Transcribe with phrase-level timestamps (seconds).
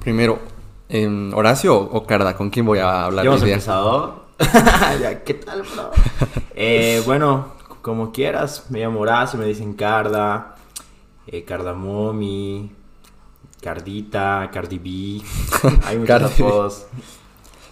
[0.00, 0.38] Primero,
[0.88, 2.36] em, ¿Horacio o Carda?
[2.36, 3.24] ¿Con quién voy a hablar?
[3.24, 3.54] Día?
[3.54, 4.26] empezado.
[5.24, 5.90] ¿Qué tal, bro?
[6.58, 7.48] Eh, bueno,
[7.82, 8.66] como quieras.
[8.70, 10.56] Me llamo Horacio, me dicen Carda,
[11.26, 12.70] eh, Cardamomi,
[13.60, 15.22] Cardita, Cardi B.
[15.84, 16.86] Hay muchos apodos.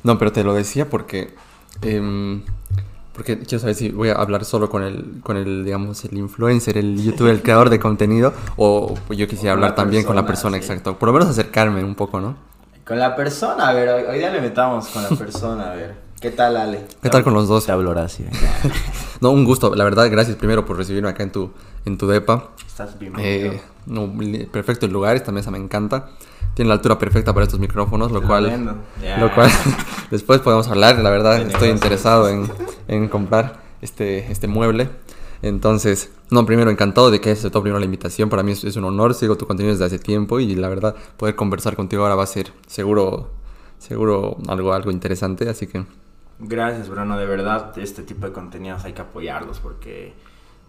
[0.03, 1.35] No, pero te lo decía porque.
[1.81, 2.43] em,
[3.15, 6.77] porque quiero saber si voy a hablar solo con el, con el, digamos, el influencer,
[6.77, 10.57] el youtuber, el creador de contenido, o yo quisiera hablar la también con la persona,
[10.57, 10.63] sí.
[10.65, 10.99] exacto.
[10.99, 12.37] Por lo menos acercarme un poco, ¿no?
[12.85, 16.05] Con la persona, a ver, hoy, hoy día le metamos con la persona, a ver.
[16.21, 16.87] ¿Qué tal, Ale?
[17.03, 17.67] ¿Qué tal con los dos?
[17.67, 18.27] Te hablo Horacio.
[19.21, 19.75] No, un gusto.
[19.75, 21.51] La verdad, gracias primero por recibirme acá en tu,
[21.85, 22.51] en tu depa.
[22.67, 23.53] Estás bienvenido.
[23.53, 24.13] Eh, no,
[24.51, 26.11] perfecto el lugar, esta mesa me encanta.
[26.55, 28.77] Tiene la altura perfecta para estos micrófonos, lo cual.
[29.03, 29.19] Ya.
[29.19, 29.51] lo cual
[30.11, 30.99] después podemos hablar.
[30.99, 32.49] La verdad, estoy interesado en,
[32.89, 34.91] en comprar este, este mueble.
[35.43, 38.31] Entonces, no, primero encantado de que hayas aceptado primero la invitación.
[38.31, 40.95] Para mí es, es un honor, sigo tu contenido desde hace tiempo y la verdad,
[41.17, 43.31] poder conversar contigo ahora va a ser seguro,
[43.79, 45.49] seguro algo, algo interesante.
[45.49, 45.85] Así que,
[46.39, 47.17] Gracias, Bruno.
[47.17, 50.15] De verdad, este tipo de contenidos hay que apoyarlos porque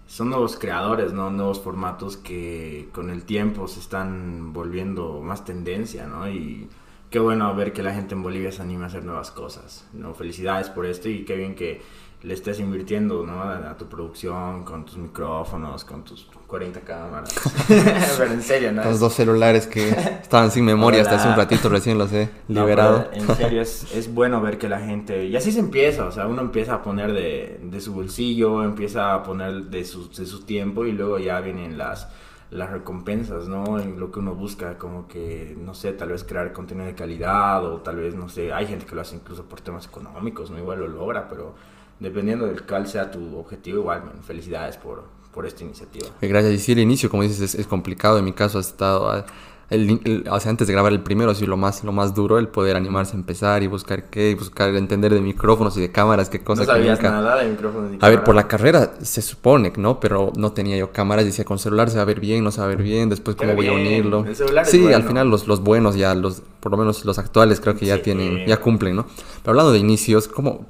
[0.08, 1.30] son nuevos creadores, ¿no?
[1.30, 6.30] Nuevos formatos que con el tiempo se están volviendo más tendencia, ¿no?
[6.30, 6.70] Y
[7.10, 10.14] qué bueno ver que la gente en Bolivia se anime a hacer nuevas cosas, ¿no?
[10.14, 11.82] Felicidades por esto y qué bien que
[12.26, 13.44] le estés invirtiendo, ¿no?
[13.44, 17.34] A, a tu producción, con tus micrófonos, con tus 40 cámaras.
[18.18, 18.84] Pero en serio, ¿no?
[18.84, 23.10] los dos celulares que estaban sin memoria hasta hace un ratito, recién los he liberado.
[23.14, 25.26] en serio, es, es bueno ver que la gente...
[25.26, 29.14] Y así se empieza, o sea, uno empieza a poner de, de su bolsillo, empieza
[29.14, 32.08] a poner de su, de su tiempo y luego ya vienen las,
[32.50, 33.80] las recompensas, ¿no?
[33.80, 37.64] En lo que uno busca, como que, no sé, tal vez crear contenido de calidad
[37.64, 40.58] o tal vez, no sé, hay gente que lo hace incluso por temas económicos, ¿no?
[40.58, 41.54] Igual lo logra, pero
[42.00, 46.08] dependiendo del cual sea tu objetivo, igual, man, felicidades por, por esta iniciativa.
[46.22, 46.54] Eh, Gracias.
[46.54, 48.18] Y sí, el inicio, como dices, es, es complicado.
[48.18, 49.10] En mi caso ha estado...
[49.10, 49.26] ah,
[49.68, 52.38] el- el- o sea, antes de grabar el primero, así lo más, lo más duro,
[52.38, 55.92] el poder animarse a empezar y buscar qué, y buscar entender de micrófonos y de
[55.92, 58.48] cámaras, qué No cosa que sabías nunca- nada de micrófonos ni A ver, por la
[58.48, 60.00] carrera se supone, ¿no?
[60.00, 62.60] Pero no tenía yo cámaras, decía con celular se va a ver bien, no se
[62.60, 64.24] va a ver bien, después cómo voy a unirlo.
[64.28, 65.08] el celular sí, al bueno.
[65.08, 68.04] final los, los buenos ya, los, por lo menos los actuales creo que ya Sí.
[68.04, 69.08] tienen, ya cumplen, ¿no?
[69.42, 70.68] Pero hablando de inicios, ¿cómo?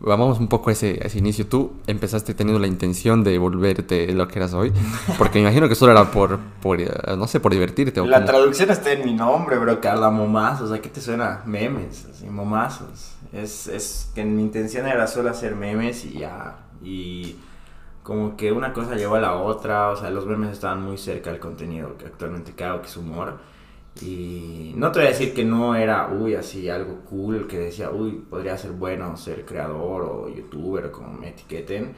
[0.00, 1.46] Vamos un poco a ese, a ese inicio.
[1.48, 4.72] Tú empezaste teniendo la intención de volverte lo que eras hoy,
[5.18, 8.00] porque me imagino que solo era por, por eh, no sé, por divertirte.
[8.00, 10.70] o La traducción está en mi nombre, bro, Carla Momazos.
[10.70, 11.42] ¿A qué te suena?
[11.46, 13.14] Memes, así, momazos.
[13.32, 16.58] Es, es que mi intención era solo hacer memes y ya.
[16.80, 17.36] Y
[18.04, 19.90] como que una cosa llevó a la otra.
[19.90, 23.38] O sea, los memes estaban muy cerca del contenido que actualmente hago, que es humor.
[24.00, 27.90] Y no te voy a decir que no era, uy, así algo cool, que decía,
[27.90, 31.94] uy, podría ser bueno ser creador o youtuber, como me etiqueten.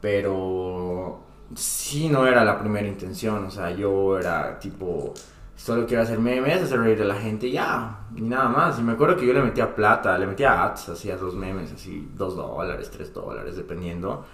[0.00, 1.20] Pero
[1.54, 5.12] sí no era la primera intención, o sea, yo era tipo,
[5.56, 8.78] solo quiero hacer memes, hacer reír a la gente ya, y nada más.
[8.78, 12.08] Y me acuerdo que yo le metía plata, le metía ads, hacía dos memes, así,
[12.14, 14.24] dos dólares, tres dólares, dependiendo.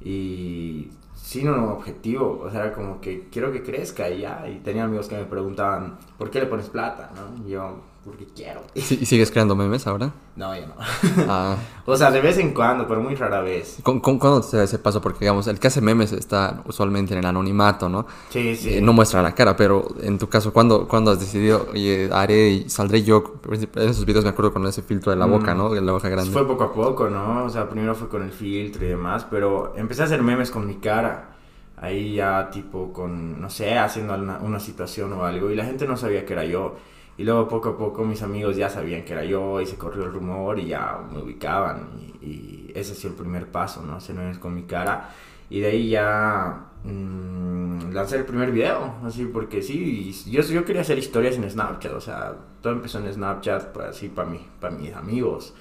[0.00, 4.48] Y sin un objetivo, o sea, como que quiero que crezca y ya.
[4.48, 7.10] Y tenía amigos que me preguntaban, ¿por qué le pones plata?
[7.14, 7.46] ¿no?
[7.46, 8.62] Y yo, porque quiero.
[8.74, 10.12] ¿Y si- y sigues creando memes ahora?
[10.36, 10.74] No, yo no.
[11.28, 13.78] Ah, o sea, de vez en cuando, pero muy rara vez.
[13.82, 15.00] ¿con- con- ¿Cuándo se ese paso?
[15.00, 18.06] Porque, digamos, el que hace memes está usualmente en el anonimato, ¿no?
[18.30, 18.76] Sí, sí.
[18.76, 22.48] Eh, no muestra la cara, pero en tu caso, ¿cuándo, cuándo has decidido, oye, haré
[22.50, 23.40] y saldré yo?
[23.50, 25.58] En esos videos me acuerdo con ese filtro de la boca, Mm.
[25.58, 25.70] ¿no?
[25.74, 26.30] De la boca grande.
[26.30, 27.44] Fue poco a poco, ¿no?
[27.44, 30.66] O sea, primero fue con el filtro y demás, pero empecé a hacer memes con
[30.66, 31.32] mi cara.
[31.78, 35.86] Ahí ya tipo con, no sé, haciendo una, una situación o algo y la gente
[35.86, 36.76] no sabía que era yo.
[37.18, 40.04] Y luego poco a poco mis amigos ya sabían que era yo y se corrió
[40.04, 41.88] el rumor y ya me ubicaban.
[42.20, 43.96] Y, ese ha sido el primer paso, ¿no?
[43.96, 45.08] Hacer memes con mi cara.
[45.48, 50.82] Y de ahí ya mm, lancé el primer video, así porque sí, yo, yo quería
[50.82, 54.74] hacer historias en Snapchat, o sea, todo empezó en Snapchat, pues, así para mí, para
[54.76, 55.54] mis amigos.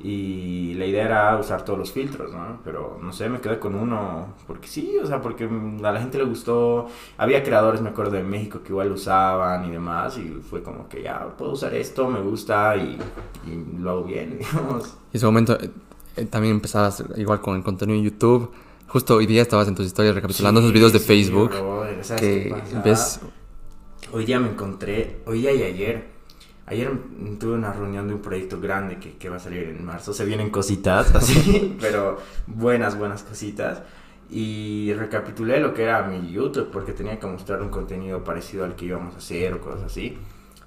[0.00, 2.58] Y la idea era usar todos los filtros, ¿no?
[2.64, 6.18] Pero no sé, me quedé con uno porque sí, o sea, porque a la gente
[6.18, 6.88] le gustó.
[7.18, 10.18] Había creadores, me acuerdo, de México que igual lo usaban y demás.
[10.18, 12.98] Y fue como que ya puedo usar esto, me gusta y,
[13.46, 14.96] y lo hago bien, digamos.
[15.12, 15.70] Y ese momento eh,
[16.16, 18.50] eh, también empezabas igual con el contenido en YouTube.
[18.88, 21.50] Justo hoy día estabas en tus historias recapitulando Sí, esos videos de sí, Facebook.
[21.50, 22.82] brother, ¿sabes que qué pasa?
[22.84, 23.20] ves
[24.12, 26.11] Hoy día me encontré, hoy día y ayer.
[26.66, 26.90] Ayer
[27.40, 30.12] tuve una reunión de un proyecto grande que, que va a salir en marzo.
[30.12, 33.82] Se vienen cositas así, pero buenas, buenas cositas.
[34.30, 38.76] Y recapitulé lo que era mi YouTube porque tenía que mostrar un contenido parecido al
[38.76, 40.16] que íbamos a hacer o cosas así.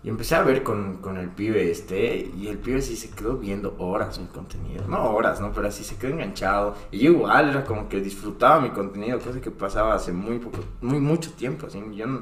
[0.06, 3.38] Y empecé a ver con, con el pibe este y el pibe sí se quedó
[3.38, 4.88] viendo horas mi contenido.
[4.88, 5.52] No horas, ¿no?
[5.52, 6.76] Pero así se quedó enganchado.
[6.92, 10.60] Y yo igual era como que disfrutaba mi contenido, cosa que pasaba hace muy poco,
[10.82, 11.66] muy mucho tiempo.
[11.66, 12.22] Así, yo no,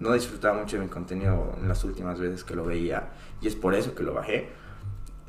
[0.00, 3.10] no disfrutaba mucho de mi contenido en las últimas veces que lo veía
[3.40, 4.48] y es por eso que lo bajé.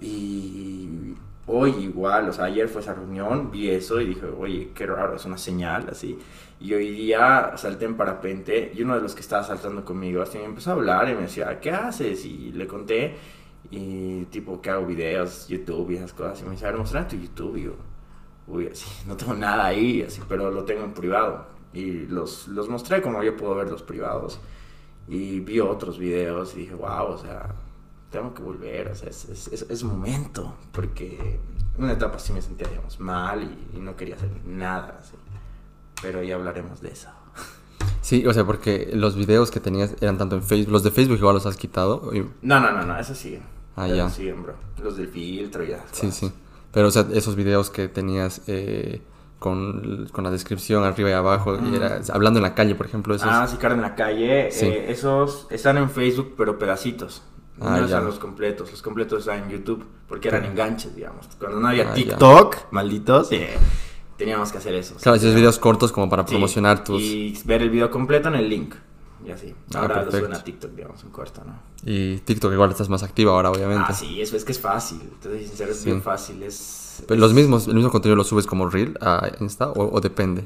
[0.01, 1.15] Y
[1.47, 5.15] hoy igual, o sea, ayer fue esa reunión, vi eso y dije, oye, qué raro,
[5.15, 6.17] es una señal, así.
[6.59, 10.37] Y hoy día salté en parapente y uno de los que estaba saltando conmigo así
[10.37, 12.25] me empezó a hablar y me decía, ¿qué haces?
[12.25, 13.15] Y le conté,
[13.71, 16.41] y tipo, que hago videos, YouTube y esas cosas.
[16.41, 17.57] Y me dice, a ver, mostrar tu YouTube.
[17.57, 17.75] Y yo,
[18.47, 21.47] uy, así, no tengo nada ahí, así, pero lo tengo en privado.
[21.73, 24.39] Y los, los mostré como yo puedo ver los privados.
[25.09, 27.55] Y vi otros videos y dije, wow, o sea,
[28.11, 31.39] tengo que volver, o sea, es, es, es, momento, porque
[31.77, 35.15] en una etapa sí me sentía, digamos, mal y, y no quería hacer nada, así.
[36.01, 37.09] pero ya hablaremos de eso.
[38.01, 41.17] Sí, o sea, porque los videos que tenías eran tanto en Facebook, los de Facebook
[41.17, 42.11] igual los has quitado.
[42.41, 43.43] No, no, no, no, eso siguen.
[43.75, 44.09] Ah, ya.
[44.09, 44.55] siguen, bro.
[44.81, 45.85] Los del filtro ya.
[45.91, 46.31] Sí, sí.
[46.71, 49.01] Pero, o sea, esos videos que tenías eh,
[49.39, 53.15] con, con, la descripción arriba y abajo, y era, hablando en la calle, por ejemplo.
[53.15, 53.29] Esos...
[53.29, 54.51] Ah, sí, cara en la calle.
[54.51, 54.65] Sí.
[54.65, 57.23] Eh, esos están en Facebook, pero pedacitos.
[57.61, 58.71] Ah, no están los completos.
[58.71, 61.27] Los completos están en YouTube, porque eran enganches, digamos.
[61.37, 63.57] Cuando no había ah, TikTok, malditos, eh,
[64.17, 64.95] teníamos que hacer eso.
[65.01, 67.01] Claro, esos videos cortos como para promocionar tus...
[67.01, 68.75] Y ver el video completo en el link.
[69.25, 69.53] Y así.
[69.73, 71.59] Ah, ahora lo suben a TikTok, digamos, en corto, ¿no?
[71.83, 73.85] Y TikTok igual estás más activa ahora, obviamente.
[73.87, 75.01] Ah, sí, eso es que es fácil.
[75.01, 76.41] Entonces, sincero, es bien fácil.
[76.43, 80.01] Es, Pero los mismos, el mismo contenido lo subes como Reel a Insta o, o
[80.01, 80.45] depende.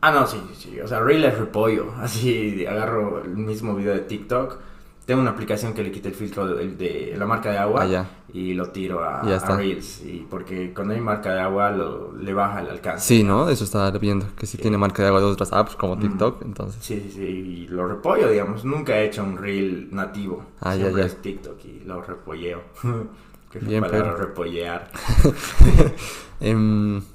[0.00, 0.80] Ah, no, sí, sí.
[0.80, 1.92] O sea, Reel es repollo.
[2.00, 4.58] Así agarro el mismo video de TikTok
[5.06, 8.54] tengo una aplicación que le quita el filtro de, la marca de agua ah, y
[8.54, 9.22] lo tiro a,
[9.56, 10.02] Reels.
[10.04, 13.04] Y porque cuando hay marca de agua lo, le baja el alcance.
[13.04, 13.48] Sí, ¿no?
[13.48, 14.26] Eso estaba viendo.
[14.36, 16.84] Que si tiene marca de agua de otras apps como TikTok, entonces.
[16.84, 17.22] Sí, sí, sí.
[17.22, 18.64] Y lo repollo, digamos.
[18.64, 20.44] Nunca he hecho un Reel nativo.
[20.60, 21.04] Ah, ya, ya.
[21.04, 22.62] es TikTok y lo repolleo.
[23.52, 24.90] que Bien, para repollear.
[26.40, 27.02] um,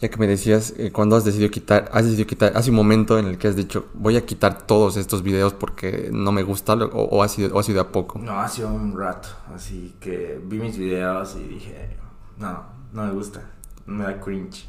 [0.00, 3.18] Ya que me decías, eh, cuando has decidido quitar, has decidido quitar, hace un momento
[3.18, 6.74] en el que has dicho, voy a quitar todos estos videos porque no me gusta,
[6.74, 8.20] o, o, ha, sido, o ha sido a poco.
[8.20, 11.96] No, ha sido un rato, así que vi mis videos y dije,
[12.36, 13.50] no, no me gusta,
[13.86, 14.68] me da cringe.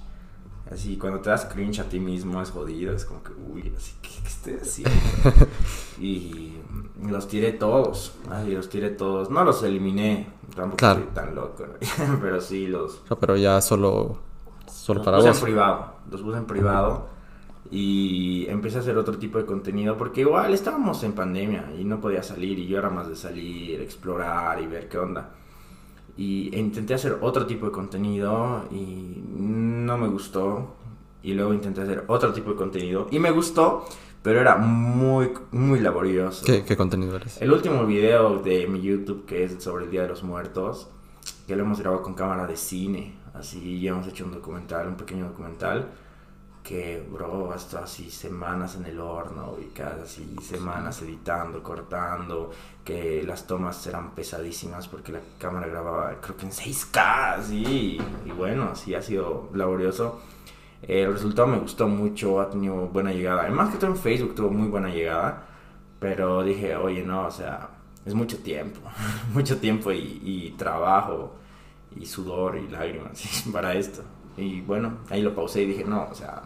[0.71, 3.93] Así, cuando te das cringe a ti mismo es jodido, es como que, uy, así,
[4.01, 5.47] ¿qué, qué estoy haciendo?
[5.99, 6.53] y
[7.01, 9.29] los tiré todos, así, los tiré todos.
[9.29, 10.99] No los eliminé, tampoco claro.
[10.99, 11.65] estoy tan loco,
[12.21, 13.01] pero sí los...
[13.19, 14.29] pero ya solo
[14.71, 17.07] Solo los puse en privado, los puse en privado
[17.71, 21.99] y empecé a hacer otro tipo de contenido porque igual estábamos en pandemia y no
[21.99, 25.29] podía salir y yo era más de salir, explorar y ver qué onda.
[26.19, 30.75] Y intenté hacer otro tipo de contenido y no me gustó.
[31.23, 33.85] Y luego intenté hacer otro tipo de contenido y me gustó,
[34.21, 36.45] pero era muy, muy laborioso.
[36.45, 37.41] ¿Qué, qué contenido eres?
[37.41, 40.89] El último video de mi YouTube que es sobre el Día de los Muertos,
[41.47, 44.95] que lo hemos grabado con cámara de cine Así ya hemos hecho un documental, un
[44.95, 45.87] pequeño documental
[46.63, 52.51] que, bro, hasta así semanas en el horno y cada así semanas editando, cortando,
[52.83, 58.31] que las tomas eran pesadísimas porque la cámara grababa creo que en 6K, así, y
[58.31, 60.21] bueno, así ha sido laborioso.
[60.81, 63.41] El resultado me gustó mucho, ha tenido buena llegada.
[63.41, 65.45] Además que todo en Facebook tuvo muy buena llegada,
[65.99, 67.69] pero dije, oye, no, o sea,
[68.05, 68.79] es mucho tiempo,
[69.33, 71.35] mucho tiempo y, y trabajo
[71.95, 74.03] y sudor y lágrimas para esto.
[74.39, 76.43] Y bueno, ahí lo pausé y dije, no, o sea,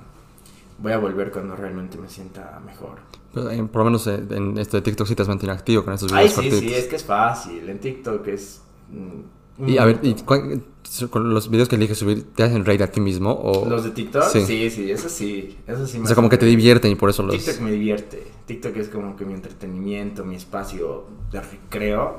[0.79, 2.99] voy a volver cuando realmente me sienta mejor.
[3.35, 5.93] Eh, por lo menos eh, en esto de TikTok sí te has mantenido activo con
[5.93, 7.69] estos videos Ay, sí, sí, es que es fácil.
[7.69, 8.61] En TikTok es...
[8.89, 12.87] Mm, y a ver, ¿y con los videos que eliges subir, ¿te hacen reír a
[12.87, 13.31] ti mismo?
[13.31, 13.69] O...
[13.69, 14.23] ¿Los de TikTok?
[14.23, 15.57] Sí, sí, sí eso sí.
[15.67, 17.35] Eso sí o sea, como que te divierten y por eso los...
[17.35, 18.25] TikTok me divierte.
[18.47, 22.17] TikTok es como que mi entretenimiento, mi espacio de recreo.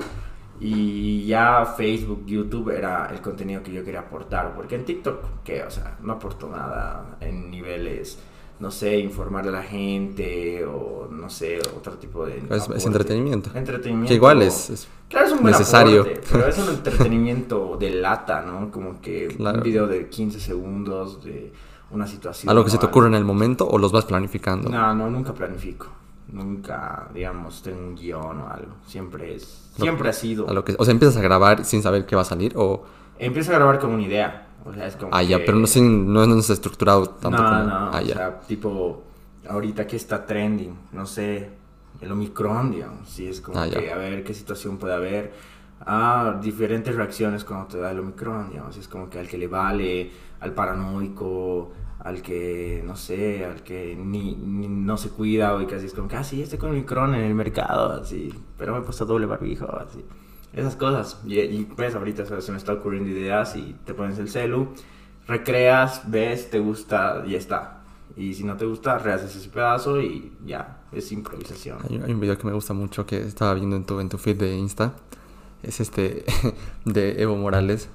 [0.60, 4.54] Y ya Facebook, YouTube era el contenido que yo quería aportar.
[4.54, 8.18] Porque en TikTok, que, o sea, no aporto nada en niveles,
[8.60, 12.42] no sé, informarle a la gente o no sé, otro tipo de.
[12.50, 13.50] Es, entretenimiento.
[13.54, 14.08] Entretenimiento.
[14.08, 16.06] Que igual es, claro, es un necesario.
[16.30, 18.70] pero es un entretenimiento de lata, ¿no?
[18.70, 21.52] Como que un video de 15 segundos de
[21.90, 22.48] una situación.
[22.50, 24.70] ¿Algo que se te ocurre en el momento o los vas planificando?
[24.70, 25.88] No, no, nunca planifico.
[26.34, 28.74] Nunca, digamos, tengo un guion o algo.
[28.86, 30.48] Siempre es Siempre ha sido.
[30.48, 32.84] A lo que, o sea, empiezas a grabar sin saber qué va a salir o...
[33.18, 34.48] Empiezo a grabar con una idea.
[34.64, 37.64] O sea, es como ah, ya, pero no, sin, no, no estructurado tanto no, como...
[37.64, 39.02] No, ah, o sea, tipo,
[39.48, 41.50] ahorita que está trending, no sé,
[42.00, 43.08] el Omicron, digamos.
[43.08, 45.32] Sí, es como ah, que a ver qué situación puede haber.
[45.80, 48.76] Ah, diferentes reacciones cuando te da el Omicron, digamos.
[48.76, 50.10] Es como que al que le vale,
[50.40, 55.94] al paranoico, al que, no sé, al que ni, no se cuida o casi es
[55.94, 59.06] como que, ah, sí, estoy con Omicron en el mercado, así, pero me he puesto
[59.06, 60.04] doble barbijo, así.
[60.52, 61.20] Esas cosas.
[61.26, 64.68] Y, y pues ahorita se me está ocurriendo ideas y te pones el celu,
[65.26, 67.80] recreas, ves, te gusta y ya está.
[68.16, 71.78] Y si no te gusta, rehaces ese pedazo y ya, es improvisación.
[71.88, 74.18] Hay, hay un video que me gusta mucho que estaba viendo en tu, en tu
[74.18, 74.94] feed de Insta.
[75.66, 76.24] Es este
[76.84, 77.88] de Evo Morales.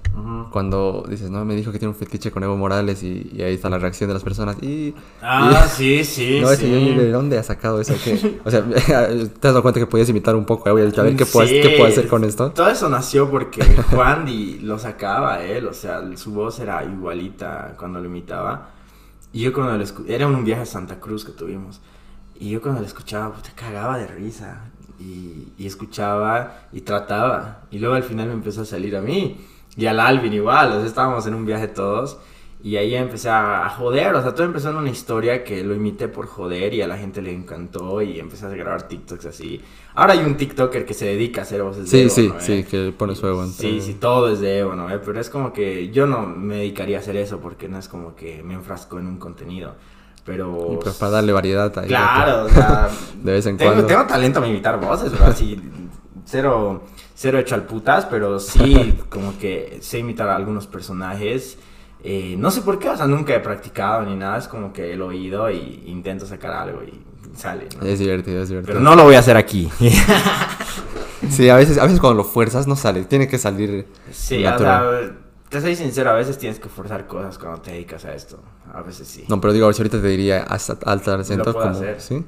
[0.51, 3.53] Cuando dices, no, me dijo que tiene un fetiche con Evo Morales y, y ahí
[3.53, 4.57] está la reacción de las personas.
[4.61, 6.71] Y, Ah, sí, sí, no, ese sí.
[6.71, 7.93] yo, ¿de dónde ha sacado eso?
[8.03, 8.39] ¿Qué?
[8.43, 11.05] O sea, ¿te has dado cuenta que podías imitar un poco y has dicho, a
[11.05, 12.51] ver, ¿qué, puedo, Sí, ¿qué puedo hacer con esto?
[12.51, 17.75] Todo eso nació porque Juan Di lo sacaba él, o sea, su voz era igualita
[17.77, 18.69] cuando lo imitaba.
[19.31, 21.79] Y yo cuando lo escuchaba, era un viaje a Santa Cruz que tuvimos.
[22.39, 24.61] Y yo cuando lo escuchaba, puta, cagaba de risa.
[24.99, 27.61] Y, y escuchaba y trataba.
[27.71, 29.37] Y luego al final me empezó a salir a mí.
[29.77, 32.19] Y al Alvin igual, o sea, estábamos en un viaje todos.
[32.61, 36.09] Y ahí empecé a, joder, o sea, todo empezó en una historia que lo imité
[36.09, 39.61] por joder y a la gente le encantó y empecé a grabar TikToks así.
[39.95, 42.37] Ahora hay un TikToker que se dedica a hacer voces de Sí, Evo, sí, ¿no,
[42.37, 42.41] eh?
[42.41, 43.45] sí, que pone su Evo.
[43.47, 44.89] Sí, sí, todo es de Evo, ¿no?
[44.91, 44.99] eh?
[44.99, 48.13] Pero es como que yo no me dedicaría a hacer eso porque no es como
[48.15, 49.75] que me enfrasco en un contenido.
[50.29, 50.74] Pero...
[50.74, 51.88] Y pues para darle variedad ahí.
[51.88, 52.88] Claro, o sea...
[53.24, 53.88] De vez en tengo, cuando.
[53.88, 55.59] tengo talento para imitar voces, bro, así...
[56.24, 56.83] Cero,
[57.15, 61.57] cero hecho al putas, pero sí como que sé imitar a algunos personajes.
[62.03, 64.93] Eh, no sé por qué, o sea, nunca he practicado ni nada, es como que
[64.93, 66.93] el oído y intento sacar algo y
[67.36, 67.88] sale, ¿no?
[67.88, 68.75] Es divertido, es divertido.
[68.75, 69.67] Pero no lo voy a hacer aquí.
[71.29, 74.86] Sí, a veces, a veces cuando lo fuerzas no sale, tiene que salir Sí, natural.
[74.88, 75.12] o sea,
[75.49, 78.39] te soy sincero, a veces tienes que forzar cosas cuando te dedicas a esto.
[78.71, 79.25] A veces sí.
[79.27, 81.99] No, pero digo, si ahorita te diría hasta alta acento, puedo como, hacer.
[81.99, 82.23] ¿sí?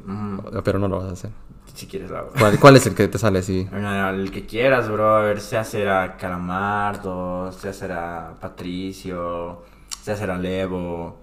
[0.63, 1.29] Pero no lo vas a hacer.
[1.73, 2.31] Si quieres lo hago.
[2.37, 3.67] ¿Cuál, cuál es el que te sale así?
[3.71, 5.15] El que quieras, bro.
[5.15, 9.63] A ver, sé hacer a Calamardo, hacer a Patricio,
[10.01, 11.21] hacer a Levo,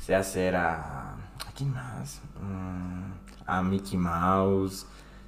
[0.00, 1.14] sé hacer a...
[1.14, 2.20] ¿A quién más?
[2.40, 3.12] Mm,
[3.46, 4.86] a Mickey Mouse,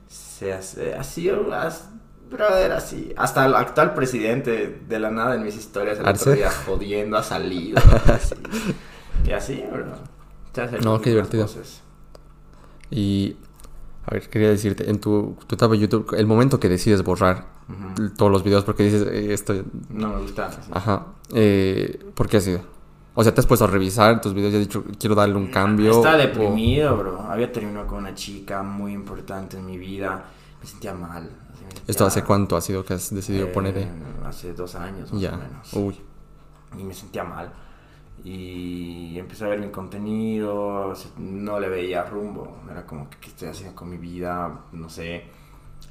[0.09, 0.95] sé hacer...
[0.95, 1.88] Así, as-
[2.33, 3.12] brother, así.
[3.17, 6.23] Hasta el actual presidente de la nada en mis historias el ¿Arce?
[6.31, 7.81] otro día jodiendo ha salido.
[8.07, 8.35] así.
[9.27, 9.85] Y así, bro.
[10.83, 11.45] No, qué divertido.
[11.45, 11.83] voces.
[12.91, 13.37] Y,
[14.07, 17.47] a ver, quería decirte, en tu, tu etapa de YouTube, el momento que decides borrar
[18.19, 19.55] todos los videos porque dices, eh, esto,
[19.89, 20.47] No me gusta.
[20.47, 20.59] así.
[20.73, 22.61] ajá, eh, ¿por qué ha sido?
[23.15, 25.47] O sea, te has puesto a revisar tus videos y has dicho, quiero darle un
[25.49, 25.91] cambio.
[25.93, 27.21] Estaba o- deprimido, bro.
[27.23, 30.25] Había terminado con una chica muy importante en mi vida.
[30.61, 31.31] Me sentía mal.
[31.87, 33.88] ¿Esto hace cuánto ha sido que has decidido Eh, poner ahí?
[34.25, 35.73] Hace dos años, más Ya, o menos.
[35.75, 35.97] uy.
[36.79, 37.52] Y me sentía mal.
[38.25, 40.95] Y empecé a ver mi contenido.
[41.19, 42.59] No le veía rumbo.
[42.71, 44.61] Era como que, ¿qué estoy haciendo con mi vida?
[44.73, 45.25] No sé.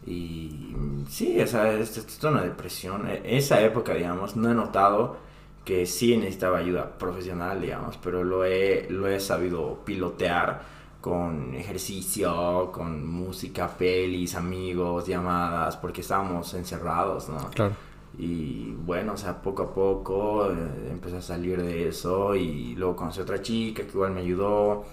[0.05, 0.75] Y
[1.09, 3.07] sí, esa es, es una depresión.
[3.07, 5.17] E- Esa época, digamos, no he notado
[5.65, 10.63] que sí necesitaba ayuda profesional, digamos, pero lo he, lo he sabido pilotear
[11.01, 17.49] con ejercicio, con música, pelis, amigos, llamadas, porque estábamos encerrados, ¿no?
[17.49, 17.75] Claro.
[18.17, 22.95] Y bueno, o sea, poco a poco eh, empecé a salir de eso y luego
[22.95, 24.85] conocí a otra chica que igual me ayudó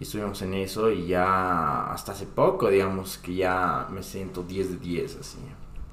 [0.00, 4.70] y estuvimos en eso y ya hasta hace poco, digamos, que ya me siento 10
[4.70, 5.38] de 10, así.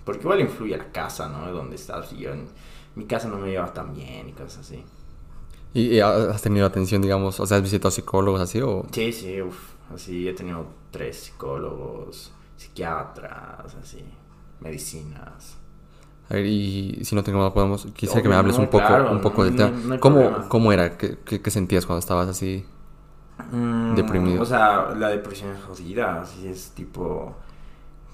[0.03, 1.45] Porque igual influye la casa, ¿no?
[1.45, 2.11] De donde estás.
[2.13, 2.47] Y yo en
[2.95, 4.83] mi casa no me lleva tan bien y cosas así.
[5.73, 8.85] ¿Y, y has tenido atención, digamos, o sea, has visitado psicólogos así o...?
[8.91, 14.03] Sí, sí, uff, así he tenido tres psicólogos, psiquiatras, así,
[14.59, 15.57] medicinas.
[16.29, 17.87] A ver, y si no tengo nada, podemos...
[17.95, 19.71] Quisiera que me hables no, un poco, claro, un poco del tema.
[19.71, 20.47] no ¿Cómo.
[20.47, 20.95] ¿Cómo era?
[20.97, 22.65] ¿Qué, qué, qué sentías cuando estabas así?
[23.51, 24.41] Mm, Deprimido.
[24.43, 27.35] O sea, la depresión es jodida, así es tipo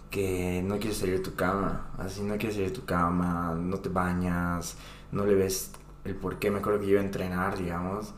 [0.10, 3.78] que no quieres salir de tu cama, así no quieres salir de tu cama, no
[3.80, 4.78] te bañas,
[5.12, 5.72] no le ves
[6.06, 6.52] el por qué.
[6.52, 8.14] Me acuerdo que iba a entrenar, digamos,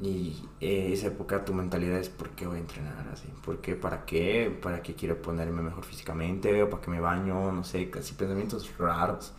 [0.00, 3.08] y eh, esa época tu mentalidad es ¿por qué voy a entrenar?
[3.12, 3.74] Así, ¿por qué?
[3.74, 4.56] ¿Para qué?
[4.62, 6.62] ¿Para qué quiero ponerme mejor físicamente?
[6.62, 7.52] ¿O para qué me baño?
[7.52, 9.32] No sé, casi pensamientos raros.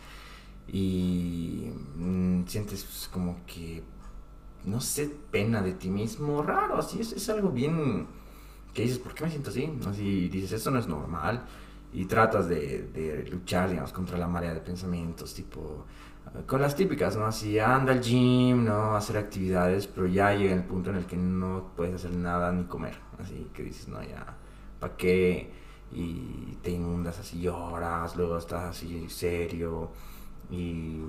[0.67, 3.83] Y mm, sientes como que
[4.65, 8.07] no sé, pena de ti mismo, raro, así es, es algo bien
[8.73, 9.71] que dices, ¿por qué me siento así?
[9.87, 11.45] Así dices, esto no es normal
[11.91, 15.85] y tratas de, de luchar, digamos, contra la marea de pensamientos, tipo,
[16.45, 17.25] con las típicas, ¿no?
[17.25, 18.95] Así, anda al gym, ¿no?
[18.95, 22.63] Hacer actividades, pero ya llega el punto en el que no puedes hacer nada ni
[22.65, 24.37] comer, así que dices, no, ya,
[24.79, 25.51] ¿para qué?
[25.91, 29.91] Y te inundas así, lloras, luego estás así serio
[30.51, 30.99] y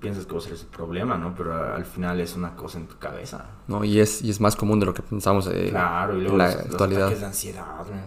[0.00, 1.34] piensas que va a ser ese problema, ¿no?
[1.34, 3.44] Pero al final es una cosa en tu cabeza.
[3.68, 3.84] ¿no?
[3.84, 6.38] Y es, y es más común de lo que pensamos eh, Claro, y luego en
[6.38, 7.02] la los, los actualidad.
[7.02, 8.04] ataques de ansiedad, man,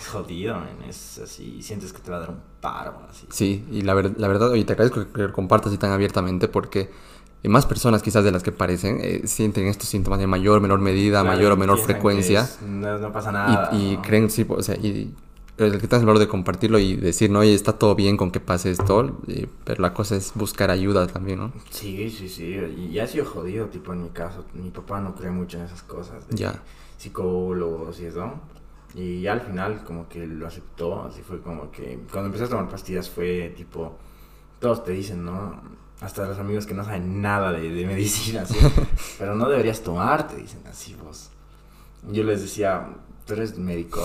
[0.00, 3.26] es jodido, man, es así, sientes que te va a dar un paro, así.
[3.30, 6.48] Sí, y la, ver- la verdad, oye, te agradezco que lo compartas así tan abiertamente
[6.48, 6.90] porque
[7.42, 10.78] eh, más personas quizás de las que parecen eh, sienten estos síntomas de mayor menor
[10.80, 13.68] medida, Claro, mayor o menor frecuencia es- no, no pasa nada.
[13.72, 14.02] y, y ¿no?
[14.02, 15.14] creen, sí, o sea, y
[15.58, 18.30] el que tengas el valor de compartirlo y decir, no, oye, está todo bien con
[18.30, 21.52] que pase esto, eh, pero la cosa es buscar ayuda también, ¿no?
[21.70, 22.56] Sí, sí, sí,
[22.90, 25.82] y ha sido jodido, tipo en mi caso, mi papá no cree mucho en esas
[25.82, 26.26] cosas.
[26.28, 26.60] de Ya.
[26.96, 28.32] psicólogos y eso.
[28.94, 32.48] Y ya al final como que lo aceptó, así fue como que cuando empecé a
[32.48, 33.96] tomar pastillas fue tipo,
[34.60, 35.60] todos te dicen, ¿no?
[36.00, 38.56] Hasta los amigos que no saben nada de, de medicina, así,
[39.18, 41.30] pero no deberías tomar, te dicen así vos.
[42.10, 42.88] Yo les decía,
[43.26, 44.02] tú eres médico,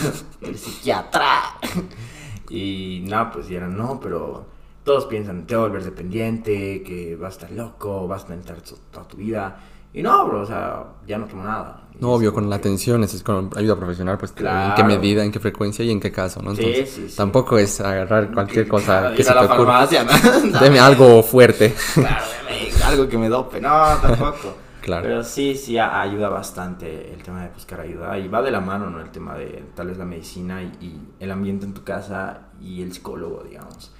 [0.40, 1.42] eres psiquiatra.
[2.50, 4.44] Y nada, pues eran, no, pero
[4.84, 8.58] todos piensan, te vas a volver dependiente, que vas a estar loco, vas a necesitar
[8.90, 9.58] toda tu vida.
[9.94, 11.84] Y no, bro, o sea, ya no tomo nada.
[11.94, 14.84] Y No, obvio, con la que- atención, es con ayuda profesional, pues en qué Claro.
[14.84, 16.50] medida, en qué frecuencia y en qué caso, ¿no?
[16.50, 17.16] Entonces, sí, sí.
[17.16, 19.86] tampoco es agarrar cualquier cosa que se la te ocurra.
[19.86, 20.58] farmacia, ¿no?
[20.60, 21.74] Deme algo fuerte.
[21.94, 23.60] Claro, deme algo que me dope.
[23.62, 24.56] No, tampoco.
[24.82, 25.04] Claro.
[25.04, 28.18] Pero sí, sí, ayuda bastante el tema de buscar ayuda.
[28.18, 29.00] Y va de la mano, ¿no?
[29.00, 32.82] El tema de tal vez la medicina y, y el ambiente en tu casa y
[32.82, 33.94] el psicólogo, digamos.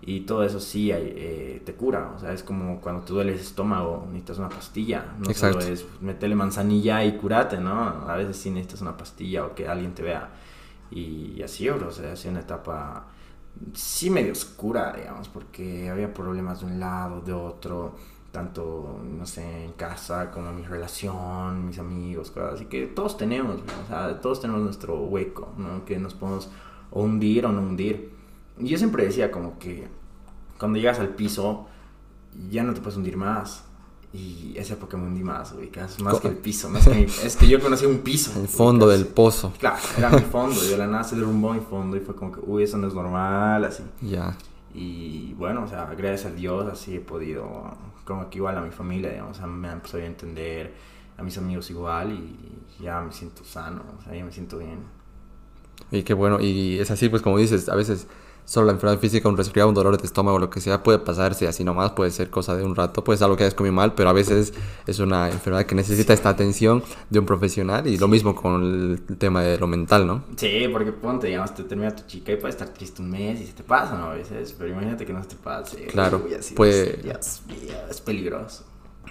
[0.00, 2.12] Y todo eso sí eh, te cura.
[2.16, 5.04] O sea, es como cuando te duele el estómago, necesitas una pastilla.
[5.18, 5.60] No Exacto.
[5.60, 8.08] solo es meterle manzanilla y curate, ¿no?
[8.08, 10.30] A veces sí necesitas una pastilla o que alguien te vea.
[10.90, 11.68] Y así.
[11.68, 13.06] O sea, sido una etapa
[13.74, 17.96] sí medio oscura, digamos, porque había problemas de un lado, de otro,
[18.32, 23.16] tanto, no sé, en casa como en mi relación, mis amigos, cosas así que todos
[23.16, 23.62] tenemos, ¿no?
[23.84, 25.84] o sea, todos tenemos nuestro hueco, ¿no?
[25.84, 26.50] Que nos podemos
[26.90, 28.12] o hundir o no hundir.
[28.58, 29.88] Y yo siempre decía como que
[30.58, 31.66] cuando llegas al piso
[32.50, 33.64] ya no te puedes hundir más.
[34.10, 37.02] Y esa época me hundí más, ubicas, más Co- que el piso, más que mi-
[37.04, 38.40] es que yo conocí un piso.
[38.40, 39.00] El fondo ubicas.
[39.00, 39.52] del pozo.
[39.58, 42.32] Claro, era mi fondo, y de la nada se derrumbó mi fondo y fue como
[42.32, 43.82] que, uy, eso no es normal, así.
[44.00, 44.34] Ya.
[44.74, 48.70] Y bueno, o sea, gracias a Dios así he podido, como que igual a mi
[48.70, 50.74] familia, digamos, o sea, me han a entender,
[51.16, 54.78] a mis amigos igual y ya me siento sano, o sea, ya me siento bien.
[55.90, 56.40] Y qué bueno.
[56.40, 58.06] Y es así, pues como dices, a veces
[58.48, 61.46] solo la enfermedad física, un resfriado, un dolor de estómago, lo que sea, puede pasarse
[61.46, 63.92] así nomás, puede ser cosa de un rato, puede ser algo que hayas comido mal,
[63.94, 64.54] pero a veces
[64.86, 68.62] es una enfermedad que necesita esta atención de un profesional y lo mismo con
[69.08, 70.24] el tema de lo mental, ¿no?
[70.36, 73.46] Sí, porque ponte, digamos, te termina tu chica y puedes estar triste un mes y
[73.46, 74.06] se te pasa, ¿no?
[74.06, 75.84] A veces, pero imagínate que no se te pase.
[75.88, 78.64] Claro, Uy, así, puede- Dios mío, es peligroso.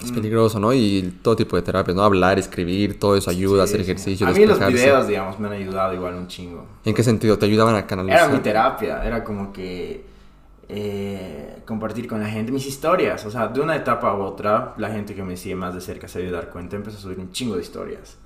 [0.03, 0.73] Es peligroso, ¿no?
[0.73, 2.03] Y todo tipo de terapias, ¿no?
[2.03, 3.91] Hablar, escribir, todo eso ayuda, Sí, hacer sí.
[3.91, 6.65] ejercicio, A mí los videos, digamos, me han ayudado igual un chingo.
[6.85, 7.37] ¿En qué sentido?
[7.37, 8.19] ¿Te ayudaban a canalizar?
[8.19, 10.05] Era mi terapia, era como que
[10.69, 13.25] eh, compartir con la gente mis historias.
[13.25, 16.07] O sea, de una etapa u otra, la gente que me sigue más de cerca
[16.07, 18.17] se dio dar cuenta, empezó a subir un chingo de historias.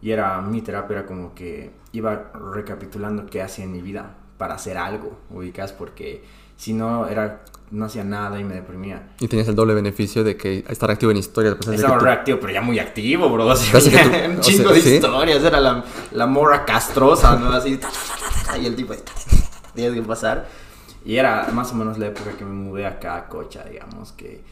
[0.00, 4.54] Y era mi terapia, era como que iba recapitulando qué hacía en mi vida para
[4.54, 6.22] hacer algo, ubicas, porque
[6.58, 7.40] si no, era,
[7.70, 9.08] no hacía nada y me deprimía.
[9.20, 11.54] Y tenías el doble beneficio de que estar activo en historias.
[11.54, 13.46] pues, Estaba tú- reactivo, pero ya muy activo, bro.
[13.46, 13.86] O sea, tú-
[14.30, 14.94] un o chingo sea, de ¿sí?
[14.96, 15.42] historias.
[15.42, 17.50] Era la, la morra castrosa, ¿no?
[17.52, 17.80] Así.
[18.60, 18.92] y el tipo.
[18.94, 19.12] ta,
[19.74, 20.46] Tienes que pasar.
[21.04, 24.42] Y era más o menos la época que me mudé acá a Cocha, digamos, que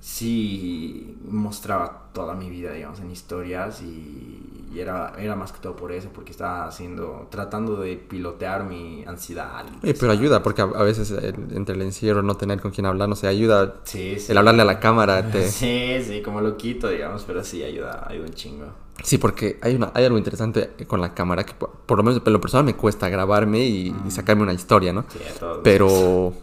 [0.00, 5.76] sí mostraba toda mi vida, digamos, en historias y, y era, era más que todo
[5.76, 9.64] por eso, porque estaba haciendo, tratando de pilotear mi ansiedad.
[9.82, 12.86] Oye, pero ayuda, porque a, a veces el- entre el encierro, no tener con quién
[12.86, 13.76] hablar, no sé, ayuda.
[13.84, 14.32] Sí, sí.
[14.32, 15.48] El hablarle a la cámara te...
[15.50, 18.66] Sí, sí, como loquito, digamos, pero sí ayuda, ayuda un chingo.
[19.02, 22.22] Sí, porque hay, una, hay algo interesante con la cámara que por, por lo menos
[22.24, 25.04] en lo personal me cuesta grabarme y, y sacarme una historia, ¿no?
[25.08, 25.60] Sí, a todos.
[25.64, 26.34] Pero,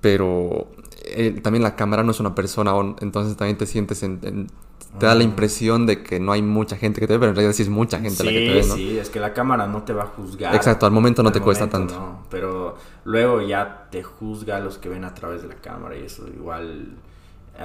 [0.00, 0.68] pero
[1.14, 4.46] eh, también la cámara no es una persona, o- entonces también te sientes, en, en-
[4.98, 7.36] te da la impresión de que no hay mucha gente que te ve, pero en
[7.36, 8.74] realidad sí es mucha gente sí, la que te ve, ¿no?
[8.76, 10.54] Sí, es que la cámara no te va a juzgar.
[10.54, 11.94] Exacto, al momento no te cuesta tanto.
[11.94, 15.96] no, pero luego ya te juzga a los que ven a través de la cámara
[15.96, 16.92] y eso igual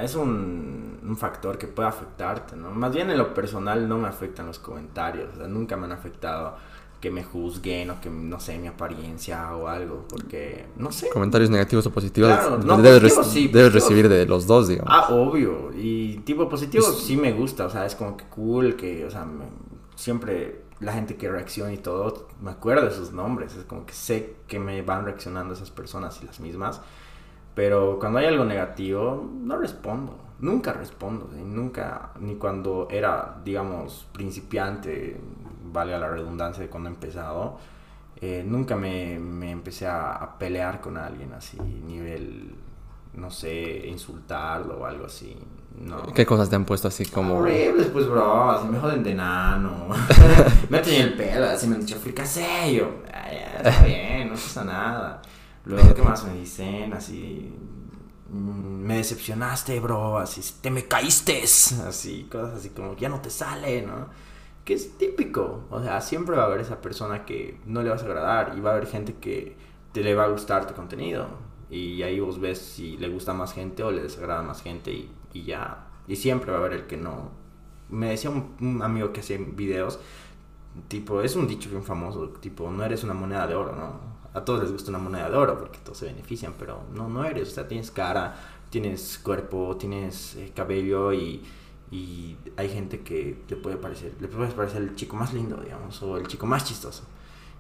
[0.02, 2.70] es un, un factor que puede afectarte, ¿no?
[2.72, 5.92] Más bien en lo personal no me afectan los comentarios, o sea, nunca me han
[5.94, 6.58] afectado
[7.00, 11.10] que me juzguen o que, no sé, mi apariencia o algo, porque, no sé.
[11.10, 14.68] Comentarios negativos o positivos Claro, no, debes, positivos rec- sí, debes recibir de los dos,
[14.68, 14.92] digamos.
[14.94, 15.72] Ah, obvio.
[15.76, 17.66] Y tipo positivo sí me gusta.
[17.66, 19.46] O sea, es como que cool que, o sea, me-
[19.96, 23.56] siempre la gente que reacciona y todo, me acuerdo de sus nombres.
[23.56, 26.82] Es como que sé que me van reaccionando esas personas y las mismas.
[27.56, 30.18] Pero cuando hay algo negativo, no respondo.
[30.40, 31.30] Nunca respondo.
[31.38, 35.20] Y nunca, ni cuando era, digamos, principiante,
[35.72, 37.58] valga la redundancia de cuando he empezado,
[38.22, 42.56] eh, nunca me, me empecé a, a pelear con alguien así, nivel,
[43.14, 45.38] no sé, insultarlo o algo así.
[45.80, 46.04] No.
[46.14, 47.38] ¿Qué cosas te han puesto así como...
[47.38, 48.52] Horribles, pues, bro.
[48.52, 49.88] Así me joden de nano.
[50.70, 52.74] me han tenido el pelo, así me han dicho, fricasé.
[52.76, 55.22] Yo, "Ay, ya, está bien, no pasa nada.
[55.66, 56.92] Luego, ¿qué más me dicen?
[56.92, 57.54] Así,
[58.30, 60.18] "Mm, me decepcionaste, bro.
[60.18, 61.44] Así, te me caíste.
[61.44, 64.08] Así, cosas así como, ya no te sale, ¿no?
[64.70, 65.64] Que es típico.
[65.72, 68.62] O sea, siempre va a haber esa persona que no le vas a agradar y
[68.62, 69.56] va a haber gente que
[69.94, 71.26] te le va a gustar tu contenido.
[71.72, 75.44] Y ahí vos ves si le gusta más gente o le desagrada más gente y,
[75.44, 75.88] ya.
[76.08, 77.32] Y siempre va a haber el que no,
[77.90, 80.00] me decía un, un amigo que hacía videos,
[80.88, 84.00] tipo, es un dicho bien famoso, tipo, no eres una moneda de oro, ¿no?
[84.36, 87.26] A todos les gusta una moneda de oro porque todos se benefician, pero no, no
[87.26, 88.36] eres, o sea, tienes cara,
[88.70, 91.42] tienes cuerpo, tienes eh, cabello y,
[91.92, 96.02] y hay gente que le puede parecer, le puede parecer el chico más lindo, digamos,
[96.04, 97.04] o el chico más chistoso.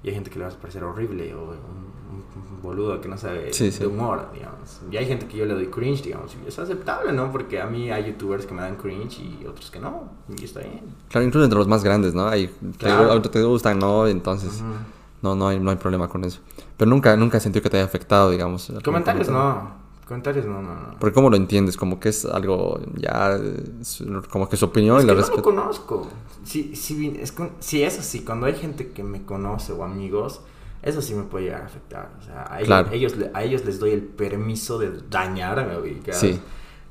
[0.01, 3.17] Y hay gente que le va a parecer horrible o un, un- boludo que no
[3.17, 3.79] sabe Sí, sí.
[3.79, 4.79] de humor, digamos.
[4.91, 6.35] Y hay gente que yo le doy cringe, digamos.
[6.43, 7.31] Y es aceptable, ¿no?
[7.31, 10.09] Porque a mí hay youtubers que me dan cringe y otros que no.
[10.37, 10.81] Y está bien.
[11.09, 12.27] Claro, incluso entre los más grandes, ¿no?
[12.27, 13.11] Hay, te, Claro.
[13.11, 14.07] ahorita te gustan, ¿no?
[14.07, 14.73] Entonces, Ujú.
[15.21, 16.39] no, no, hay, no hay problema con eso.
[16.77, 18.71] Pero nunca, nunca he sentido que te haya afectado, digamos.
[18.83, 19.33] Comentarios comentario.
[19.61, 19.78] no.
[20.09, 20.95] Comentarios no, no, no.
[20.99, 21.77] Porque ¿cómo lo entiendes?
[21.77, 23.39] Como que es algo ya,
[23.79, 26.07] es como que su opinión Es y que la no lo conozco.
[26.43, 30.41] Sí, sí, es con- sí, eso sí, cuando hay gente que me conoce o amigos,
[30.81, 32.09] eso sí me puede llegar a afectar.
[32.19, 32.89] O sea, a, ellos, Claro.
[32.91, 36.19] ellos, a ellos les doy el permiso de dañarme, ubicas.
[36.19, 36.41] Sí.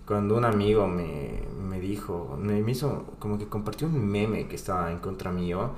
[0.07, 4.55] Cuando un amigo me, me dijo, me, me hizo como que compartió un meme que
[4.55, 5.73] estaba en contra mío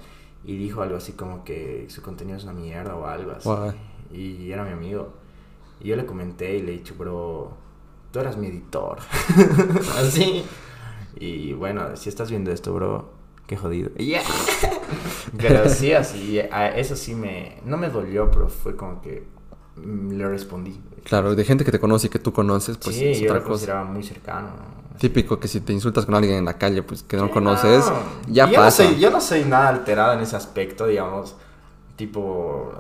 [0.45, 3.49] y dijo algo así como que su contenido es una mierda o algo así.
[3.49, 3.73] Guau.
[4.13, 5.20] Y era mi amigo.
[5.81, 7.53] Y yo le comenté y le he dicho, bro,
[8.13, 8.99] tú eras mi editor.
[9.99, 10.45] así.
[11.17, 13.11] Y bueno, si estás viendo esto, bro,
[13.47, 13.91] qué jodido.
[13.95, 14.23] Yeah.
[15.37, 16.39] Pero sí, así,
[16.77, 19.25] eso sí me, no me dolió, pero fue como que
[19.77, 20.81] mm, le respondí.
[21.05, 23.37] Claro, de gente que te conoce y que tú conoces, pues sí, es yo otra
[23.37, 23.51] lo cosa.
[23.53, 24.49] consideraba muy cercano.
[24.49, 24.99] ¿no?
[24.99, 27.87] Típico que si te insultas con alguien en la calle, pues que no Sí, conoces,
[27.87, 28.33] no.
[28.33, 28.83] ya yo pasa.
[28.85, 31.37] No soy, yo no soy nada alterado en ese aspecto, digamos,
[31.97, 32.73] tipo,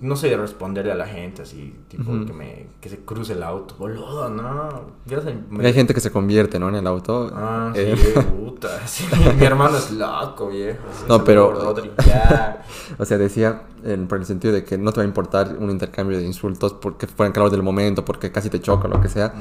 [0.00, 3.76] no de responderle a la gente así, tipo, que, me, que se cruce el auto,
[3.78, 4.68] boludo, no.
[5.08, 6.68] Y Hay gente que se convierte, ¿no?
[6.68, 7.30] En el auto.
[7.34, 9.04] Ah, Eh, sí, puta, sí,
[9.38, 10.80] mi hermano es loco, viejo.
[10.98, 11.74] sí, No, pero-.
[12.98, 15.70] O sea, decía, en- por el sentido de que no te va a importar un
[15.70, 19.08] intercambio de insultos porque fueran calor del momento, porque casi te choca o lo que
[19.08, 19.32] sea,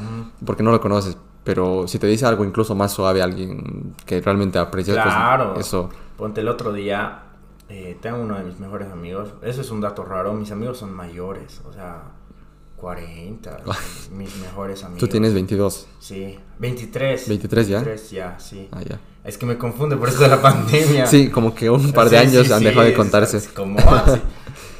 [0.46, 1.18] porque no lo conoces.
[1.44, 5.56] Pero si te dice algo incluso más suave, alguien que realmente aprecias, pues, Claro.
[5.60, 5.90] eso.
[6.16, 7.24] Ponte el otro día,
[7.74, 9.34] eh, tengo uno de mis mejores amigos.
[9.42, 10.34] Eso es un dato raro.
[10.34, 12.04] Mis amigos son mayores, o sea,
[12.76, 13.60] 40.
[14.12, 15.00] mis mejores amigos.
[15.00, 15.88] Tú tienes 22.
[16.00, 17.28] Sí, 23.
[17.30, 17.76] 23 ya.
[17.78, 18.68] 23 ya, sí.
[18.72, 19.00] Ah, ya.
[19.24, 21.06] Es que me confunde por eso de la pandemia.
[21.06, 23.54] Sí, como que un par de Sí, años sí, han sí, dejado de contarse.
[23.54, 24.20] como así.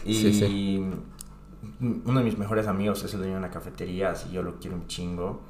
[0.04, 0.84] Y
[1.80, 4.76] uno de mis mejores amigos es el dueño de una cafetería, así yo lo quiero
[4.78, 5.44] un chingo.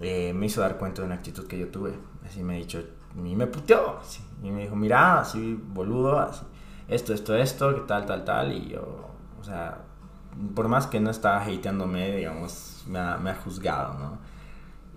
[0.00, 1.92] eh, me hizo dar cuenta de una actitud que yo tuve.
[2.24, 2.82] Así me ha dicho,
[3.16, 3.98] y me puteó.
[4.00, 6.42] así, y me dijo, mira, así, boludo, así,
[6.90, 8.52] esto, esto, esto, que tal, tal, tal.
[8.52, 9.78] Y yo, o sea,
[10.54, 14.18] por más que no estaba hateándome, digamos, me ha, me ha juzgado, ¿no?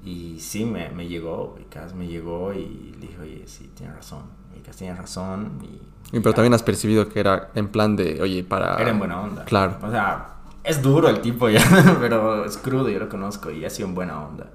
[0.03, 4.23] Y sí, me, me llegó, Vicas, me llegó y le dije, oye, sí, tienes razón,
[4.53, 5.59] Vicas, tienes razón.
[5.63, 6.35] Y, Y pero ya.
[6.35, 8.75] también has percibido que era en plan de, oye, para...
[8.81, 9.45] Era en buena onda.
[9.45, 9.77] Claro.
[9.81, 11.61] O sea, es duro el tipo ya,
[11.99, 14.51] pero es crudo, yo lo conozco y ha sido en buena onda.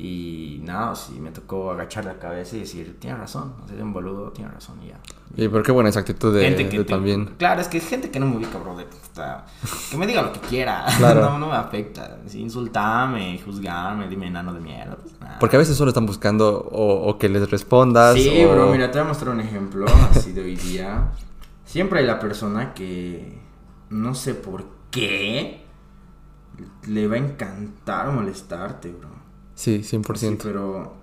[0.00, 3.92] Y nada, sí, me tocó agachar la cabeza y decir, tienes razón, o sea, un
[3.92, 5.00] boludo, tienes razón y ya.
[5.36, 7.34] Y pero qué buena esa actitud de, gente que de te- también...
[7.36, 9.44] Claro, es que es gente que no me ubica, bro, de puta.
[9.90, 10.86] Que me diga lo que quiera.
[10.98, 11.22] Claro.
[11.22, 12.16] no, no me afecta.
[12.32, 14.94] Insultame, juzgarme, dime enano de mierda.
[15.02, 15.40] Pues, nada.
[15.40, 18.14] Porque a veces solo están buscando o, o que les respondas.
[18.14, 21.08] Sí, o- bro, mira, te voy a mostrar un ejemplo así de hoy día.
[21.64, 23.36] Siempre hay la persona que
[23.90, 25.64] no sé por qué
[26.86, 29.17] le va a encantar molestarte, bro.
[29.58, 30.16] Sí, 100%.
[30.16, 30.94] Sí, pero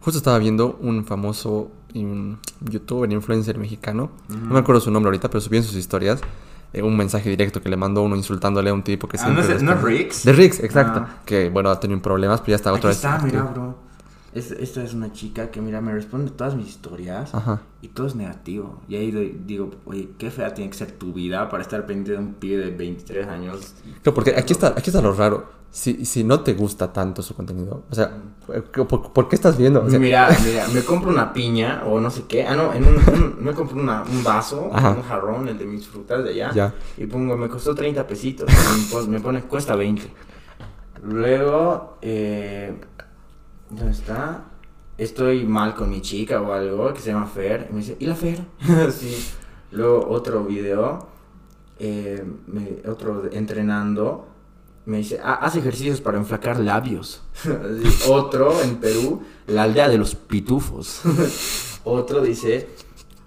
[0.00, 4.10] Justo estaba viendo un famoso in- youtuber, influencer mexicano.
[4.30, 4.38] Ujú.
[4.46, 6.20] No me acuerdo su nombre ahorita, pero subí en sus historias
[6.72, 9.42] eh, un mensaje directo que le mandó uno insultándole a un tipo que Ah, ¿no
[9.42, 9.62] siempre...
[9.66, 9.74] no.
[9.74, 10.24] Riggs?
[10.24, 11.00] De Riggs, exacto.
[11.04, 11.22] Ah.
[11.26, 12.96] Que, bueno, ha tenido problemas, pero ya está aquí otra vez...
[12.96, 13.76] está, mira, bro.
[14.32, 17.60] Es- esta es una chica que, mira, me responde todas mis historias Ajá.
[17.82, 18.80] y todo es negativo.
[18.88, 22.12] Y ahí doy- digo, oye, qué fea tiene que ser tu vida para estar pendiente
[22.12, 23.74] de un pibe de 23 años.
[24.02, 25.57] Claro, porque aquí está, aquí está lo raro.
[25.70, 28.10] Si, si no te gusta tanto su contenido, o sea,
[28.46, 29.84] ¿por, por qué estás viendo?
[29.84, 32.44] O sea, mira, mira, me compro una piña o no sé qué.
[32.46, 34.90] Ah, no, en un, un- me compro una- un vaso, Ajá.
[34.92, 36.50] un jarrón, el de mis frutas de allá.
[36.54, 36.74] Ya.
[36.96, 38.48] Y pongo, me costó 30 pesitos.
[38.50, 40.10] y me pon- me pone, cuesta 20.
[41.04, 42.74] Luego, eh,
[43.70, 44.44] ¿dónde está?
[44.96, 47.68] Estoy mal con mi chica o algo que se llama Fer.
[47.70, 48.40] Y me dice, ¿y la Fer?
[48.92, 49.16] sí.
[49.70, 51.06] Luego, otro video,
[51.78, 54.26] eh, me- otro entrenando.
[54.88, 57.20] Me dice, "Ah, haz ejercicios para enflacar labios.
[58.08, 61.02] Otro en Perú, la aldea de los pitufos.
[61.84, 62.68] Otro dice,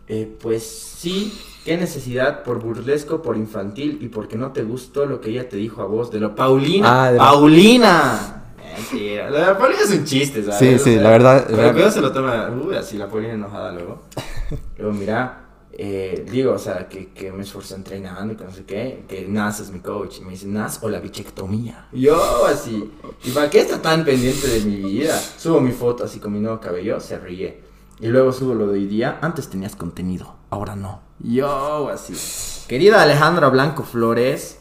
[0.07, 0.65] eh, pues
[0.97, 5.49] sí, qué necesidad por burlesco, por infantil y porque no te gustó lo que ella
[5.49, 7.03] te dijo a vos de lo Paulina.
[7.05, 8.37] Ah, de Paulina.
[8.75, 10.57] Mentira, lo de la Paulina es un chiste, ¿sabes?
[10.57, 13.33] Sí, O sí, sea, la verdad- Pero la- se lo toma, uy, así la Paulina
[13.33, 14.01] enojada luego.
[14.79, 15.40] Luego, mira,
[15.73, 19.59] eh, digo, o sea, que, me esforcé entrenando y que no sé qué, que Nas
[19.59, 20.19] es mi coach.
[20.19, 21.87] Y me dice, Nas o la bichectomía.
[21.91, 22.91] Yo, así,
[23.23, 25.17] ¿y para qué está tan pendiente de mi vida?
[25.17, 27.61] Subo mi foto así con mi nuevo cabello, se ríe.
[27.99, 29.19] Y luego subo lo de hoy día.
[29.21, 31.01] Antes tenías contenido, ahora no.
[31.19, 32.13] Yo, así.
[32.67, 34.59] Querida Alejandra Blanco Flores,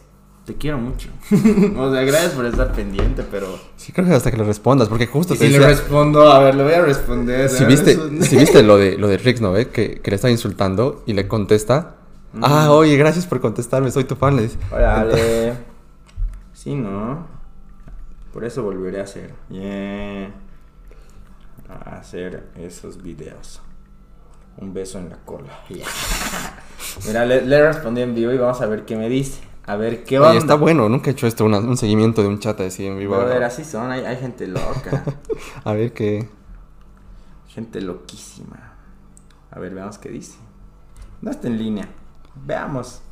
[0.50, 1.08] te quiero mucho.
[1.78, 3.56] o sea, gracias por estar pendiente, pero.
[3.76, 6.56] Sí, creo que hasta que le respondas, porque justo te si le respondo, a ver,
[6.56, 7.48] le voy a responder.
[7.48, 9.52] Si viste, Un- si viste lo de, lo de Rix, ¿no?
[9.52, 9.68] ve?
[9.68, 11.94] Que, que le está insultando y le contesta.
[12.42, 14.34] Ah, oye, gracias por contestarme, soy tu fan.
[14.36, 14.58] Le dice.
[14.72, 15.54] Órale.
[16.52, 17.26] Sí, ¿no?
[18.32, 19.32] Por eso volveré a hacer.
[19.50, 20.32] Yeah.
[21.68, 23.60] A hacer esos videos.
[24.58, 25.60] Un beso en la cola.
[25.68, 25.86] Yeah.
[27.06, 29.40] Mira, le, le respondí en vivo y vamos a ver qué me dice.
[29.66, 30.30] A ver qué onda.
[30.30, 32.98] Oye, está bueno, nunca he hecho esto, una- un seguimiento de un chat así en
[32.98, 33.16] vivo.
[33.16, 35.04] Brother, así son, hay, hay gente loca.
[35.64, 36.28] A ver qué.
[37.48, 38.74] gente loquísima.
[39.50, 40.38] A ver, veamos qué dice.
[41.22, 41.88] No está en línea.
[42.46, 43.02] Veamos.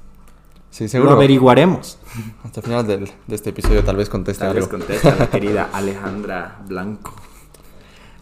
[0.71, 1.11] Sí, Lo seguro.
[1.13, 1.99] averiguaremos.
[2.45, 4.79] Hasta el final del- de este episodio tal vez conteste Tal vez algo.
[4.79, 7.15] contesta la querida Alejandra Blanco.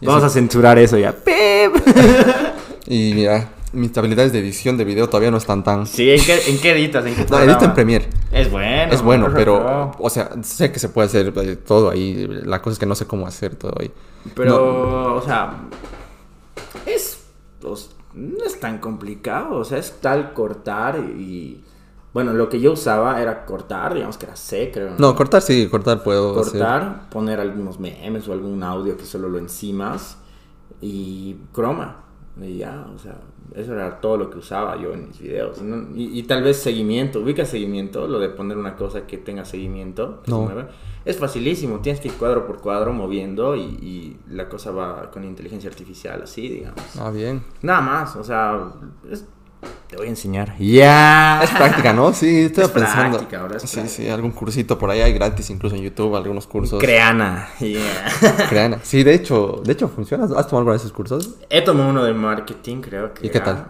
[0.01, 1.11] Vamos a censurar eso ya.
[1.11, 1.75] ¡Pip!
[2.87, 5.85] Y mira, mis habilidades de edición de video todavía no están tan.
[5.85, 7.05] Sí, ¿en qué, en qué editas?
[7.05, 8.09] ¿En qué No, edito en Premiere.
[8.31, 8.91] Es bueno.
[8.93, 9.91] Es bueno, pero.
[9.99, 12.27] O sea, sé que se puede hacer eh, todo ahí.
[12.43, 13.91] La cosa es que no sé cómo hacer todo ahí.
[14.35, 15.53] Pero, o sea,
[16.85, 17.23] es,
[17.61, 21.63] pues, no es tan complicado, o sea, es tal cortar y,
[22.13, 24.95] bueno, lo que yo usaba era cortar, digamos que era C, creo.
[24.97, 26.53] No, cortar sí, cortar puedo hacer.
[26.53, 30.17] cortar, poner algunos memes o algún audio que solo lo encimas
[30.81, 32.03] y croma.
[32.41, 33.17] Y ya, o sea,
[33.55, 35.59] eso era todo lo que usaba yo en mis videos.
[35.61, 39.17] Y, no- y- y tal vez seguimiento, ubica seguimiento, lo de poner una cosa que
[39.17, 40.21] tenga seguimiento.
[40.21, 40.43] que se No.
[40.43, 40.69] mueva.
[41.05, 45.23] Es facilísimo, tienes que ir cuadro por cuadro moviendo y, y la cosa va con
[45.23, 46.81] inteligencia artificial, así, digamos.
[46.99, 47.43] Ah, bien.
[47.61, 48.73] Nada más, o sea,
[49.09, 49.25] es-
[49.87, 50.55] te voy a enseñar.
[50.59, 51.41] ¡Ya!
[51.43, 52.11] Es práctica, ¿no?
[52.13, 53.17] Sí, estoy Es pensando.
[53.17, 53.95] práctica, ahora es sí, práctica.
[54.03, 56.79] sí, algún cursito por ahí hay gratis, incluso en YouTube, algunos cursos.
[56.79, 57.47] Creana.
[57.59, 58.11] Yeah.
[58.49, 58.79] Creana.
[58.83, 60.23] Sí, de hecho, de hecho funciona.
[60.25, 61.35] ¿Has tomado alguno de esos cursos?
[61.49, 63.27] He tomado uno de marketing, creo que.
[63.27, 63.67] ¿Y qué era- tal?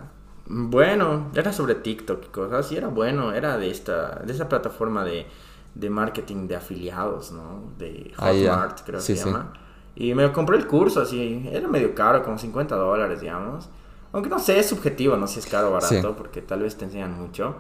[0.50, 5.04] Bueno, era sobre TikTok y cosas, y era bueno, era de esta, de esa plataforma
[5.04, 5.28] de,
[5.76, 7.64] de marketing de afiliados, ¿no?
[7.78, 8.32] De Ah.
[8.32, 9.30] Hotmart, creo Sí, que se sí.
[9.30, 9.54] llama.
[9.96, 13.68] Y me compré el curso, así, era medio caro, como 50 dólares, digamos.
[14.18, 16.14] Aunque no sé, es subjetivo, no sé si es caro o barato, Sí.
[16.18, 17.56] porque tal vez te enseñan mucho.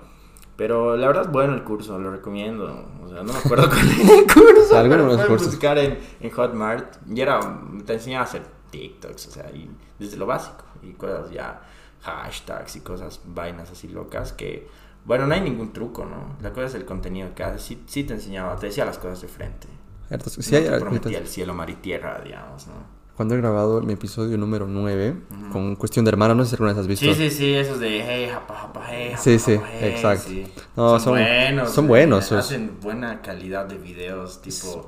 [0.55, 2.65] Pero la verdad es bueno el curso, lo recomiendo.
[3.03, 4.75] O sea, no me acuerdo cuál era el curso.
[4.75, 5.49] Alguno de pero cursos.
[5.49, 6.95] buscar en, en Hotmart.
[7.07, 7.39] Y era,
[7.85, 8.41] te enseñaba a hacer
[8.71, 10.65] TikToks, o sea, y desde lo básico.
[10.81, 11.61] Y cosas ya,
[12.01, 14.67] hashtags y cosas, vainas así locas que...
[15.05, 16.35] Bueno, no hay ningún truco, ¿no?
[16.41, 17.61] La cosa es el contenido que haces.
[17.61, 19.67] Sí, sí te enseñaba, te decía las cosas de frente.
[20.07, 22.96] Cierto, Sí, no te prometía el cielo, mar y tierra, digamos, ¿no?
[23.17, 25.15] Cuando he grabado mi episodio número 9
[25.51, 27.03] con Cuestión de Hermana, no sé si alguna vez has visto.
[27.05, 30.27] Sí, sí, sí, esos de hey, japa, japa, hey, japa, Sí, sí, japa, hey, exacto.
[30.29, 30.43] sí.
[30.75, 31.71] No, son, son- buenos.
[31.71, 34.87] son eh, buenos, Hacen buena calidad de videos, tipo,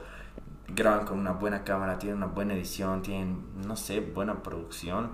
[0.75, 5.09] graban con una buena cámara, tienen una buena edición, tienen, no sé, buena producción.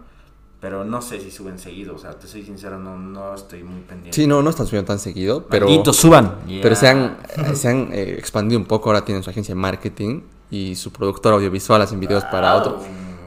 [0.60, 3.82] Pero no sé si suben seguido, o sea, te soy sincero, no, no estoy muy
[3.82, 4.14] pendiente.
[4.16, 6.36] Sí, no, no están subiendo tan seguido, pero, Malditos, suban.
[6.62, 7.18] pero se han,
[7.54, 8.90] se han eh, expandido un poco.
[8.90, 12.78] Ahora tienen su agencia de marketing y su productor audiovisual hacen videos para Wow.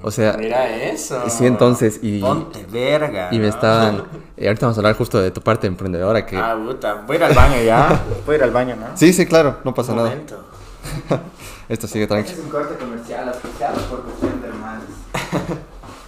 [0.03, 1.23] O sea, Mira eso.
[1.29, 3.29] sí, entonces, y- Ponte verga.
[3.33, 3.49] y me ¿no?
[3.49, 3.97] estaban.
[4.41, 6.25] ahorita vamos a hablar justo de tu parte emprendedora.
[6.27, 7.03] que Ah, puta.
[7.07, 8.01] Voy a ir al baño ya.
[8.27, 8.87] Voy a ir al baño, ¿no?
[8.97, 10.15] Sí, sí, claro, no pasa Un nada.
[11.69, 12.39] Esto sigue tranquilo.
[12.39, 14.85] Es un corte comercial asociado por cuestión de hermanos.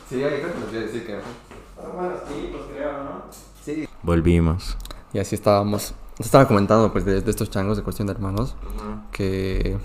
[0.09, 1.18] Sí, creo que les voy a decir que.
[4.03, 4.76] Volvimos.
[5.12, 5.94] Y así estábamos.
[6.18, 8.55] Nos estaba comentando pues de, de estos changos de cuestión de hermanos
[9.12, 9.79] que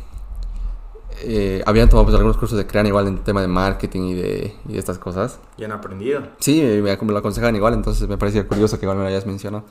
[1.23, 4.55] eh, habían tomado pues algunos cursos de crean igual en tema de marketing y de,
[4.67, 5.39] y de estas cosas.
[5.57, 6.21] Ya han aprendido.
[6.39, 9.25] Sí, me, me lo aconsejaban igual, entonces me parecía curioso que igual me lo hayas
[9.25, 9.65] mencionado.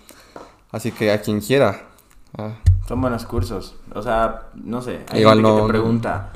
[0.73, 1.89] Así que a quien quiera.
[2.37, 2.55] ah,
[2.89, 3.77] Son buenos cursos.
[3.95, 5.01] O sea, no sé.
[5.11, 6.33] Hay Igual gente no- que no- te pregunta.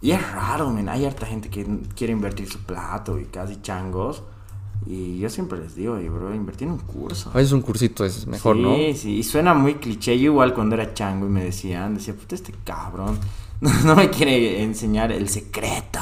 [0.00, 0.88] Y es raro, men.
[0.88, 4.22] Hay harta gente que quiere invertir su plato y casi changos.
[4.86, 7.30] Y yo siempre les digo, "Oye, bro, invertir en un curso.
[7.32, 8.74] a veces un cursito es mejor, sí, ¿no?
[8.94, 10.16] Sí, y suena muy cliché.
[10.18, 13.18] Yo igual cuando era chango y me decían, decía, puta, este cabrón
[13.84, 16.00] no, me quiere enseñar el secreto.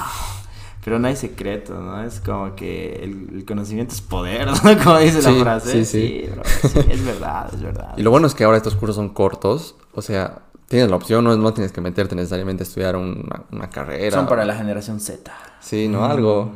[0.85, 2.03] Pero no hay secreto, ¿no?
[2.05, 4.85] Es como que el, el conocimiento es poder, ¿no?
[4.85, 5.85] Como dice Sí, la frase.
[5.85, 6.29] sí, sí.
[6.31, 7.95] bro, sí, es verdad, es verdad.
[7.97, 11.25] Y lo bueno es que ahora estos cursos son cortos, o sea, tienes la opción,
[11.25, 14.15] no, no tienes que meterte necesariamente a estudiar una, una carrera.
[14.17, 16.05] Son para la generación Z, Sí, ¿no?
[16.05, 16.53] Algo,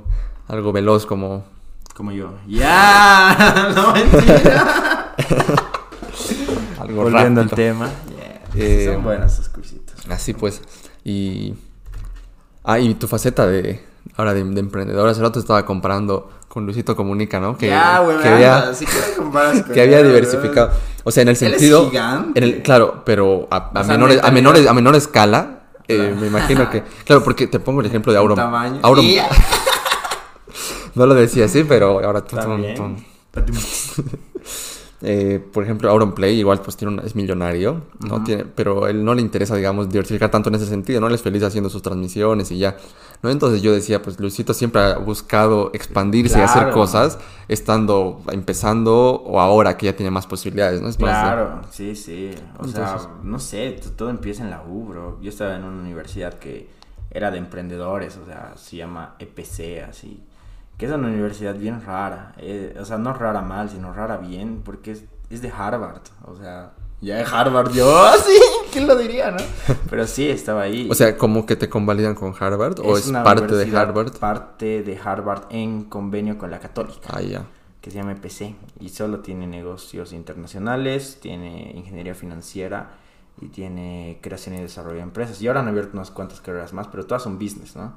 [0.49, 1.45] algo veloz como...
[1.95, 2.35] como yo.
[2.47, 3.73] ¡Ya!
[3.75, 5.15] no mentira.
[6.81, 7.89] Algo Volviendo al tema.
[8.55, 8.65] Yeah.
[8.65, 9.95] Eh, Son buenos esos cursitos.
[10.09, 10.63] Así pues.
[11.09, 11.55] Y.
[12.65, 13.83] Ah, y tu faceta de.
[14.17, 15.09] Ahora de, de emprendedor.
[15.09, 17.57] Hace rato estaba comparando con Luisito Comunica, ¿no?
[17.57, 20.71] Que, ya, güey, que había, si quieres comparas con que había diversificado.
[21.05, 21.89] O sea, en el Él es sentido.
[21.91, 22.39] gigante.
[22.39, 24.33] en el- claro, pero a, menores, a, mentalidad.
[24.33, 25.61] menores, a menor escala.
[25.87, 26.83] eh, me imagino que.
[27.05, 28.37] Claro, porque te pongo el ejemplo de Auron.
[28.37, 28.81] Tamaño.
[28.83, 29.05] Auron,
[30.95, 32.37] no lo decía así, pero ahora tú-
[35.01, 38.25] Eh, por ejemplo, Auronplay igual pues tiene un- es millonario, ¿no?
[38.25, 41.07] Tiene, pero él no le interesa, digamos, diversificar tanto en ese sentido, ¿no?
[41.07, 42.77] Él es feliz haciendo sus transmisiones y ya,
[43.23, 43.31] ¿no?
[43.31, 49.41] Entonces yo decía, pues Luisito siempre ha buscado expandirse y hacer cosas estando empezando o
[49.41, 50.89] ahora que ya tiene más posibilidades, ¿no?
[50.89, 52.31] Es Claro, sí, sí.
[52.59, 55.19] O Entonces- sea, no sé, todo empieza en la U, bro.
[55.23, 56.69] Yo estaba en una universidad que
[57.11, 60.21] era de emprendedores, o sea, se llama EPC, así.
[60.79, 62.33] Que es una universidad bien rara.
[62.39, 66.03] eh, o sea, no rara mal, sino rara bien, porque es, es de Harvard.
[66.25, 68.33] O sea, ya de Harvard yo, así,
[68.73, 69.39] ¿quién lo diría, no?
[69.91, 70.89] Pero sí, estaba ahí.
[70.91, 74.17] O sea, como que te convalidan con Harvard o es parte de Harvard.
[74.19, 77.45] Parte de Harvard en convenio con la Católica Ah, ya.
[77.81, 82.91] que se llama EPC y solo tiene negocios internacionales, tiene ingeniería financiera
[83.41, 85.41] y tiene creación y desarrollo de empresas.
[85.43, 87.95] Y ahora han abierto unas cuantas carreras más, pero todas son business, ¿no?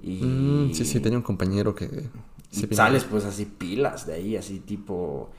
[0.00, 2.10] Y Mm, sí, sí, tenía un compañero que...
[2.50, 5.30] se sales pues así pilas de ahí, así tipo,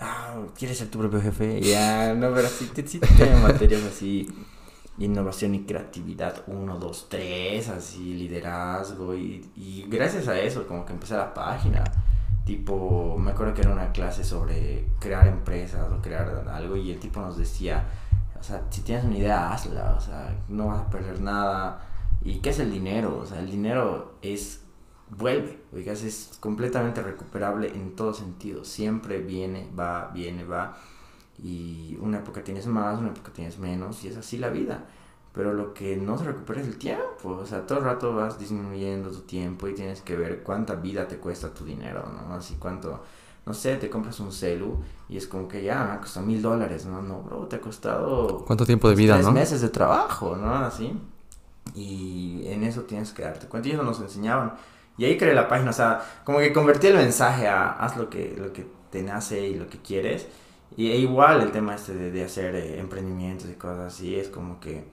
[0.00, 1.60] ah, ¿quieres ser tu propio jefe?
[1.62, 4.28] Ya, no, pero sí, sí tiene materias así,
[4.98, 10.92] innovación y creatividad, 1, 2, 3, así, liderazgo y, y gracias a eso como que
[10.94, 11.84] empecé la página.
[12.44, 17.00] Tipo, me acuerdo que era una clase sobre crear empresas o crear algo y el
[17.00, 17.84] tipo nos decía,
[18.38, 21.85] o sea, si tienes una idea, hazla, o sea, no vas a perder nada.
[22.26, 23.18] ¿Y qué es el dinero?
[23.22, 24.62] O sea, el dinero es,
[25.16, 28.64] vuelve, oigas, es completamente recuperable en todo sentido.
[28.64, 30.76] Siempre viene, va, viene, va.
[31.40, 34.86] Y una época tienes más, una época tienes menos, y es así la vida.
[35.32, 37.28] Pero lo que no se recupera es el tiempo.
[37.28, 41.06] O sea, todo el rato vas disminuyendo tu tiempo y tienes que ver cuánta vida
[41.06, 42.34] te cuesta tu dinero, ¿no?
[42.34, 43.04] Así cuánto,
[43.44, 46.42] no sé, te compras un celu y es como que ya me ha costado mil
[46.42, 47.02] dólares, ¿no?
[47.02, 49.32] No, bro, te ha costado ¿Cuánto tiempo de vida, tres no?
[49.32, 50.52] meses de trabajo, ¿no?
[50.52, 50.98] Así.
[51.74, 53.68] Y en eso tienes que darte cuenta.
[53.68, 54.54] Eso nos enseñaban.
[54.98, 58.08] Y ahí creé la página, o sea, como que convertí el mensaje a haz lo
[58.08, 60.26] que, lo que te nace y lo que quieres.
[60.76, 64.28] Y e igual el tema este de, de hacer eh, emprendimientos y cosas así es
[64.28, 64.84] como que,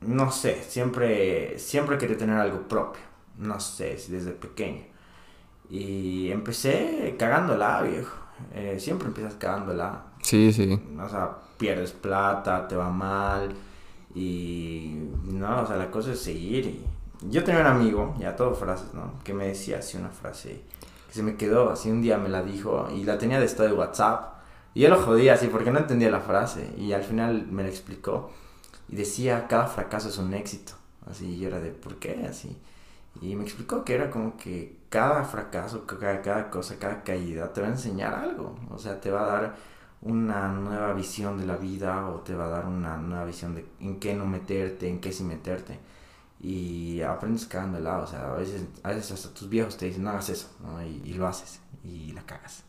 [0.00, 3.02] no sé, siempre, siempre quería tener algo propio.
[3.38, 4.82] No sé, desde pequeño.
[5.70, 8.16] Y empecé cagándola, viejo.
[8.52, 10.04] Eh, siempre empiezas cagándola.
[10.22, 10.80] Sí, sí.
[11.00, 13.54] O sea, pierdes plata, te va mal.
[14.14, 16.66] Y no, o sea, la cosa es seguir.
[16.66, 16.84] Y
[17.30, 19.14] yo tenía un amigo, ya todo frases, ¿no?
[19.24, 20.60] Que me decía así una frase
[21.08, 23.68] que se me quedó, así un día me la dijo y la tenía de estado
[23.68, 24.34] de WhatsApp.
[24.74, 26.72] Y yo lo jodía así porque no entendía la frase.
[26.76, 28.30] Y al final me la explicó.
[28.88, 30.72] Y decía, cada fracaso es un éxito.
[31.08, 32.26] Así, y yo era de, ¿por qué?
[32.28, 32.56] Así.
[33.20, 37.60] Y me explicó que era como que cada fracaso, cada, cada cosa, cada caída te
[37.60, 38.56] va a enseñar algo.
[38.70, 39.54] O sea, te va a dar
[40.04, 43.66] una nueva visión de la vida o te va a dar una nueva visión de
[43.80, 45.78] en qué no meterte, en qué sí meterte.
[46.40, 50.10] Y aprendes cagándola, o sea, a veces, a veces hasta tus viejos te dicen, no
[50.10, 50.82] hagas eso, ¿no?
[50.84, 52.64] Y, y lo haces, y la cagas.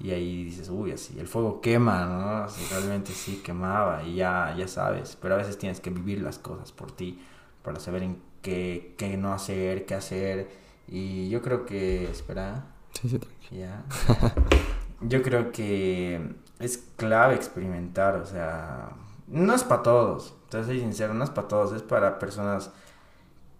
[0.00, 2.44] Y ahí dices, uy, así, el fuego quema, ¿no?
[2.46, 6.22] O sea, realmente sí quemaba y ya, ya sabes, pero a veces tienes que vivir
[6.22, 7.20] las cosas por ti
[7.62, 10.48] para saber en qué, qué no hacer, qué hacer.
[10.86, 13.60] Y yo creo que, espera, Sí, sí, tranquilo.
[13.60, 13.84] ya.
[15.00, 18.90] Yo creo que es clave experimentar, o sea,
[19.28, 22.70] no es para todos, te soy sincero, no es para todos, es para personas,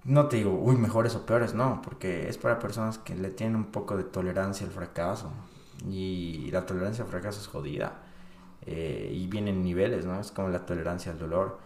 [0.04, 3.56] no te digo, uy, mejores o peores, no, porque es para personas que le tienen
[3.56, 5.30] un poco de tolerancia al fracaso
[5.88, 7.92] y la tolerancia al fracaso es jodida
[8.66, 10.20] eh, y viene en niveles, ¿no?
[10.20, 11.58] Es como la tolerancia al dolor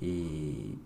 [0.00, 0.78] y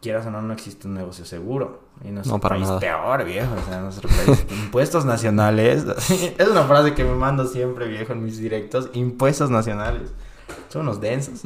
[0.00, 1.82] quieras o no, no existe un negocio seguro.
[2.04, 2.80] Y nuestro No, para país nada.
[2.80, 3.54] peor, viejo.
[3.54, 4.46] O sea, nuestro país.
[4.64, 5.84] impuestos nacionales.
[6.38, 8.90] es una frase que me mando siempre, viejo, en mis directos.
[8.94, 10.12] Impuestos nacionales.
[10.68, 11.42] Son unos densos.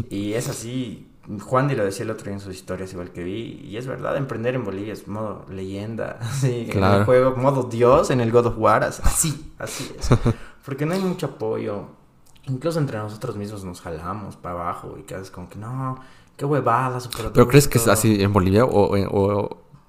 [0.10, 1.10] y es así.
[1.40, 3.60] Juan lo decía el otro día en sus historias, igual que vi.
[3.64, 6.18] Y es verdad, emprender en Bolivia es modo leyenda.
[6.20, 6.98] Así, en Claro.
[7.00, 8.84] el juego, modo Dios en el God of War.
[8.84, 10.08] Así, así es.
[10.64, 11.86] Porque no hay mucho apoyo.
[12.44, 16.00] Incluso entre nosotros mismos nos jalamos para abajo y quedas como que no,
[16.36, 17.32] qué huevada su producto.
[17.34, 18.96] ¿Pero crees que es así en Bolivia o,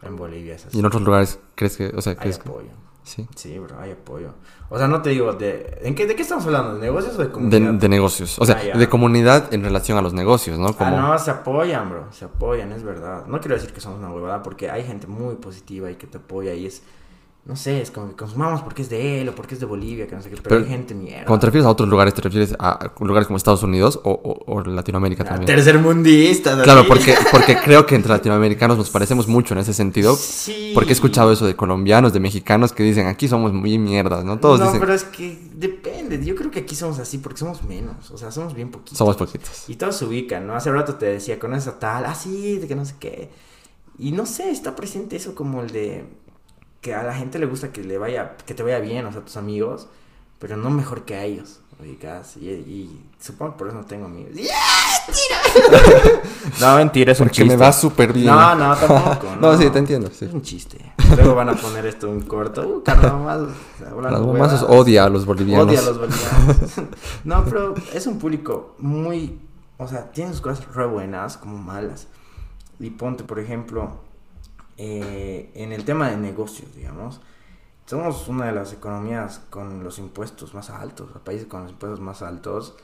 [0.02, 0.78] En Bolivia es así.
[0.78, 2.36] y en otros lugares crees que, o sea, Hay que...
[2.36, 2.70] apoyo.
[3.04, 3.26] Sí.
[3.36, 4.34] Sí, bro, hay apoyo.
[4.70, 6.76] O sea, no te digo, de, ¿en qué, ¿de qué estamos hablando?
[6.76, 7.74] ¿De negocios o de De, comunidad?
[7.76, 10.74] de negocios, o sea, Ah, de comunidad en relación a los negocios, ¿no?
[10.76, 10.90] Como...
[10.98, 12.08] Ah, no, se apoyan, bro.
[12.12, 13.26] Se apoyan, es verdad.
[13.28, 16.18] No quiero decir que somos una huevada porque hay gente muy positiva y que te
[16.18, 16.84] apoya y es.
[17.48, 20.06] No sé, es como que consumamos porque es de él o porque es de Bolivia,
[20.06, 21.24] que no sé qué, pero, Pero, hay gente mierda.
[21.26, 24.54] Cuando te refieres a otros lugares, ¿te refieres a lugares como Estados Unidos o, o-
[24.54, 25.46] o Latinoamérica Ah, también?
[25.46, 26.62] Tercermundistas.
[26.64, 30.14] Claro, porque, porque creo que entre latinoamericanos nos parecemos mucho en ese sentido.
[30.18, 30.72] Sí.
[30.74, 34.40] Porque he escuchado eso de colombianos, de mexicanos que dicen, aquí somos muy mierdas, ¿no?
[34.40, 36.24] Todos no, dicen, pero es que depende.
[36.26, 38.12] Yo creo que aquí somos así porque somos menos.
[38.12, 38.98] O sea, somos bien poquitos.
[38.98, 39.70] somos poquitos.
[39.70, 40.54] Y todos se ubican, ¿no?
[40.54, 43.30] Hace rato te decía, conoces a tal, ah, sí, de que no sé qué.
[43.98, 46.06] Y no sé, está presente eso como el de.
[46.82, 49.22] Que a la gente le gusta que le vaya, que te vaya bien, o sea,
[49.22, 49.88] a tus amigos,
[50.40, 52.38] pero no mejor que a ellos, ubicas.
[52.38, 54.32] Y, y supongo que por eso no tengo amigos.
[56.62, 57.56] no, mentira, es un Porque chiste.
[57.56, 58.28] me va súper bien.
[58.28, 59.36] No, no, tampoco.
[59.42, 60.26] No, sí, te entiendo, sí.
[60.26, 60.78] Es un chiste.
[61.16, 62.68] Luego van a poner esto en corto.
[62.68, 64.64] Uh, Carlos huevadas.
[64.64, 65.68] odia a los bolivianos.
[65.68, 66.58] Odia a los bolivianos.
[67.24, 69.40] no, pero es un público muy.
[69.78, 72.08] O sea, tiene sus cosas re buenas como malas.
[72.80, 74.00] Y ponte, por ejemplo,
[74.78, 77.20] eh, en el tema de negocios, digamos.
[77.86, 82.00] Somos una de las economías con los impuestos más altos, o países con los impuestos
[82.00, 82.76] más altos,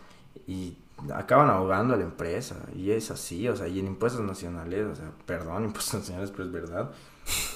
[0.48, 0.78] y
[1.14, 2.56] acaban ahogando a la empresa.
[2.76, 6.46] Y es así, o sea, y en impuestos nacionales, o sea, perdón, impuestos nacionales, pero
[6.46, 6.92] es verdad,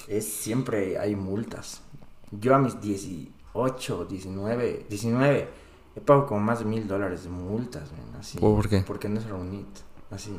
[0.07, 1.81] es siempre hay multas.
[2.31, 5.49] Yo a mis 18, 19, 19,
[5.95, 8.37] he pagado como más de mil dólares de multas, men, así.
[8.37, 8.83] ¿Por qué?
[8.85, 9.67] Porque no es reunit,
[10.11, 10.37] así.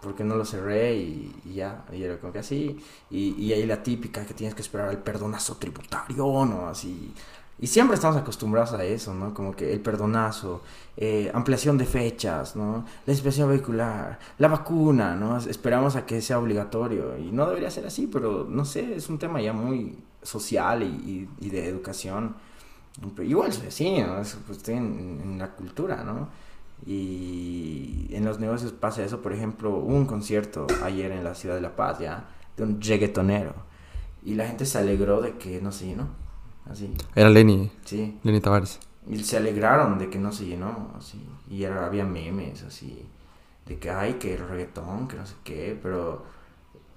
[0.00, 2.78] Porque no lo cerré y, ya, y era como que así.
[3.10, 6.68] Y, y ahí la típica que tienes que esperar el perdonazo tributario, ¿no?
[6.68, 7.12] Así.
[7.60, 9.34] Y siempre estamos acostumbrados a eso, ¿no?
[9.34, 10.62] Como que el perdonazo,
[10.96, 12.84] eh, ampliación de fechas, ¿no?
[13.06, 15.36] La inspección vehicular, la vacuna, ¿no?
[15.38, 17.18] Esperamos a que sea obligatorio.
[17.18, 21.28] Y no debería ser así, pero no sé, es un tema ya muy social y,
[21.40, 22.36] y- de educación.
[23.14, 24.20] Pero igual soy así, ¿no?
[24.20, 26.28] Es, pues, en la cultura, ¿no?
[26.86, 29.20] Y en los negocios pasa eso.
[29.20, 32.28] Por ejemplo, hubo un concierto ayer en la ciudad de La Paz, ¿ya?
[32.56, 33.54] De un reggaetonero.
[34.24, 36.08] Y la gente se alegró de que no se llenó.
[36.70, 38.18] Así, Era Lenny, sí.
[38.22, 38.78] Lenny Tavares.
[39.08, 41.26] Y se alegraron de que no se llenó, así.
[41.48, 43.06] Y era, había memes, así.
[43.64, 45.78] De que, ay, que el reggaetón, que no sé qué.
[45.82, 46.24] Pero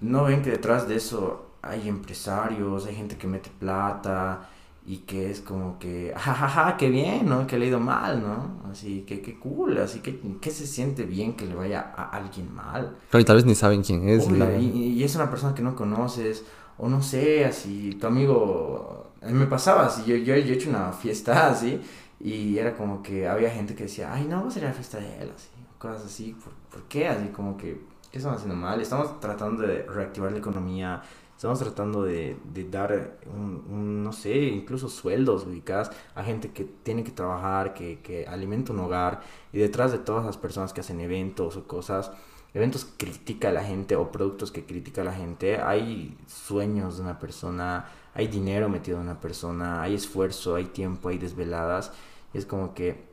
[0.00, 4.50] no ven que detrás de eso hay empresarios, hay gente que mete plata.
[4.84, 7.46] Y que es como que, jajaja, qué bien, ¿no?
[7.46, 8.68] Que le ha ido mal, ¿no?
[8.70, 12.52] Así, que qué cool, así que, ¿qué se siente bien que le vaya a alguien
[12.52, 12.96] mal?
[13.10, 14.26] Claro, y tal vez ni saben quién es.
[14.26, 14.66] Obvio, la- y,
[14.98, 16.44] y es una persona que no conoces,
[16.78, 20.56] o no sé, así, tu amigo, a mí me pasaba así, yo, yo, yo he
[20.56, 21.80] hecho una fiesta así,
[22.18, 24.98] y era como que había gente que decía, ay, no, va a ser la fiesta
[24.98, 27.06] de él, así, cosas así, ¿por, por qué?
[27.08, 28.80] Así como que, ¿qué estamos haciendo mal?
[28.80, 31.02] Estamos tratando de reactivar la economía,
[31.42, 37.02] estamos tratando de, de dar, un, no sé, incluso sueldos ubicados a gente que tiene
[37.02, 39.22] que trabajar, que, que alimenta un hogar,
[39.52, 42.12] y detrás de todas las personas que hacen eventos o cosas,
[42.54, 46.98] eventos que critica a la gente o productos que critica a la gente, hay sueños
[46.98, 51.90] de una persona, hay dinero metido en una persona, hay esfuerzo, hay tiempo, hay desveladas.
[52.32, 53.10] Y es como que,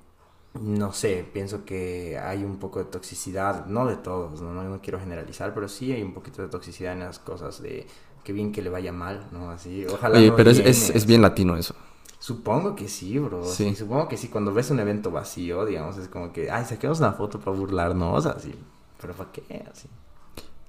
[0.54, 5.00] no sé, pienso que hay un poco de toxicidad, no de todos, no, no quiero
[5.00, 7.88] generalizar, pero sí hay un poquito de toxicidad en las cosas de
[8.24, 9.52] que bien que le vaya mal, ¿no?
[9.52, 10.20] Así, ojalá.
[10.20, 10.70] Oye, no pero es, llene.
[10.70, 11.76] es, es bien latino eso.
[12.20, 13.44] Supongo que sí, bro.
[13.46, 13.70] Sí.
[13.70, 13.76] Sí.
[13.76, 14.28] Supongo que sí.
[14.28, 18.26] Cuando ves un evento vacío, digamos, es como que, ay, saquemos una foto para burlarnos,
[18.26, 18.54] así.
[19.00, 19.66] Pero ¿para qué?
[19.72, 19.88] Así.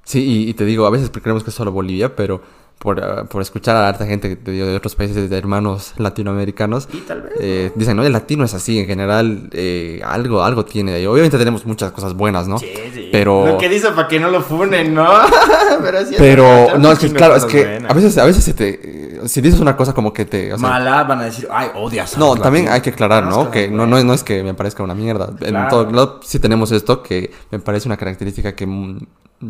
[0.04, 2.40] Sí, y, y te digo, a veces creemos que es solo Bolivia, pero
[2.80, 6.88] por, ah, por escuchar a harta gente te digo, de otros países, de hermanos latinoamericanos,
[6.92, 7.32] Y tal vez.
[7.38, 11.06] eh, dicen, no, el latino es así, en general, eh, algo, algo tiene de ahí.
[11.06, 12.58] Obviamente tenemos muchas cosas buenas, ¿no?
[12.58, 13.08] Sí, sí.
[13.12, 15.06] Pero- Lo que dice para que no lo funen, ¿no?
[15.82, 16.14] pero sí.
[16.16, 17.90] Pero, no, es que de claro, es que buenas.
[17.90, 20.52] a veces, a veces se te, eh, si dices una cosa como que te...
[20.52, 22.16] o sea, Mala van a decir, ay, odias.
[22.18, 22.74] No, también latinos".
[22.74, 23.50] hay que aclarar, ¿no?
[23.50, 25.30] Que no, no, es, no es que me parezca una mierda.
[25.40, 25.68] En Claro.
[25.68, 28.98] todo lado sí tenemos esto que me parece una característica que mm,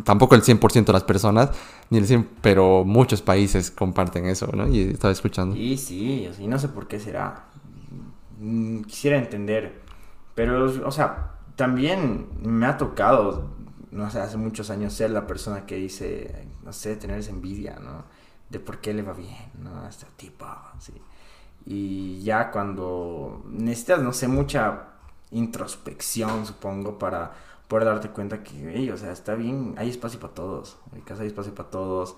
[0.05, 1.51] tampoco el 100% de las personas,
[1.91, 4.69] ni el 100%, pero muchos países comparten eso, ¿no?
[4.69, 5.57] Y estaba escuchando.
[5.57, 7.45] Y sí, y no sé por qué será.
[8.41, 9.81] Mm, Quisiera entender.
[10.35, 13.49] Pero, o sea, también me ha tocado,
[13.91, 17.79] no sé, hace muchos años ser la persona que dice, no sé, tener esa envidia,
[17.83, 18.05] ¿no?
[18.51, 19.85] De por qué le va bien, ¿no?
[19.85, 20.47] A este tipo,
[20.79, 20.93] sí.
[21.65, 24.89] Y ya cuando necesitas, no sé, mucha
[25.31, 27.33] introspección, supongo, para
[27.69, 31.23] poder darte cuenta que, ey, o sea, está bien, hay espacio para todos, en casa
[31.23, 32.17] hay espacio para todos,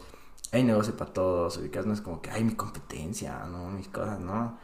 [0.51, 3.71] hay negocio para todos, ubicas, no es como que hay mi competencia, ¿no?
[3.71, 4.59] Mis cosas, ¿no?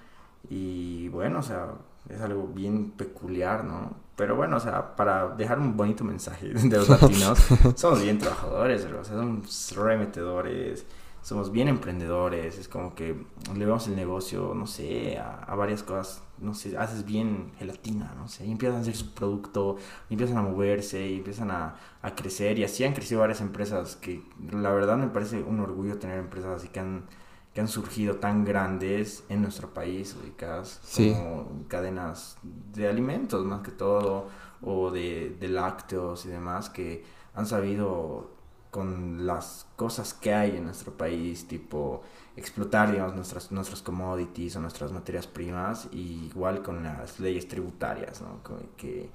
[0.49, 1.75] Y bueno, o sea,
[2.09, 3.93] es algo bien peculiar, ¿no?
[4.16, 7.39] Pero bueno, o sea, para dejar un bonito mensaje de los latinos,
[7.77, 10.87] somos bien trabajadores, o sea, somos remetedores,
[11.29, 13.14] somos bien emprendedores, es como que
[13.55, 18.14] le vemos el negocio, no sé, a, a varias cosas, no sé, haces bien gelatina,
[18.16, 19.76] no sé, y empiezan a hacer su producto,
[20.09, 23.97] y empiezan a moverse, y empiezan a, a crecer, y así han crecido varias empresas
[23.97, 27.05] que la verdad me parece un orgullo tener empresas así que han,
[27.53, 31.12] que han surgido tan grandes en nuestro país, ubicadas Sí.
[31.12, 32.39] como cadenas
[32.72, 34.29] de alimentos más que todo,
[34.62, 37.05] o de, de lácteos y demás, que
[37.35, 38.38] han sabido
[38.79, 42.05] con las cosas que hay en nuestro país, tipo
[42.37, 48.22] explotar, digamos, nuestras, nuestros commodities o nuestras materias primas, y igual con las leyes tributarias,
[48.22, 48.41] ¿no?
[48.76, 49.11] Que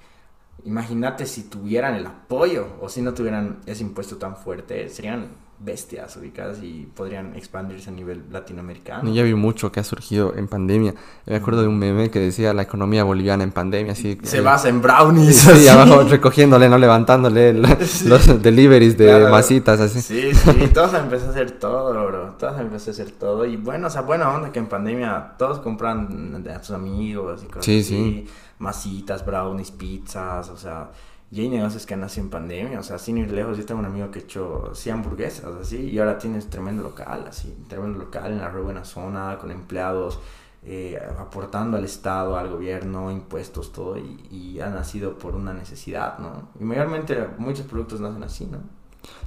[0.65, 5.29] imagínate si tuvieran el apoyo o si no tuvieran ese impuesto tan fuerte, serían
[5.63, 9.11] bestias ubicadas y podrían expandirse a nivel latinoamericano.
[9.13, 10.93] Ya vi mucho que ha surgido en pandemia.
[11.25, 14.17] Me acuerdo de un meme que decía la economía boliviana en pandemia, así.
[14.23, 15.37] Se basa en brownies.
[15.37, 17.53] Sí, abajo recogiéndole, no levantándole
[18.05, 20.01] los deliveries de masitas, así.
[20.01, 22.35] Sí, sí, todos empezó a hacer todo, bro.
[22.37, 23.45] Todos empezó a hacer todo.
[23.45, 27.47] Y bueno, o sea, buena onda que en pandemia todos compran a sus amigos y
[27.47, 27.87] cosas sí, así.
[27.87, 28.27] Sí.
[28.59, 30.89] Masitas, brownies, pizzas, o sea
[31.33, 33.79] y hay negocios que han nacido en pandemia, o sea, sin ir lejos, yo tengo
[33.79, 37.97] un amigo que ha hecho 100 hamburguesas, así, y ahora tienes tremendo local, así, tremendo
[37.97, 40.19] local en la re buena zona, con empleados,
[40.63, 46.19] eh, aportando al Estado, al gobierno, impuestos, todo, y, y, ha nacido por una necesidad,
[46.19, 46.49] ¿no?
[46.59, 48.59] Y mayormente muchos productos nacen así, ¿no?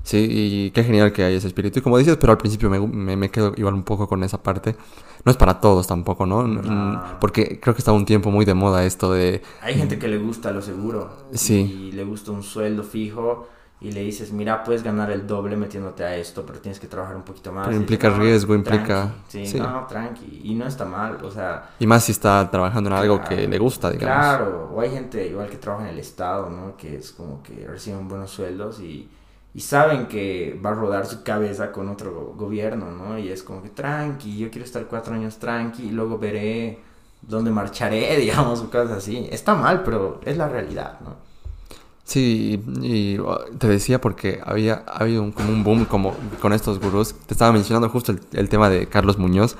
[0.02, 1.80] Sí, y qué genial que hay ese espíritu.
[1.80, 4.40] Y como dices, pero al principio me, me, me, quedo igual un poco con esa
[4.42, 4.76] parte.
[5.24, 6.46] No es para todos tampoco, ¿no?
[6.46, 7.02] No.
[7.20, 9.42] Porque creo que está un tiempo muy de moda esto de...
[9.60, 11.10] Hay gente que le gusta lo seguro.
[11.32, 11.88] Sí.
[11.88, 13.48] Y le gusta un sueldo fijo
[13.80, 17.16] y le dices, mira, puedes ganar el doble metiéndote a esto, pero tienes que trabajar
[17.16, 17.66] un poquito más.
[17.66, 18.76] Pero implica dices, "No, riesgo, tranqui".
[18.78, 19.58] implica- Sí, sí.
[19.58, 20.40] no, tranqui.
[20.44, 21.70] Y no está mal, o sea...
[21.78, 24.16] Y más si está trabajando en algo que le gusta, digamos.
[24.16, 26.76] Claro, o hay gente igual que trabaja en el Estado, ¿no?
[26.76, 29.10] Que es como que reciben buenos sueldos y,
[29.56, 33.18] y saben que va a rodar su cabeza con otro gobierno, ¿no?
[33.18, 36.78] Y es como que tranqui, yo quiero estar cuatro años tranqui y luego veré
[37.22, 39.26] dónde marcharé, digamos, o cosas así.
[39.30, 41.16] Está mal, pero es la realidad, ¿no?
[42.04, 46.52] Sí, y, uh, te decía porque había ha habido un, como un boom como con
[46.52, 47.14] estos gurús.
[47.26, 49.56] Te estaba mencionando justo el, el tema de Carlos Muñoz,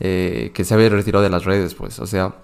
[0.00, 1.98] eh, que se había retirado de las redes, pues.
[2.00, 2.34] O sea,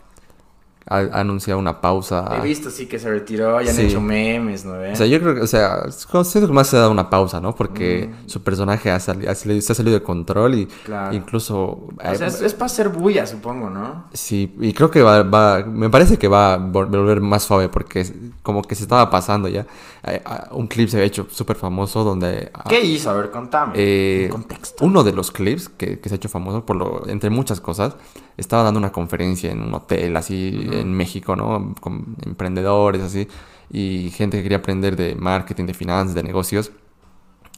[0.86, 2.36] ha, ha anunciado una pausa.
[2.38, 4.72] He visto, sí, que se retiró y han hecho memes, ¿no?
[4.74, 7.40] O sea, yo creo que, o sea, siento que más se ha dado una pausa,
[7.40, 7.54] ¿no?
[7.54, 11.14] Porque su personaje ha sali- ha salido- se ha salido de control y Claro.
[11.14, 11.62] incluso...
[11.62, 14.04] O sea, es, es para hacer bulla, supongo, ¿no?
[14.12, 17.68] Sí, y creo que va, va- me parece que va a vol- volver más suave
[17.68, 18.06] porque
[18.42, 19.66] como que se estaba pasando ya.
[20.06, 22.50] Eh, ah, Un clip se había hecho súper famoso donde...
[22.52, 23.08] ah, ¿Qué hizo?
[23.10, 23.72] A ver, contame.
[23.76, 24.84] eh, contexto.
[24.84, 27.96] uno de los clips que, que se ha hecho famoso, por lo, entre muchas cosas,
[28.36, 31.74] estaba dando una conferencia en un hotel así en México, ¿no?
[31.80, 33.28] Con emprendedores así
[33.70, 36.70] y gente que quería aprender de marketing, de finanzas, de negocios.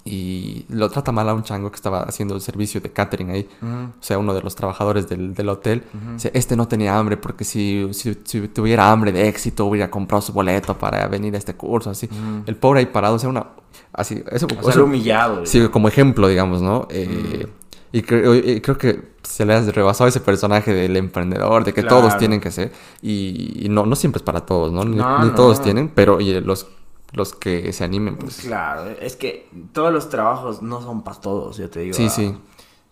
[0.09, 3.49] Y lo trata mal a un chango que estaba haciendo el servicio de catering ahí.
[3.61, 3.73] Ujú.
[3.73, 5.83] O sea, uno de los trabajadores del, del hotel.
[6.15, 10.23] Dice, este no tenía hambre porque si, si, si tuviera hambre de éxito hubiera comprado
[10.23, 12.09] su boleto para venir a este curso, así.
[12.47, 13.47] El pobre ahí parado, o sea, una...
[13.93, 15.45] Así, eso, O sea, eso- humillado.
[15.45, 16.87] Sí, como ejemplo, digamos, ¿no?
[16.91, 17.49] Eh,
[17.97, 21.81] y, creo, y creo que se le ha rebasado ese personaje del emprendedor, de que
[21.83, 21.97] Claro.
[21.99, 22.73] todos tienen que ser.
[23.01, 24.85] Y, y no, no siempre es para todos, ¿no?
[24.85, 25.35] Ni, No, ni no.
[25.35, 26.67] todos tienen, pero y los,
[27.13, 28.43] los que se animen, pues.
[28.43, 31.95] Claro, es que todos los trabajos no son para todos, yo te digo.
[31.95, 32.37] Sí, ah, sí.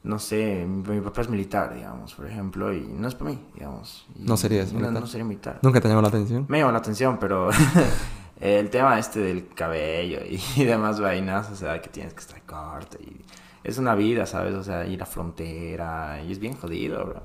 [0.05, 4.07] No sé, mi, papá es militar, digamos, por ejemplo, y no es para mí, digamos.
[4.15, 4.93] Y No serías militar.
[4.93, 5.59] No, sería militar.
[5.63, 6.45] ¿Nunca te llamó la atención?
[6.49, 7.49] Me llama la atención, pero
[8.41, 12.99] el tema este del cabello y demás vainas, o sea, que tienes que estar corto
[13.01, 13.23] y
[13.65, 14.55] es una vida, ¿sabes?
[14.55, 17.23] O sea, ir a frontera y es bien jodido, bro.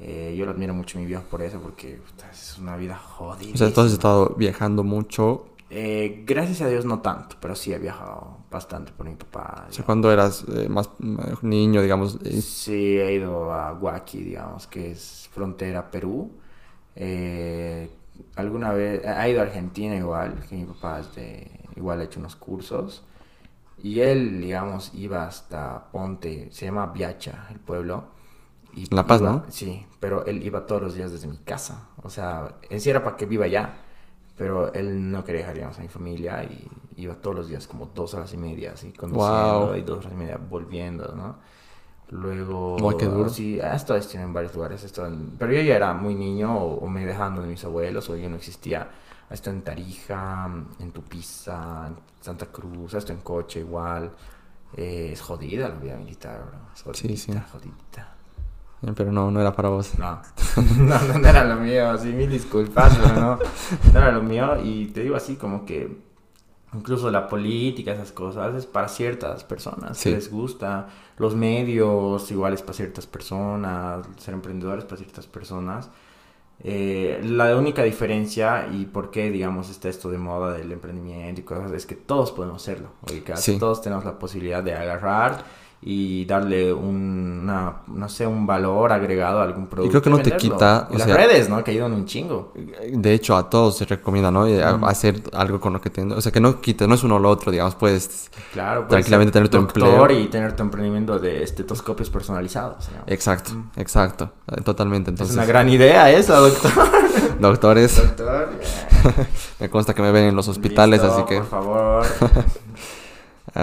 [0.00, 2.96] Eh, yo lo admiro mucho a mi viejo por eso, porque puta, es una vida
[2.96, 3.54] jodida.
[3.54, 5.46] O sea, tú has estado viajando mucho.
[5.70, 9.66] Eh, gracias a Dios no tanto, pero sí he viajado bastante por mi papá.
[9.68, 10.90] O sea, cuando eras eh, más
[11.42, 12.18] niño, digamos.
[12.42, 16.30] Sí, he ido a Huaki, digamos, que es frontera Perú.
[16.96, 17.90] Eh,
[18.36, 22.18] alguna vez, ha ido a Argentina igual, que mi papá es de, igual ha hecho
[22.18, 23.04] unos cursos.
[23.82, 28.04] Y él, digamos, iba hasta Ponte, se llama Viacha, el pueblo.
[28.74, 29.44] Y La Paz, iba- ¿no?
[29.48, 31.88] Sí, pero él iba todos los días desde mi casa.
[32.02, 33.74] O sea, en sí era para que viva allá,
[34.36, 37.86] pero él no quería dejar, digamos, a mi familia y iba todos los días como
[37.94, 39.76] dos horas y media, así, conduciendo Wow.
[39.76, 41.38] y dos horas y media volviendo, ¿no?
[42.10, 43.30] Luego, Guay, qué duro.
[43.30, 47.04] sí, esto en varios lugares, en- pero yo ya era muy niño o, o me
[47.04, 48.88] dejando de mis abuelos o yo no existía.
[49.30, 50.48] Ha estado en Tarija,
[50.80, 54.10] en Tupiza, en Santa Cruz, ha estado en coche igual.
[54.76, 56.58] Eh, es jodida la vida militar, bro.
[56.74, 57.16] Es Sí, jodidita,
[57.46, 57.52] sí.
[57.52, 58.14] jodidita.
[58.82, 59.92] eh, pero no, no era para vos.
[59.98, 60.20] No.
[60.78, 63.38] no, no, era lo mío, sí, mil disculpas, pero no,
[63.92, 64.60] no era lo mío.
[64.62, 66.06] Y te digo así como que
[66.74, 70.10] incluso la política, esas cosas, es para ciertas personas Sí.
[70.10, 70.88] les gusta.
[71.18, 75.90] Los medios, igual es para ciertas personas, ser emprendedores para ciertas personas.
[76.64, 81.44] Eh, la única diferencia y por qué, digamos, está esto de moda del emprendimiento y
[81.44, 82.88] cosas, es que todos podemos hacerlo.
[83.36, 83.58] Sí.
[83.58, 85.44] Todos tenemos la posibilidad de agarrar
[85.80, 89.90] y darle un, una, no sé, un valor agregado a algún producto.
[89.90, 91.62] creo que no te quita, Y o las sea- redes, ¿no?
[91.62, 92.52] Que ayudan un chingo.
[92.92, 94.44] De hecho, a todos se recomienda, ¿no?
[94.88, 96.18] Hacer algo con lo que tienes.
[96.18, 98.28] O sea, que no quite, no es uno o lo otro, digamos, puedes.
[98.52, 100.10] Claro, Tranquilamente tener tu empleo.
[100.10, 102.88] y tener tu emprendimiento de estetoscopios personalizados.
[102.90, 103.02] ¿no?
[103.06, 104.32] Exacto, exacto.
[104.50, 105.10] eh, Totalmente.
[105.10, 106.72] es Entonces, una gran idea esa, doctor.
[107.40, 108.48] doctores, doctor.
[109.60, 111.36] me consta que me ven en los hospitales, Listo, así que...
[111.38, 112.06] Por favor.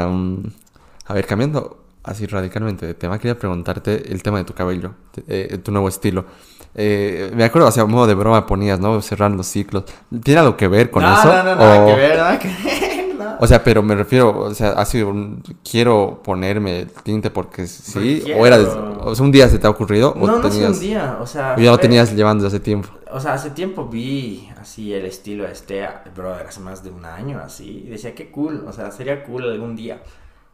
[1.08, 4.92] A ver, cambiando así radicalmente de tema, quería preguntarte el tema de tu cabello,
[5.28, 6.26] eh, tu nuevo estilo.
[6.74, 9.02] Eh, me acuerdo, o sea, a modo de broma ponías, ¿no?
[9.02, 9.86] Cerrar los ciclos.
[10.24, 11.28] ¿Tiene algo que ver con no, eso?
[11.28, 13.16] no, no, nada O- que ver, nada que ver.
[13.18, 13.38] no.
[13.40, 15.42] O sea, pero me refiero, o sea, ha sido un...
[15.70, 18.58] Quiero ponerme tinte porque sí, o era...
[18.58, 21.26] O sea, un día se te ha ocurrido o no, no es un día, o
[21.28, 21.56] sea.
[21.58, 22.90] o ya lo tenías llevando desde hace tiempo.
[23.12, 27.40] O sea, hace tiempo vi así el estilo este, brother, hace más de un año
[27.40, 27.84] así.
[27.86, 30.02] Y decía, qué cool, o sea, sería cool algún día.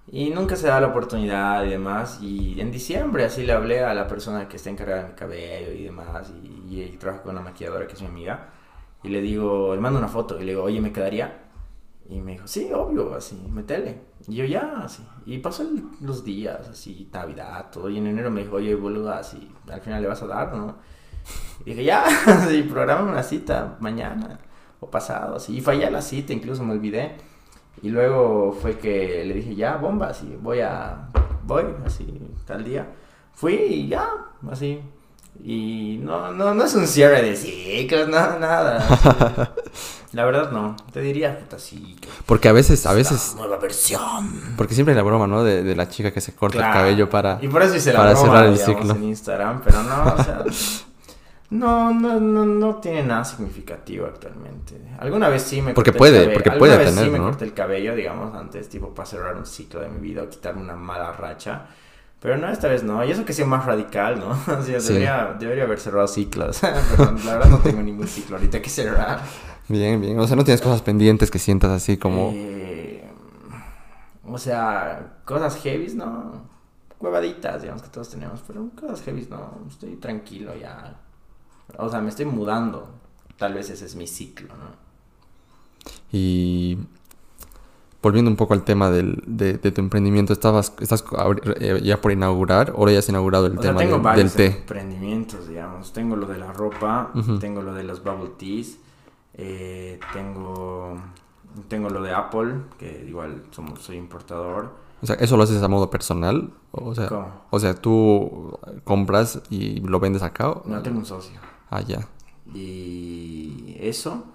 [0.08, 2.20] Y nunca se da la oportunidad y demás.
[2.22, 5.72] Y en diciembre así le hablé a la persona que está encargada de mi cabello
[5.72, 6.32] y demás.
[6.44, 8.50] Y, y, trabaja con una maquilladora que es mi amiga.
[9.04, 11.46] Y le digo, le mando una foto y le digo, oye, ¿me quedaría?
[12.10, 14.02] Y me dijo, sí, obvio, así, metele.
[14.28, 15.04] Y yo ya, así.
[15.26, 17.90] Y pasó el- los días, así, Navidad, todo.
[17.90, 20.76] Y en enero me dijo, oye, boludo, así, al final le vas a dar, ¿no?
[21.66, 22.06] Y dije, ya,
[22.50, 24.40] sí, programa una cita mañana
[24.80, 25.58] o pasado, así.
[25.58, 27.18] Y fallé la cita, incluso me olvidé.
[27.84, 31.08] Y luego fue que le dije, ya, bomba, así, voy a,
[31.44, 32.06] voy, así,
[32.46, 32.88] tal día.
[33.34, 34.08] Fui y ya,
[34.52, 34.80] así.
[35.44, 38.78] Y no, no, no es un cierre de ciclos, no, nada.
[38.88, 39.10] así.
[40.14, 43.34] La verdad no, te diría, puta, sí, que Porque a veces, a veces...
[43.38, 44.30] nueva versión.
[44.58, 45.42] Porque siempre hay la broma, ¿no?
[45.44, 46.74] De, de la chica que se corta Claro.
[46.74, 47.40] el cabello para...
[47.42, 48.96] Y por eso hice la broma, cerrar el digamos, ciclo.
[48.96, 50.44] en Instagram, pero no, o sea,
[51.52, 54.82] no, no, no, no tiene nada significativo actualmente.
[55.00, 57.12] Alguna vez sí me Porque corté puede, el cabello, porque alguna puede vez tener, sí
[57.12, 57.26] me ¿no?
[57.26, 60.62] corté el cabello, digamos, antes, tipo, para cerrar un ciclo de mi vida o quitarme
[60.62, 61.68] una mala racha.
[62.22, 63.04] Pero no, esta vez no.
[63.04, 64.30] Y eso que sea más radical, ¿no?
[64.60, 64.94] O sea, Sí.
[64.94, 66.60] debería, debería haber cerrado ciclos.
[66.98, 69.20] Pero la verdad no tengo ningún ciclo ahorita que cerrar.
[69.68, 70.20] Bien, bien.
[70.20, 72.32] O sea, no tienes cosas pendientes que sientas así como...
[72.34, 73.04] Eh,
[74.26, 76.50] o sea, cosas heavies, ¿no?
[77.00, 79.60] Huevaditas, digamos que todos tenemos, pero cosas heavies, no.
[79.68, 80.96] Estoy tranquilo ya.
[81.78, 82.90] O sea, me estoy mudando.
[83.38, 84.82] Tal vez ese es mi ciclo, ¿no?
[86.12, 86.78] Y
[88.02, 91.04] volviendo un poco al tema del, de, de tu emprendimiento, estabas, estás
[91.60, 94.04] eh, ya por inaugurar, o ya has inaugurado el O sea, tema tengo del- del
[94.04, 94.46] varios té.
[94.48, 95.94] emprendimientos, digamos.
[95.94, 98.78] Tengo lo de la ropa, tengo lo de los bubble teas,
[99.36, 101.02] eh, tengo,
[101.68, 104.70] tengo lo de Apple, que igual somos, soy importador.
[105.02, 106.52] O sea, ¿eso lo haces a modo personal?
[106.72, 107.28] O sea, ¿Cómo?
[107.50, 110.54] o sea tú compras y lo vendes acá.
[110.66, 111.40] No tengo un socio.
[111.72, 112.08] Ah, ya.
[112.54, 114.26] Y eso.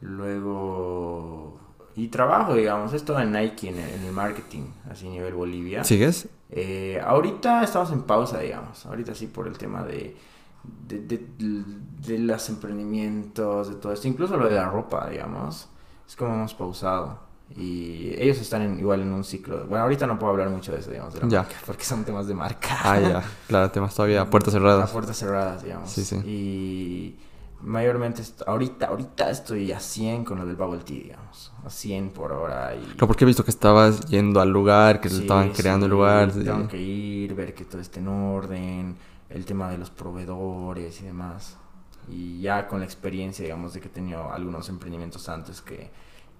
[0.00, 1.58] Luego.
[1.96, 2.92] Y trabajo, digamos.
[2.94, 5.84] Esto en Nike, en el, en el marketing, así a nivel Bolivia.
[5.84, 6.28] ¿Sigues?
[6.50, 8.86] Eh, ahorita estamos en pausa, digamos.
[8.86, 10.16] Ahorita sí, por el tema de.
[10.86, 14.08] De, de, de los emprendimientos, de todo esto.
[14.08, 15.68] Incluso lo de la ropa, digamos.
[16.06, 17.27] Es como hemos pausado.
[17.56, 19.64] Y ellos están en- igual en un ciclo.
[19.66, 21.42] Bueno, ahorita no puedo hablar mucho de eso, digamos, de la Ya.
[21.42, 22.76] marca, porque son temas de marca.
[22.84, 23.22] Ah, ya.
[23.48, 24.90] Claro, temas todavía a puertas A cerradas.
[24.90, 25.90] puertas cerradas, digamos.
[25.90, 26.16] Sí, sí.
[26.26, 27.16] Y
[27.62, 31.52] mayormente ahorita, ahorita estoy a 100 con lo del bubble tea, digamos.
[31.64, 32.74] A 100 por hora.
[32.76, 32.80] Y...
[32.92, 35.92] Claro, porque he visto que estabas yendo al lugar, que se Sí, estaban creando el
[35.92, 36.30] lugar.
[36.30, 38.96] Tengo que ir, ver que todo esté en orden,
[39.30, 41.56] el tema de los proveedores y demás.
[42.10, 45.90] Y ya con la experiencia, digamos, de que he tenido algunos emprendimientos antes que,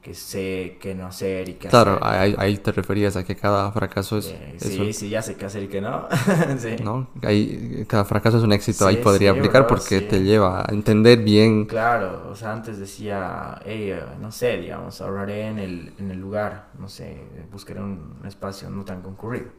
[0.03, 2.03] que sé qué no hacer y qué Claro, hacer.
[2.03, 5.22] ahí, ahí te referías a que cada fracaso es, Eh, es sí, un- sí, ya
[5.22, 6.09] sé qué hacer y qué no.
[6.59, 6.76] sí.
[6.76, 7.11] ¿no?
[7.22, 10.61] Ahí, cada fracaso es un éxito, ahí Sí, podría sí, aplicar bro, porque te lleva
[10.62, 11.66] a entender bien.
[11.66, 16.18] Claro, o sea, antes decía, hey, eh, no sé, digamos, ahorraré en el, en el
[16.18, 17.22] lugar, no sé,
[17.53, 19.51] buscaré un, un espacio no tan concurrido,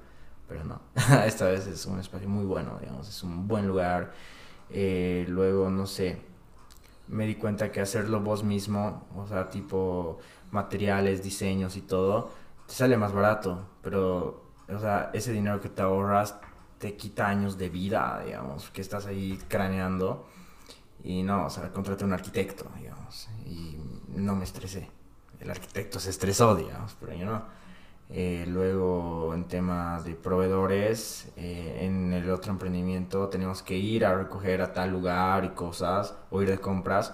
[0.47, 0.81] pero no,
[1.25, 4.11] esta vez es un espacio muy bueno, digamos, es un buen lugar,
[4.71, 6.19] eh, luego, no sé,
[7.09, 10.19] me di cuenta que hacerlo vos mismo, o sea, tipo
[10.51, 12.31] materiales, diseños y todo,
[12.67, 16.35] te sale más barato, pero, o sea, ese dinero que te ahorras
[16.77, 20.25] te quita años de vida, digamos, que estás ahí craneando.
[21.03, 23.77] Y no, o sea, contraté un arquitecto, digamos, y
[24.09, 24.89] no me estresé.
[25.39, 27.58] El arquitecto se estresó, digamos, pero yo no.
[28.11, 34.15] Eh, luego, en temas de proveedores, eh, en el otro emprendimiento tenemos que ir a
[34.15, 37.13] recoger a tal lugar y cosas, o ir de compras,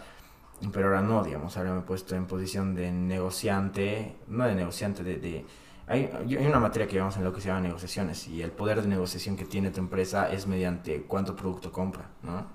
[0.72, 5.04] pero ahora no, digamos, ahora me he puesto en posición de negociante, no de negociante,
[5.04, 5.18] de...
[5.18, 5.46] de
[5.88, 8.82] hay, hay una materia que llevamos en lo que se llama negociaciones, y el poder
[8.82, 12.48] de negociación que tiene tu empresa es mediante cuánto producto compra, ¿no?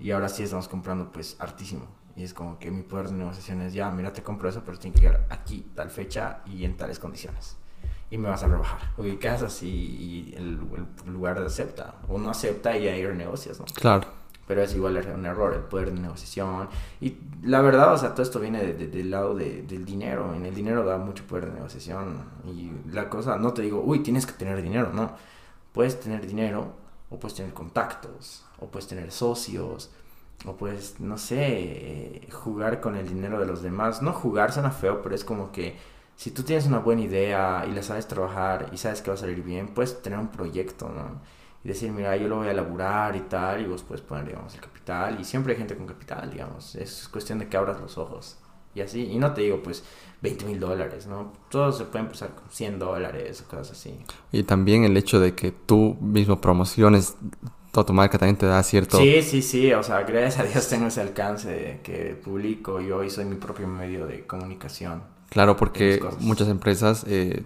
[0.00, 1.86] Y ahora sí estamos comprando pues hartísimo.
[2.16, 4.78] Y es como que mi poder de negociación es ya, mira, te compro eso, pero
[4.78, 7.56] tiene que llegar aquí, tal fecha y en tales condiciones.
[8.14, 8.78] Y me vas a rebajar.
[8.96, 10.60] Ubicas así y el,
[11.06, 11.96] el lugar acepta.
[12.08, 13.64] O no acepta y ahí renegocias, ¿no?
[13.74, 14.06] Claro.
[14.46, 16.68] Pero es igual un error, el poder de negociación.
[17.00, 20.32] Y la verdad, o sea, todo esto viene de- de- del lado de- del dinero.
[20.34, 22.22] En el dinero da mucho poder de negociación.
[22.46, 25.10] Y la cosa, no te digo, uy, tienes que tener dinero, no.
[25.72, 26.72] Puedes tener dinero,
[27.10, 29.90] o puedes tener contactos, o puedes tener socios,
[30.46, 34.02] o pues, no sé, jugar con el dinero de los demás.
[34.02, 35.76] No jugar suena feo, pero es como que
[36.16, 39.18] si tú tienes una buena idea y la sabes trabajar y sabes que va a
[39.18, 41.20] salir bien, puedes tener un proyecto, ¿no?
[41.64, 44.54] Y decir, mira, yo lo voy a elaborar y tal, y vos puedes poner, digamos,
[44.54, 45.18] el capital.
[45.18, 46.74] Y siempre hay gente con capital, digamos.
[46.74, 48.38] Es cuestión de que abras los ojos.
[48.74, 49.82] Y así, y no te digo, pues,
[50.20, 51.32] 20 mil dólares, ¿no?
[51.48, 53.98] Todo se puede empezar con 100 dólares o cosas así.
[54.30, 57.16] Y también el hecho de que tú mismo promociones
[57.74, 58.98] toda tu marca también te da cierto...
[58.98, 63.10] Sí, sí, sí, o sea, gracias a Dios tengo ese alcance que publico yo y
[63.10, 65.02] soy mi propio medio de comunicación.
[65.34, 67.42] Claro, porque muchas empresas, eh,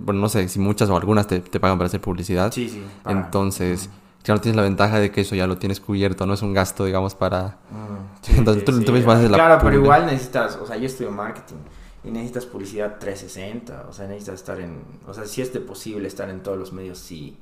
[0.00, 2.50] bueno, no sé si muchas o algunas te, te pagan para hacer publicidad.
[2.50, 2.82] Sí, sí.
[3.06, 3.90] Entonces,
[4.24, 6.54] ya no tienes la ventaja de que eso ya lo tienes cubierto, no es un
[6.54, 7.58] gasto, digamos, para...
[8.28, 11.56] Entonces, tú, mismo haces la Claro, pero igual necesitas, o sea, yo estudio marketing
[12.02, 16.08] y necesitas publicidad 360, o sea, necesitas estar en, o sea, si es de posible
[16.08, 17.36] estar en todos los medios, sí.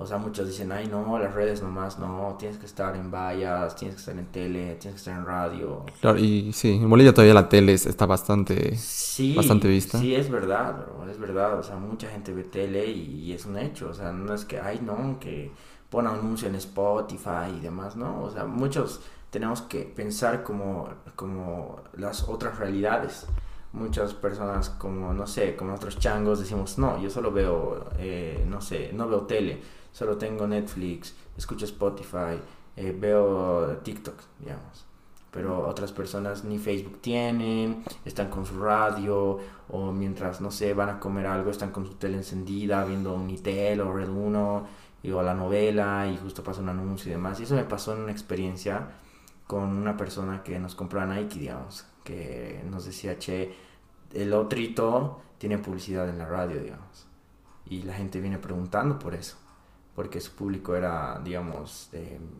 [0.00, 3.74] O sea, muchos dicen, ay, no, las redes nomás, no, tienes que estar en vallas,
[3.74, 5.84] tienes que estar en tele, tienes que estar en radio.
[6.00, 9.98] Claro, y sí, en Bolivia todavía la tele está bastante, sí, bastante vista.
[9.98, 13.88] Sí, es verdad, es verdad, o sea, mucha gente ve tele y, es un hecho,
[13.88, 15.50] o sea, no es que, ay, no, que
[15.90, 18.22] pone anuncio en Spotify y demás, ¿no?
[18.22, 23.26] O sea, muchos tenemos que pensar como, como las otras realidades.
[23.72, 28.60] Muchas personas como, no sé, como otros changos decimos, no, yo solo veo, eh, no
[28.62, 29.60] sé, no veo tele
[29.98, 32.40] solo tengo Netflix, escucho Spotify,
[32.76, 34.86] eh, veo TikTok, digamos.
[35.32, 39.38] Pero otras personas ni Facebook tienen, están con su radio,
[39.68, 43.22] o mientras, no sé, van a comer algo, están con su tele encendida, viendo un
[43.22, 44.66] Unitel o Red 1,
[45.12, 47.40] o la novela, y justo pasa un anuncio y demás.
[47.40, 48.88] Y eso me pasó en una experiencia
[49.48, 53.52] con una persona que nos compró a Nike, digamos, que nos decía, che,
[54.14, 57.08] el otrito tiene publicidad en la radio, digamos.
[57.66, 59.47] Y la gente viene preguntando por eso
[59.98, 61.90] porque su público era, digamos,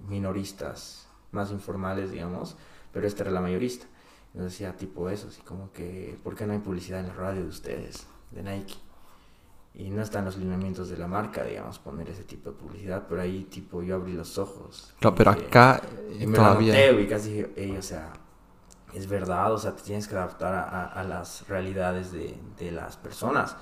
[0.07, 2.55] minoristas, más informales, digamos,
[2.93, 3.85] pero este era la mayorista.
[4.29, 7.43] Entonces decía tipo eso, así como que, ¿por qué no hay publicidad en la radio
[7.43, 8.77] de ustedes, de Nike?
[9.75, 13.23] Y no están los lineamientos de la marca, digamos, poner ese tipo de publicidad, pero
[13.23, 14.95] ahí tipo yo abrí los ojos.
[15.01, 15.83] No, pero acá
[16.17, 16.93] y me todavía...
[16.93, 18.13] y casi dije, o sea,
[18.95, 22.97] es verdad, o sea, te tienes que adaptar a, a, las realidades de, de las
[22.97, 23.57] personas.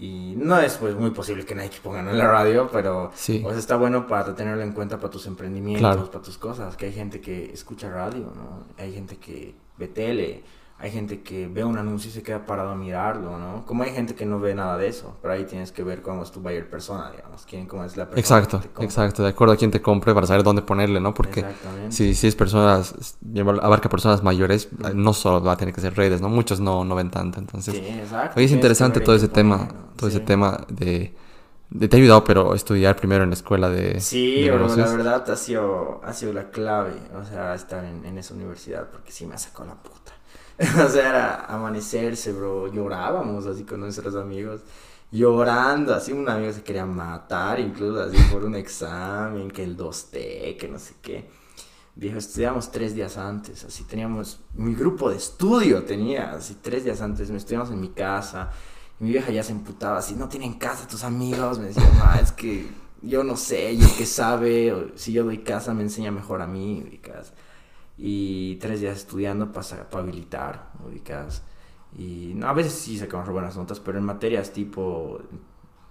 [0.00, 3.10] Y no es pues muy posible que Nike pongan en la radio, pero
[3.42, 6.92] pues está bueno para tenerlo en cuenta para tus emprendimientos, para tus cosas, que hay
[6.92, 8.64] gente que escucha radio, ¿no?
[8.82, 10.44] Hay gente que ve tele,
[10.80, 13.66] hay gente que ve un anuncio y se queda parado a mirarlo, ¿no?
[13.66, 16.22] Como hay gente que no ve nada de eso, pero ahí tienes que ver cómo
[16.22, 18.20] es tu buyer persona, digamos, quién, cómo es la persona.
[18.20, 21.14] Exacto, exacto, de acuerdo a quién te compre para saber dónde ponerle, ¿no?
[21.14, 21.44] Porque
[21.88, 22.94] si, si es personas,
[23.60, 26.28] abarca personas mayores, no solo va a tener que ser redes, ¿no?
[26.28, 27.74] Muchos no, no ven tanto, entonces.
[27.74, 28.38] Sí, exacto.
[28.38, 31.12] Hoy es interesante todo ese tema, todo ese tema de,
[31.70, 34.00] de, te ha ayudado, pero estudiar primero en la escuela de.
[34.00, 38.34] Sí, la verdad ha sido, ha sido la clave, o sea, estar en, en esa
[38.34, 40.07] universidad, porque sí me sacó la puta.
[40.84, 42.66] o sea, era amanecerse, bro.
[42.72, 44.62] Llorábamos así con nuestros amigos.
[45.10, 50.56] Llorando, así un amigo se quería matar, incluso así por un examen, que el 2T,
[50.58, 51.30] que no sé qué.
[51.94, 57.00] Viejo, estudiamos tres días antes, así teníamos, mi grupo de estudio tenía, así tres días
[57.00, 58.50] antes, me estudiamos en mi casa,
[59.00, 62.30] mi vieja ya se emputaba, así, no tienen casa tus amigos, me decía, ma, es
[62.30, 62.68] que
[63.02, 66.46] yo no sé, y el que sabe, si yo doy casa me enseña mejor a
[66.46, 67.32] mí, ubicas
[67.98, 71.42] y tres días estudiando para, para habilitar, ubicas.
[71.96, 75.20] Y no, a veces sí sacamos buenas notas, pero en materias tipo,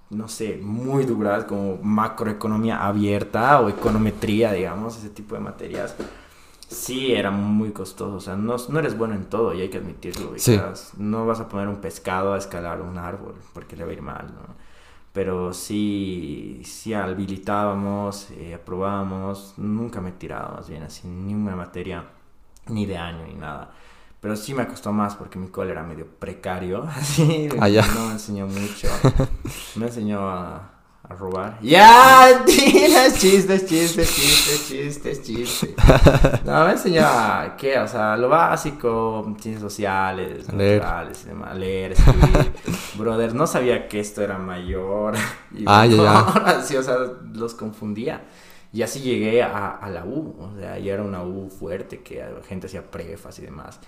[0.10, 5.96] no sé, muy duras, como macroeconomía abierta o econometría, digamos, ese tipo de materias,
[6.68, 8.16] sí era muy costoso.
[8.16, 10.94] O sea, no, no eres bueno en todo y hay que admitirlo, ubicas.
[10.98, 14.02] No vas a poner un pescado a escalar un árbol porque le va a ir
[14.02, 14.67] mal, ¿no?
[15.18, 22.06] Pero sí, sí habilitábamos, eh, aprobábamos, nunca me tiraba más bien así, ni una materia,
[22.68, 23.72] ni de año, ni nada.
[24.22, 28.12] Pero sí me costó más porque mi cole era medio precario, así, ah, no me
[28.12, 28.90] enseñó mucho.
[29.78, 30.77] Me enseñó a,
[31.10, 31.58] a robar.
[31.62, 32.44] ¡Ya!
[32.46, 35.76] Tienes chistes, chistes, chistes, chistes, chistes.
[36.44, 37.80] No, me enseñó a, ¿qué?
[37.80, 40.82] O sea, lo básico, ciencias sociales, leer.
[40.82, 42.54] naturales y demás, leer, escribir.
[42.98, 45.16] Brother, no sabía que esto era mayor.
[45.56, 46.62] Y ah, ya, ya.
[46.64, 46.98] sí, o sea,
[47.34, 48.26] los confundía.
[48.74, 52.18] Y así llegué a, a, la U, o sea, ya era una U fuerte, que
[52.18, 53.80] la gente hacía prefas y demás.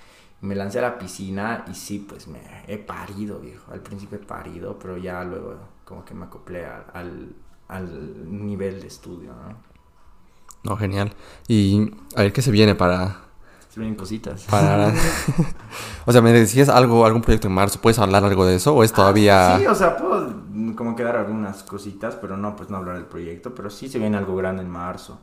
[0.41, 3.71] Me lancé a la piscina y sí, pues me he parido, viejo.
[3.71, 7.35] Al principio he parido, pero ya luego como que me acoplé al,
[7.67, 9.69] al nivel de estudio, ¿no?
[10.63, 11.13] No, genial.
[11.47, 13.21] Y a ver qué se viene para...
[13.69, 14.43] Se vienen cositas.
[14.43, 14.93] Para...
[16.05, 18.83] o sea, me decías algo, algún proyecto en marzo, ¿puedes hablar algo de eso o
[18.83, 19.55] es todavía...?
[19.55, 20.33] Ah, sí, o sea, puedo
[20.75, 24.17] como quedar algunas cositas, pero no, pues no hablar del proyecto, pero sí se viene
[24.17, 25.19] algo grande en marzo.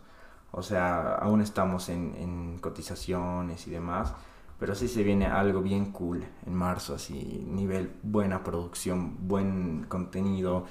[0.53, 4.15] O sea, aún estamos en, en cotizaciones y demás.
[4.59, 10.65] Pero sí se viene algo bien cool en marzo, así, nivel buena producción, buen contenido,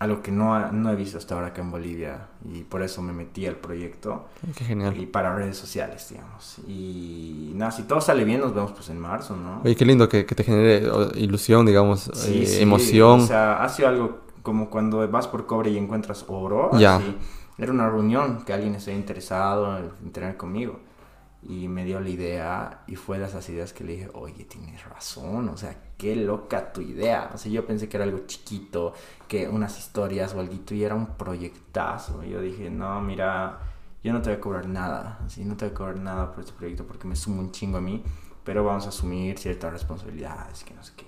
[0.00, 3.12] algo que no, no he visto hasta ahora acá en Bolivia y por eso me
[3.12, 4.28] metí al proyecto.
[4.56, 4.96] Qué genial.
[4.96, 6.56] Y para redes sociales, digamos.
[6.66, 9.60] Y nada, si todo sale bien, nos vemos pues en marzo, ¿no?
[9.62, 13.20] Oye, qué lindo que, que te genere ilusión, digamos, Sí, eh, sí, emoción.
[13.20, 16.70] O sea, ha sido algo como cuando vas por cobre y encuentras oro.
[16.78, 16.96] Ya.
[16.96, 17.14] así.
[17.58, 20.80] Era una reunión que alguien estaba interesado en tener conmigo.
[21.42, 24.84] Y me dio la idea y fue de esas ideas que le dije, oye, tienes
[24.84, 27.30] razón, o sea, qué loca tu idea.
[27.34, 28.92] O sea, yo pensé que era algo chiquito,
[29.26, 32.22] que unas historias o algo, y era un proyectazo.
[32.24, 33.58] Y yo dije, no, mira,
[34.02, 36.40] yo no te voy a cobrar nada, así, no te voy a cobrar nada por
[36.40, 38.02] este proyecto porque me sumo un chingo a mí,
[38.44, 41.06] pero vamos a asumir ciertas responsabilidades, que no sé qué.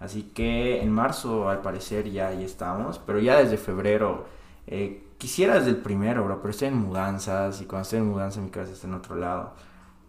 [0.00, 4.26] Así que en marzo, al parecer, ya ahí estamos, pero ya desde febrero,
[4.66, 8.40] eh, quisiera desde el primero, bro, pero estoy en mudanzas y cuando estoy en mudanza
[8.40, 9.54] mi cabeza está en otro lado.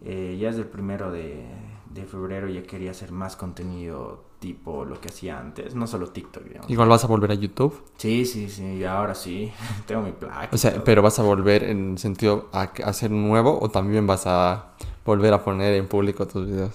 [0.02, 1.46] Eh, ya desde el primero de,
[1.88, 6.42] de febrero ya quería hacer más contenido tipo lo que hacía antes, no solo TikTok,
[6.42, 6.68] digamos.
[6.68, 7.80] Igual vas a volver a YouTube.
[7.96, 9.52] Sí, sí, sí, ahora sí,
[9.86, 10.48] tengo mi placa.
[10.52, 10.84] O sea, todo.
[10.84, 14.72] pero vas a volver en el sentido a, hacer nuevo o también vas a
[15.06, 16.72] volver a poner en público tus videos.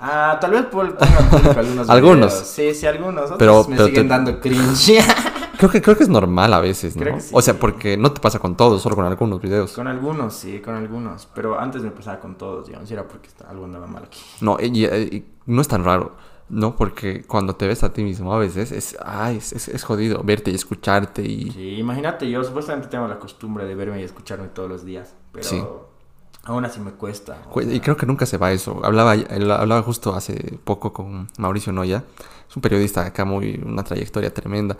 [0.00, 2.32] Ah, tal vez pon- ponga público algunos Algunos.
[2.32, 2.48] videos.
[2.48, 3.30] Sí, sí, algunos.
[3.30, 4.98] Otros Pero- me pero siguen te- dando cringe.
[5.62, 7.02] Creo que, creo que es normal a veces, ¿no?
[7.02, 7.30] Creo que sí.
[7.32, 9.72] O sea, porque no te pasa con todos, solo con algunos videos.
[9.74, 11.28] con algunos, sí, con algunos.
[11.34, 12.90] Pero antes me pasaba con todos, digamos.
[12.90, 14.20] y era porque algo andaba mal aquí.
[14.40, 16.16] No, y, no es tan raro,
[16.48, 16.74] ¿no?
[16.74, 20.22] Porque cuando te ves a ti mismo a veces es, ay, es, es- es jodido
[20.24, 21.52] verte y escucharte y...
[21.52, 25.14] Sí, imagínate, yo supuestamente tengo la costumbre de verme y escucharme todos los días.
[25.32, 25.62] Pero Sí.
[26.44, 27.38] aún así me cuesta.
[27.52, 28.80] o Y creo que nunca se va eso.
[28.84, 32.02] Hablaba, hablaba justo hace poco con Mauricio Noya,
[32.48, 34.76] es un periodista acá muy, una trayectoria tremenda,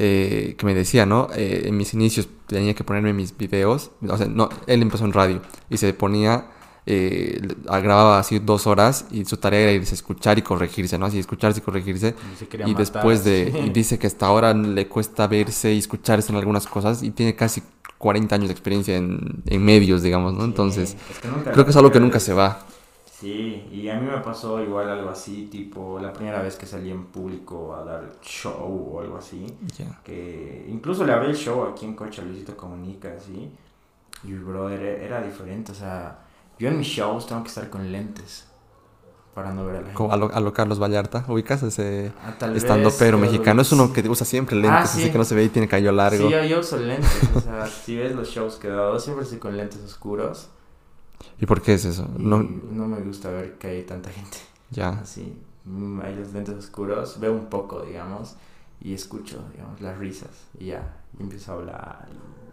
[0.00, 1.28] eh, que me decía, ¿no?
[1.34, 5.12] Eh, en mis inicios tenía que ponerme mis videos, o sea, no, él empezó en
[5.12, 6.46] radio y se ponía,
[6.86, 11.06] eh, grababa así dos horas y su tarea era irse a escuchar y corregirse, ¿no?
[11.06, 12.14] Así escucharse y corregirse.
[12.64, 13.58] y después de, sí.
[13.66, 17.34] y dice que hasta ahora le cuesta verse y escucharse en algunas cosas y tiene
[17.34, 17.62] casi
[17.98, 20.40] 40 años de experiencia en, en medios, digamos, ¿no?
[20.42, 22.64] Sí, Entonces, es que nunca- creo que es algo que nunca se va.
[23.18, 26.90] Sí, y a mí me pasó igual algo así, tipo la primera vez que salí
[26.92, 29.44] en público a dar show o algo así.
[29.76, 30.00] Ya.
[30.04, 33.50] que incluso le abrí el show aquí en Cocha Luisito Comunica, así.
[34.22, 36.18] Y brother, era, era diferente, o sea,
[36.60, 38.46] yo en mis shows tengo que estar con lentes
[39.34, 40.08] para no ver a la gente.
[40.12, 44.08] A lo, a lo Carlos Vallarta, ubicas ese Ah, estando pero mexicano, es uno que
[44.08, 45.10] usa siempre lentes, Ah, así sí.
[45.10, 46.24] que no se ve y tiene cabello largo.
[46.26, 49.24] Sí, yo, yo uso lentes, o sea, si ves los shows que he dado, siempre
[49.24, 50.50] estoy con lentes oscuros.
[51.40, 52.08] ¿Y por qué es eso?
[52.16, 54.38] No, no me gusta ver que hay tanta gente
[54.70, 54.90] ya.
[54.90, 55.36] así.
[55.64, 58.36] Mm, Hay los lentes oscuros, veo un poco, digamos,
[58.80, 62.08] y escucho, digamos, las risas, y ya, y empiezo a hablar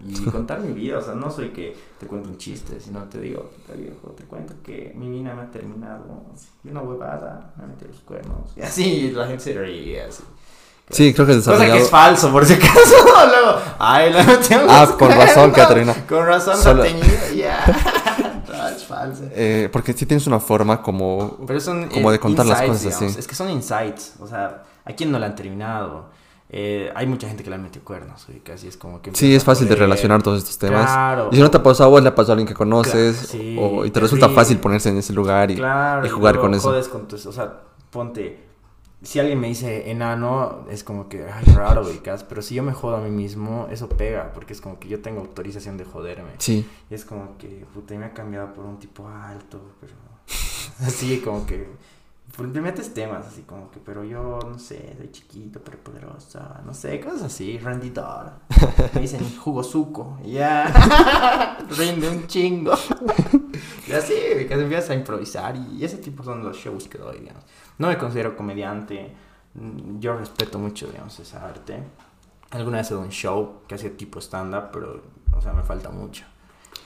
[0.06, 0.98] y, y contar mi vida.
[0.98, 4.24] O sea, no soy que te cuento un chiste, sino te digo, "Puta, viejo, te
[4.26, 6.04] cuento que mi mina me ha terminado,
[6.64, 10.24] y una huevada, me metió los cuernos, y así, y la gente se ríe, así.
[10.92, 11.84] Sí, creo que es Cosa que desarrollado.
[11.86, 12.76] es falso, por si acaso.
[13.28, 15.98] Luego, ay, la metió Ah, con razón terminado.
[16.08, 17.66] Con razón Solo- la tenía, ya.
[17.66, 17.95] Es
[19.06, 19.24] falso.
[19.32, 21.38] Eh, porque sí tienes una forma como...
[21.48, 23.04] Pero son Como eh, de contar las cosas digamos.
[23.12, 23.20] así.
[23.20, 24.14] Es que son insights.
[24.20, 26.14] O sea, ¿a quién no la han terminado?
[26.50, 28.28] Eh, hay mucha gente que le han metido cuernos.
[28.30, 29.12] Y casi es como que.
[29.16, 30.86] Sí, es fácil de relacionar todos estos temas.
[30.92, 31.30] Claro.
[31.32, 33.18] Y si no te ha pasado a vos, le ha pasado a alguien que conoces.
[33.18, 36.36] Claro, sí, o, y te resulta fácil ponerse en ese lugar y, Claro, y jugar
[36.36, 36.70] luego con eso.
[36.70, 38.45] jodes con tus- o sea, ponte.
[39.06, 42.24] Si alguien me dice enano, es como que, ay, raro, ubicas.
[42.24, 44.34] Pero si yo me jodo a mí mismo, eso pega.
[44.34, 46.32] Porque es como que yo tengo autorización de joderme.
[46.40, 49.94] Sí, Y es como que, puta, y me ha cambiado por un tipo alto, pero
[50.88, 51.68] así como que,
[52.40, 56.74] le metes temas así como que, pero yo, no sé, soy chiquito, pero poderosa, no
[56.74, 58.32] sé, cosas así, rendidor.
[58.94, 62.74] Me dicen jugosuco, ya, rinde un chingo.
[63.88, 64.14] Y así,
[64.48, 67.44] que empiezas a improvisar y ese tipo son los shows que doy, digamos.
[67.78, 69.14] No me considero comediante,
[69.54, 71.84] mm, yo respeto mucho, digamos, esa arte.
[72.52, 75.02] Alguna vez he dado un show que hacía tipo stand-up, pero,
[75.36, 76.24] o sea, me falta mucho.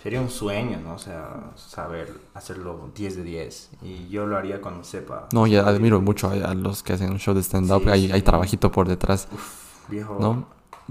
[0.02, 0.94] Sería un sueño, ¿no?
[0.94, 3.70] O sea, saber hacerlo 10 de 10.
[3.82, 5.28] Y yo lo haría cuando sepa.
[5.34, 7.84] no, ya admiro mucho a, a los que hacen un show de stand-up.
[7.84, 8.12] Sí, hay, sí.
[8.14, 9.28] hay trabajito por detrás,
[9.90, 10.18] Viejo.
[10.20, 10.46] ¿no?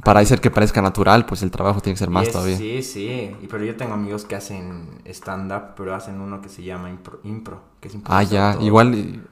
[0.05, 2.57] Para hacer que parezca natural, pues el trabajo tiene que ser más todavía.
[2.57, 3.35] Sí, sí.
[3.51, 7.61] Pero yo tengo amigos que hacen stand-up, pero hacen uno que se llama impro, impro
[7.81, 8.67] que es Ah, ya, todo.
[8.67, 9.27] igual...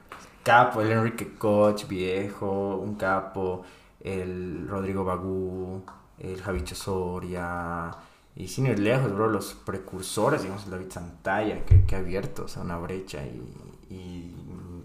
[0.47, 3.65] Capo, el Enrique Koch, viejo, un capo,
[3.99, 5.83] el Rodrigo Bagú,
[6.19, 7.91] el Javicho Soria,
[8.33, 12.45] y sin ir lejos, bro, los precursores, digamos, el David Santalla, que, que ha abierto,
[12.45, 14.33] o sea, una brecha y,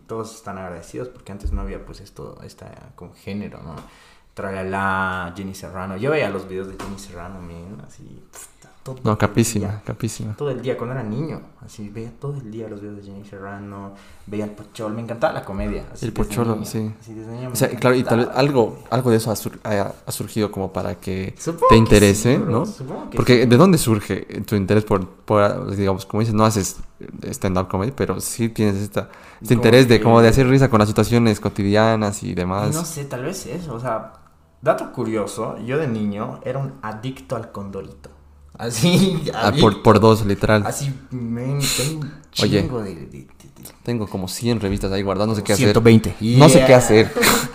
[0.08, 3.76] todos están agradecidos porque antes no había, pues, esto, esta, como género, ¿no?
[4.34, 8.20] Tralala, Jenny Serrano, yo veía los videos de Jenny Serrano, man, así,
[8.82, 9.82] todo No, capísima, día.
[9.84, 10.34] capísima.
[10.36, 13.24] Todo el día, cuando era niño, así veía todo el día los videos de Jenny
[13.24, 13.92] Serrano,
[14.26, 15.84] veía el Pocholo, me encantaba la comedia.
[15.92, 16.92] así El Pocholo, niño, sí.
[17.00, 17.16] así
[17.52, 20.50] O sea, claro, y tal vez algo, algo de eso ha, sur- ha- ha surgido
[20.50, 22.66] como para que Supongo te que interese, sí, ¿no?
[22.66, 23.46] supongo que Porque sí.
[23.48, 26.78] ¿de dónde surge tu interés por, por, digamos, como dices, no haces
[27.30, 29.10] stand-up comedy, pero sí tienes esta,
[29.40, 32.74] este Como interés de como de hacer risa con las situaciones cotidianas y demás?
[32.74, 34.12] No sé, tal vez eso, o sea,
[34.60, 38.10] dato curioso, yo de niño era un adicto al condorito.
[38.58, 40.64] Así, Ah, por, por dos, literal.
[40.66, 41.60] Así, tengo un
[42.42, 42.60] Oye.
[42.62, 43.26] chingo de, de- de- de-
[43.82, 45.66] Tengo como 100 revistas ahí guardadas, no sé qué hacer.
[45.72, 46.14] 120.
[46.38, 46.76] No sé qué Yeah.
[46.78, 47.12] hacer.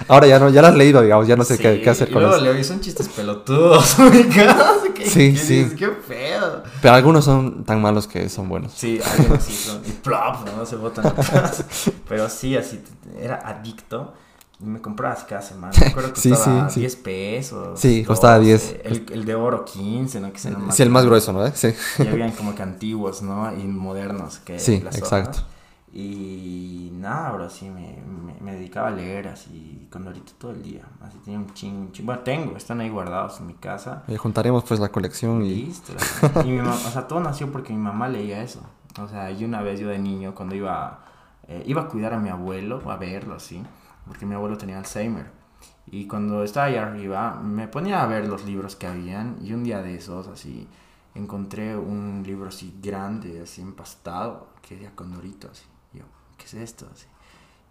[0.09, 2.11] Ahora ya no, ya las has leído, digamos, ya no sé qué, Sí, qué hacer
[2.11, 2.41] con eso.
[2.41, 3.95] leo son chistes pelotudos.
[4.95, 5.69] que- Sí, sí.
[5.77, 6.63] Qué feo.
[6.81, 8.73] Pero algunos son tan malos que son buenos.
[8.75, 9.81] Sí, algunos sí son.
[9.85, 10.65] Y plop, ¿no?
[10.65, 11.63] Se botan atrás.
[12.09, 12.81] Pero sí, así,
[13.19, 14.13] era adicto.
[14.59, 15.73] Y me compraba así cada semana.
[15.79, 16.79] Me acuerdo que Sí, costaba sí, sí.
[16.81, 17.79] 10 pesos.
[17.79, 18.77] Sí, costaba 10.
[18.83, 20.31] El, el de oro 15, ¿no?
[20.33, 21.45] Que se Sí, el más grueso, ¿no?
[21.53, 21.69] Sí.
[21.99, 23.53] Y habían como que antiguos, ¿no?
[23.55, 24.39] Y modernos.
[24.39, 25.39] Que Sí, las exacto.
[25.93, 30.61] Y nada, bro, así me, me, me dedicaba a leer así con ahorita todo el
[30.61, 30.81] día.
[31.01, 32.07] Así tenía un chingo, un chingo.
[32.07, 34.03] Bueno, tengo, están ahí guardados en mi casa.
[34.07, 35.55] Eh, juntaremos pues la colección y...
[35.65, 35.93] Listo.
[36.43, 38.59] Y mi mamá, o sea, todo nació porque mi mamá leía eso.
[39.01, 40.99] O sea, y una vez yo de niño, cuando iba,
[41.47, 43.63] eh, iba a cuidar a mi abuelo, a verlo así,
[44.07, 45.31] porque mi abuelo tenía Alzheimer.
[45.89, 49.63] Y cuando estaba ahí arriba, me ponía a ver los libros que habían, y un
[49.63, 50.67] día de esos, así,
[51.15, 55.63] encontré un libro así grande, así empastado, que decía Condorito, así.
[55.93, 56.03] Yo,
[56.37, 56.87] ¿qué es esto?
[56.93, 57.05] Así.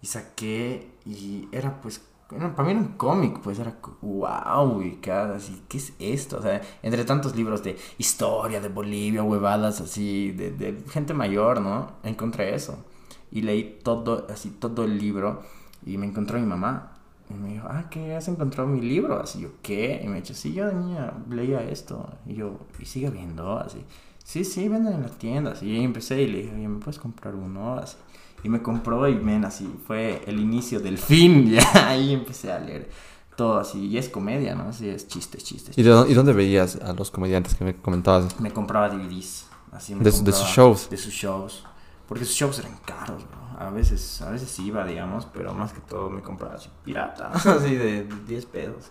[0.03, 4.97] Y saqué, y era pues era- para mí era un cómic, pues era wow, y
[4.97, 6.39] cada así, ¿qué es esto?
[6.39, 11.61] O sea, entre tantos libros de historia de Bolivia, huevadas así, de, de gente mayor,
[11.61, 11.93] ¿no?
[12.03, 12.85] Encontré eso.
[13.31, 15.43] Y leí todo, así, todo el libro,
[15.85, 16.93] y me encontró mi mamá.
[17.29, 19.21] Y me dijo, ah, ¿qué has encontrado mi libro?
[19.21, 20.01] Así yo, ¿qué?
[20.05, 22.09] Y me dijo, sí, yo de niña leía esto.
[22.25, 23.59] Y yo, ¿y sigue viendo?
[23.59, 23.85] Así,
[24.23, 25.51] sí, sí, venden en la tienda.
[25.53, 27.75] Así, y empecé y le dije, oye, ¿me puedes comprar uno?
[27.79, 27.97] Así.
[28.45, 31.51] Y me compró y, men, así, fue el inicio del fin.
[31.51, 32.89] Ya, ahí empecé a leer
[33.35, 33.87] todo así.
[33.87, 34.69] Y es comedia, ¿no?
[34.69, 35.77] Así es chistes, chistes.
[35.77, 38.39] ¿Y, de dónde, y dónde veías a los comediantes que me comentabas?
[38.39, 39.49] Me compraba DVDs.
[39.73, 40.91] Así me De su- de sus compraba- shows.
[40.91, 41.65] De sus shows.
[42.07, 43.46] Porque sus shows eran caros, bro.
[43.59, 47.29] A veces, a veces iba, digamos, pero más que todo me compraba así pirata.
[47.33, 48.91] así de, de 10 pesos.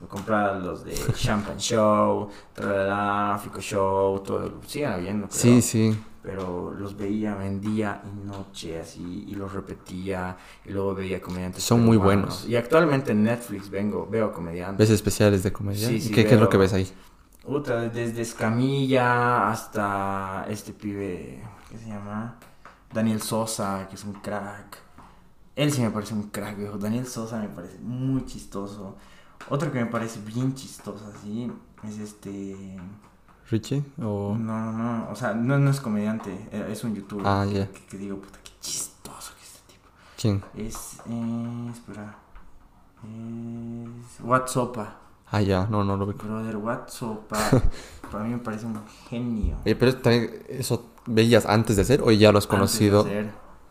[0.00, 4.60] Me compraba los de Champagne Show, Tralala, Africo Show, todo.
[4.66, 5.40] Siguen habiendo, creo.
[5.40, 5.98] Sí, sí.
[6.22, 11.64] Pero los veía en día y noche, así, y los repetía, y luego veía comediantes.
[11.64, 12.46] Son muy buenos.
[12.48, 14.78] Y actualmente en Netflix vengo, veo comediantes.
[14.88, 15.88] ¿Ves especiales de comedia?
[15.88, 16.48] Sí, ¿Y sí, ¿Qué, qué es lo veo.
[16.50, 16.88] que ves ahí?
[17.44, 22.38] Otra, desde Escamilla hasta este pibe, ¿qué se llama?
[22.92, 24.78] Daniel Sosa, que es un crack.
[25.56, 26.78] Él sí me parece un crack, viejo.
[26.78, 28.96] Daniel Sosa me parece muy chistoso.
[29.48, 31.50] Otro que me parece bien chistoso, así,
[31.82, 32.78] es este...
[33.50, 33.82] ¿Richie?
[34.00, 34.36] ¿O...?
[34.38, 37.26] No, no, no, o sea, no, no es comediante, eh, es un youtuber.
[37.26, 37.66] Ah, ya.
[37.70, 39.88] que, que digo, puta, qué chistoso que es este tipo.
[40.16, 40.42] ¿Quién?
[40.56, 42.16] Es, eh, espera,
[43.02, 44.96] es Whatsopa.
[45.30, 45.66] Ah, ya.
[45.66, 46.16] No, no lo veo.
[46.16, 47.38] Brother, Whatsopa,
[48.12, 49.56] para mí me parece un genio.
[49.64, 53.06] Oye, pero también, ¿eso veías antes de hacer o ya lo has conocido?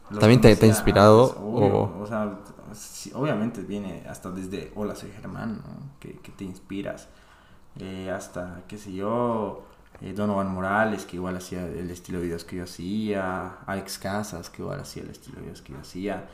[0.10, 2.38] los ¿También te- te ha inspirado obvio, o- o sea,
[2.74, 5.92] sí, obviamente viene hasta desde Hola, soy Germán, ¿no?
[6.00, 7.08] que, que te inspiras.
[7.80, 9.64] Eh, hasta, qué sé yo,
[10.02, 13.60] eh, Donovan Morales, que igual hacía el estilo de videos que yo hacía.
[13.66, 16.28] Alex Casas, que igual hacía el estilo de videos que yo hacía.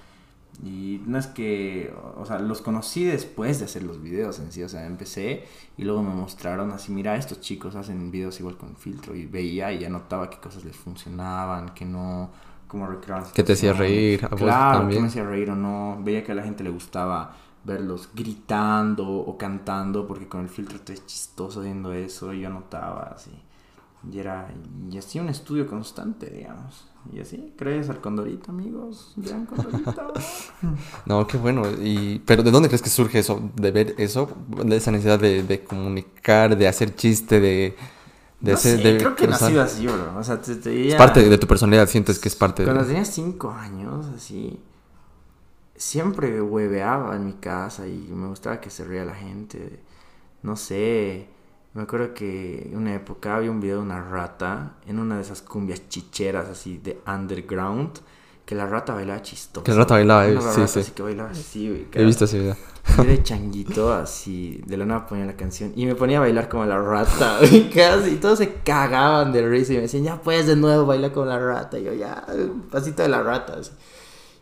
[0.64, 4.64] Y no es que, o sea, los conocí después de hacer los videos en sí,
[4.64, 5.45] o sea, empecé
[5.78, 9.72] y luego me mostraron así, mira, estos chicos hacen videos igual con filtro y veía
[9.72, 12.32] y ya notaba qué cosas les funcionaban, que no,
[12.68, 13.26] cómo recreaban.
[13.34, 16.32] Que te hacía reír, a vos Claro, que me hacía reír o no, veía que
[16.32, 21.05] a la gente le gustaba verlos gritando o cantando porque con el filtro te es
[21.05, 23.32] chistoso viendo eso y yo notaba así.
[24.12, 24.47] Y era,
[24.89, 26.88] y así un estudio constante, digamos.
[27.14, 29.14] Y así, ¿crees al Condorito, amigos?
[29.16, 30.14] Gran Condorito.
[31.05, 31.64] No, qué bueno.
[31.82, 33.49] Y, pero ¿de dónde crees que surge eso?
[33.55, 34.30] De ver eso,
[34.64, 37.76] de esa necesidad de, de comunicar, de hacer chiste, de,
[38.39, 39.53] de no sé, de creo que cruzar?
[39.53, 40.18] nació así, bro.
[40.18, 42.88] O sea, te, te Es parte de, tu personalidad, sientes que es parte Cuando de...
[42.88, 44.60] tenía cinco años, así,
[45.76, 49.80] siempre hueveaba en mi casa y me gustaba que se ría la gente.
[50.43, 51.30] No sé,
[51.78, 55.21] me acuerdo que en una época había un video de una rata en una de
[55.21, 57.99] esas cumbias chicheras así de underground,
[58.43, 59.63] que la rata bailaba chistoso.
[59.63, 60.80] Que la rata bailaba, eh, sí, sí.
[60.80, 62.55] así que bailaba así, güey, He visto ese video.
[62.97, 66.49] Yo de changuito, así, de la nada ponía la canción y me ponía a bailar
[66.49, 70.19] como la rata, y casi, y todos se cagaban de risa y me decían, ya
[70.19, 72.25] puedes de nuevo bailar como la rata, y yo ya,
[72.71, 73.71] pasito de la rata, así.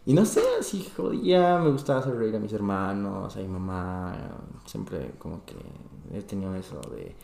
[0.06, 4.16] Y no sé, así jodía, me gustaba hacer reír a mis hermanos, a mi mamá,
[4.66, 5.56] siempre como que
[6.14, 7.16] he tenido eso de,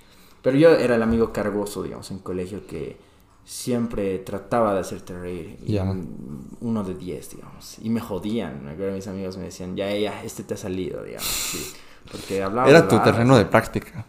[0.41, 2.97] Pero yo era el amigo cargoso, digamos, en colegio que
[3.43, 5.57] siempre trataba de hacerte reír.
[5.65, 5.77] Y
[6.61, 7.77] Uno de diez, digamos.
[7.81, 8.63] Y me jodían.
[8.63, 11.25] Me acuerdo mis amigos me decían, ya, ya, este te ha salido, digamos.
[11.27, 11.73] Sí.
[12.11, 12.69] Porque hablaba.
[12.69, 14.05] Era tu terreno de práctica.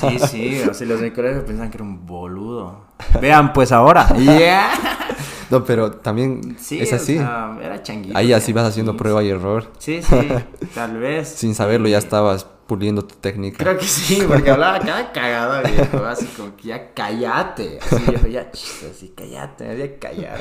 [0.00, 0.62] Sí, sí.
[0.68, 2.84] O sea, los de colegio pensaban que era un boludo.
[3.20, 4.08] Vean, pues ahora.
[4.16, 4.70] Yeah.
[5.50, 7.16] No, pero también Sí, es o así.
[7.16, 8.18] sea, era changuito.
[8.18, 8.68] Ahí así vas sí.
[8.68, 9.72] haciendo prueba y error.
[9.78, 10.28] Sí, sí,
[10.74, 11.26] tal vez.
[11.26, 13.58] Sin saberlo ya estabas puliendo tu técnica.
[13.58, 18.28] Creo que sí, porque hablaba cada cagada, viejo, así como que ya cállate, así yo
[18.28, 20.38] ya, así cállate, me había callar.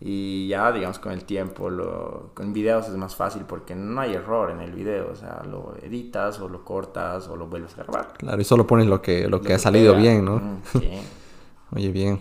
[0.00, 4.14] Y ya, digamos, con el tiempo, lo, con videos es más fácil porque no hay
[4.14, 7.82] error en el video, o sea, lo editas o lo cortas o lo vuelves a
[7.84, 8.14] grabar.
[8.16, 10.02] Claro, y solo pones lo que, lo Lo que ha salido pega.
[10.02, 10.36] bien, ¿no?
[10.36, 10.90] Mm, Sí.
[11.76, 12.20] Oye, bien.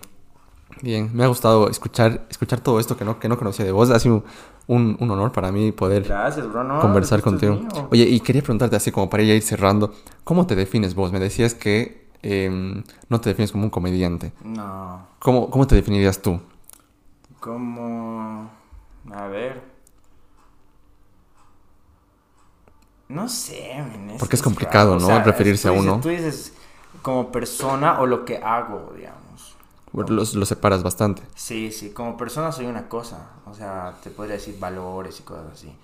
[0.82, 3.90] Bien, me ha gustado escuchar, escuchar todo esto que no, que no conocía de vos.
[3.90, 4.24] Ha sido
[4.68, 6.46] un, un honor para mí poder Gracias,
[6.82, 7.60] conversar contigo.
[7.92, 11.12] Oye, y quería preguntarte así como para ya ir cerrando, ¿cómo te defines vos?
[11.12, 14.32] Me decías que em, no te defines como un comediante.
[14.44, 16.40] No, ¿Cómo, cómo te definirías tú?
[17.40, 18.50] como...
[19.12, 19.62] A ver...
[23.08, 25.20] No sé, men, Porque es complicado, ¿no?
[25.24, 26.00] Referirse tú a dices- uno.
[26.02, 26.54] Tú dices
[27.02, 29.18] como persona o lo que hago, digamos.
[29.94, 31.24] Los, los separas bastante.
[31.36, 33.32] Sí, sí, como persona soy una cosa.
[33.46, 35.76] O sea, te podría decir valores y cosas así.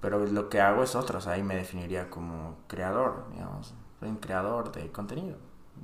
[0.00, 1.18] Pero lo que hago es otra.
[1.18, 3.74] O sea, ahí me definiría como creador, digamos.
[3.98, 5.36] Soy un creador de contenido.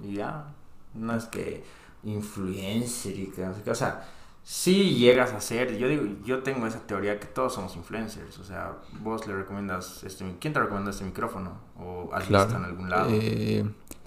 [0.02, 0.46] Y ya.
[0.94, 1.64] No es que
[2.04, 3.70] influencer y que no sé qué.
[3.70, 4.06] O sea,
[4.44, 5.76] sí llegas a ser.
[5.78, 8.38] Yo digo, yo tengo esa teoría que todos somos influencers.
[8.38, 10.36] O sea, vos le recomiendas este.
[10.38, 11.52] ¿Quién te recomendó este micrófono?
[11.78, 13.08] ¿O has visto en algún lado?
[13.10, 13.64] Eh,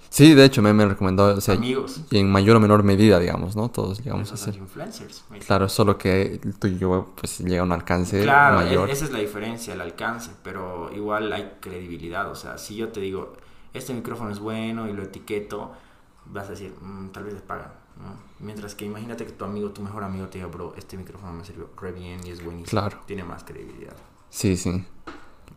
[0.09, 2.01] sí, de hecho me, me han recomendado, o sea, Amigos.
[2.11, 3.69] y en mayor o menor medida, digamos, ¿no?
[3.69, 4.55] Todos llegamos a ser.
[4.55, 5.25] influencers.
[5.45, 8.89] Claro, solo que tú y yo pues llega a un alcance Claro, mayor.
[8.89, 12.89] e- esa es la diferencia, el alcance, pero igual hay credibilidad, o sea, si yo
[12.89, 13.33] te digo,
[13.73, 15.71] este micrófono es bueno y lo etiqueto,
[16.25, 18.15] vas a decir, "Mm, tal vez les pagan, ¿no?
[18.39, 21.43] Mientras que imagínate que tu amigo, tu mejor amigo te diga, bro, este micrófono me
[21.45, 22.99] sirvió re bien y es buenísimo, Claro.
[23.05, 23.95] tiene más credibilidad,
[24.29, 24.85] Sí, sí.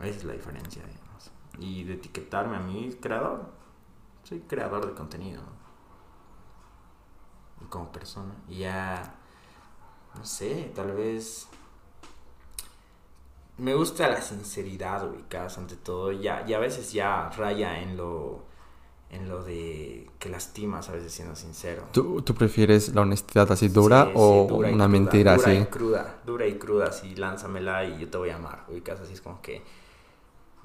[0.01, 1.31] esa es la diferencia, digamos.
[1.59, 3.51] Y de etiquetarme a mí, creador,
[4.25, 5.43] soy creador de contenido,
[7.61, 9.15] y como persona, y ya,
[10.15, 11.47] no sé, tal vez
[13.59, 16.13] me gusta la sinceridad ubicadas ante todo.
[16.13, 18.45] Ya, y a veces ya raya en lo,
[19.11, 21.85] en lo de que lastimas a veces siendo sincero.
[21.93, 25.51] ¿Tú, tú prefieres la honestidad así dura Sí, o sí, dura una cruda, mentira dura
[25.51, 25.61] así?
[25.61, 28.65] Y cruda, dura y cruda, así lánzamela y yo te voy a amar.
[28.69, 29.63] Ubicas así es como que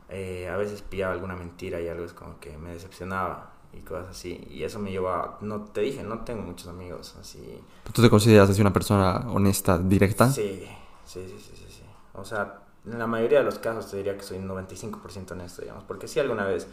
[0.09, 4.09] eh, a veces pillaba alguna mentira y algo es como que me decepcionaba y cosas
[4.09, 4.47] así.
[4.49, 7.61] Y eso me lleva, no te dije, no tengo muchos amigos así.
[7.91, 10.29] ¿Tú te consideras así una persona honesta, directa?
[10.29, 10.67] Sí,
[11.05, 11.83] sí, sí, sí, sí, sí.
[12.13, 15.61] O sea, en la mayoría de los casos te diría que soy un 95% honesto,
[15.63, 16.67] digamos, porque si alguna vez,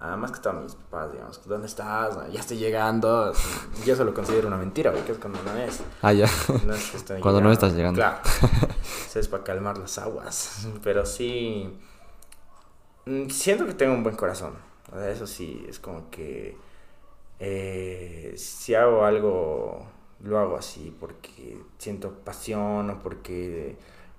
[0.00, 2.30] además que estaban mis papás, digamos, ¿dónde estás?
[2.32, 3.32] Ya estoy llegando.
[3.84, 5.80] Yo eso lo considero una mentira, porque es cuando no es.
[6.02, 6.26] Ah, ya.
[6.64, 7.98] No es que estoy Cuando no estás llegando.
[7.98, 8.18] Claro.
[9.08, 10.68] Eso es para calmar las aguas.
[10.82, 11.78] Pero sí.
[13.06, 14.54] mm, Siento que tengo un buen corazón.
[14.92, 16.56] O sea, eso sí, es como que.
[17.40, 19.86] eh, si hago algo,
[20.20, 23.76] lo hago así porque siento pasión o porque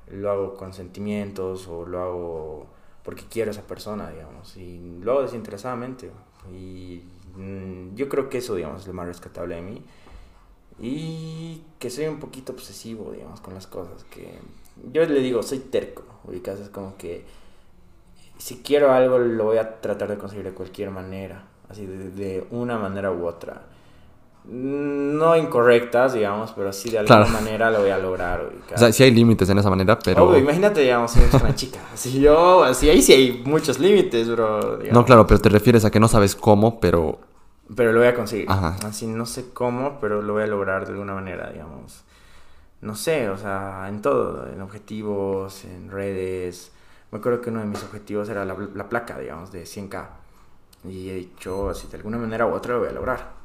[0.07, 2.67] lo hago con sentimientos o lo hago
[3.07, 4.57] porque quiero a esa persona, digamos.
[4.57, 6.11] Y lo hago desinteresadamente.
[6.51, 7.03] Y
[7.37, 9.81] mm, yo creo que eso, digamos, es lo más rescatable de mí.
[10.77, 14.03] Y que soy un poquito obsesivo, digamos, con las cosas.
[14.03, 14.39] Que
[14.91, 16.03] yo le digo, soy terco.
[16.25, 17.23] Ubicas, es como que
[18.37, 21.47] si quiero algo lo voy a tratar de conseguir de cualquier manera.
[21.69, 23.67] Así, de, de una manera u otra.
[24.49, 27.31] No incorrectas, digamos, pero sí de alguna Claro.
[27.33, 28.49] manera lo voy a lograr.
[28.73, 30.23] O sea, sí hay límites en esa manera, pero...
[30.23, 31.79] Obvio, imagínate, digamos, si es una chica.
[31.93, 34.77] Así yo, así ahí sí hay muchos límites, bro.
[34.77, 34.93] digamos.
[34.93, 37.19] No, claro, pero te refieres a que no sabes cómo, pero...
[37.75, 38.45] Pero lo voy a conseguir.
[38.49, 38.77] Ajá.
[38.87, 42.03] Así no sé cómo, pero lo voy a lograr de alguna manera, digamos.
[42.79, 46.71] No sé, o sea, en todo, en objetivos, en redes.
[47.11, 50.05] Me acuerdo que uno de mis objetivos era la, la placa, digamos, de 100k.
[50.87, 53.36] Y he dicho, así de alguna manera u otra lo voy a lograr.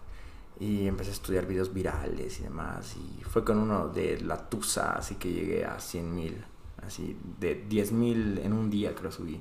[0.63, 2.95] Y empecé a estudiar videos virales y demás.
[2.97, 6.45] Y fue con uno de la Tusa, así que llegué a 100 mil.
[6.87, 9.41] Así, de 10 mil en un día creo subí.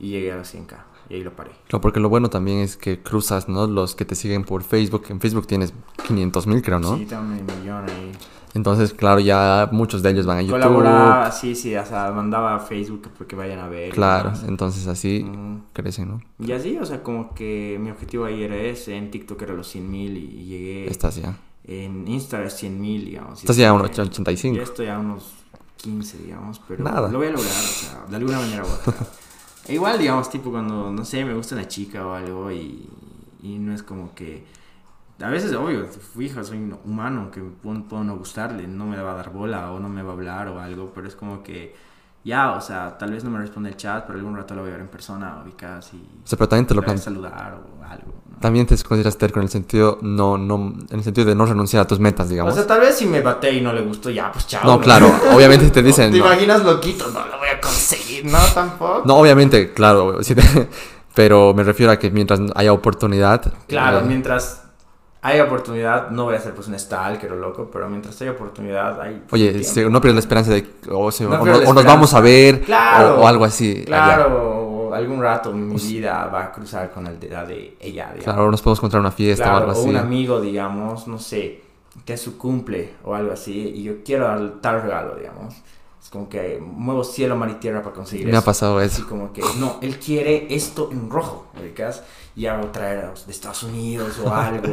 [0.00, 0.78] Y llegué a los 100k.
[1.10, 1.52] Y ahí lo paré.
[1.68, 3.68] Claro, porque lo bueno también es que cruzas, ¿no?
[3.68, 5.04] Los que te siguen por Facebook.
[5.10, 5.72] En Facebook tienes
[6.08, 6.96] 500 mil, creo, ¿no?
[6.96, 8.10] Sí, tengo un millón ahí.
[8.54, 10.54] Entonces, claro, ya muchos de ellos van a YouTube.
[10.62, 13.90] Colaboraba, sí, sí, o sea, mandaba a Facebook porque vayan a ver.
[13.92, 15.64] Claro, entonces así Mm.
[15.72, 16.20] crecen, ¿no?
[16.44, 19.68] Y así, o sea, como que mi objetivo ahí era ese, en TikTok era los
[19.68, 20.90] 100 mil y llegué.
[20.90, 21.36] Estás ya.
[21.64, 23.40] En Instagram 100 mil, digamos.
[23.40, 24.56] Estás ya a unos 85.
[24.56, 25.34] Ya estoy a unos
[25.76, 27.08] 15, digamos, pero Nada.
[27.10, 28.94] lo voy a lograr, o sea, de alguna manera u otra.
[29.68, 32.88] E igual, digamos, tipo cuando, no sé, me gusta una chica o algo y,
[33.42, 34.42] y no es como que
[35.20, 35.86] a veces, obvio,
[36.16, 39.80] fijo, soy humano que puedo, puedo no gustarle, no me va a dar bola o
[39.80, 41.74] no me va a hablar o algo, pero es como que
[42.24, 44.70] ya, o sea, tal vez no me responde el chat, pero algún rato lo voy
[44.70, 46.98] a ver en persona, ubicas y O sea, pero también te lo voy a plan-
[46.98, 48.12] saludar o algo.
[48.30, 48.38] ¿no?
[48.38, 51.82] También te consideras terco en el sentido, no, no, en el sentido de no renunciar
[51.82, 52.52] a tus metas, digamos.
[52.52, 54.62] O sea, tal vez si me bate y no le gustó, ya, pues chao.
[54.64, 56.12] no, claro, obviamente te dicen.
[56.12, 56.26] ¿Te no.
[56.26, 57.06] imaginas loquito?
[57.10, 59.02] No lo voy a conseguir, no, tampoco.
[59.06, 60.68] No, obviamente, claro, sí te-
[61.14, 63.52] pero me refiero a que mientras haya oportunidad.
[63.66, 64.67] Claro, eh, mientras
[65.22, 69.00] haya oportunidad, no voy a ser pues un stalker o loco, pero mientras haya oportunidad,
[69.00, 69.22] hay.
[69.28, 71.84] pues, Oye, se- no pierdas la esperanza de o, se- No o no- o nos
[71.84, 73.16] vamos a ver Claro.
[73.16, 73.84] o, o algo así.
[73.86, 73.86] allá.
[73.86, 78.24] Claro, algún rato mi vida va a cruzar con el de la de ella, digamos.
[78.24, 79.90] Claro, nos podemos encontrar en una fiesta Claro, o algo o así.
[79.90, 81.62] un amigo, digamos, no sé,
[82.04, 85.54] que es su cumple o algo así, y yo quiero dar tal regalo, digamos.
[86.02, 88.40] Es como que muevo cielo, mar y tierra para conseguir Me eso.
[88.40, 89.08] ha pasado Así eso.
[89.08, 92.02] como que, no, él quiere esto en rojo, ubicas,
[92.38, 94.68] y ya voy a traer de Estados Unidos o algo.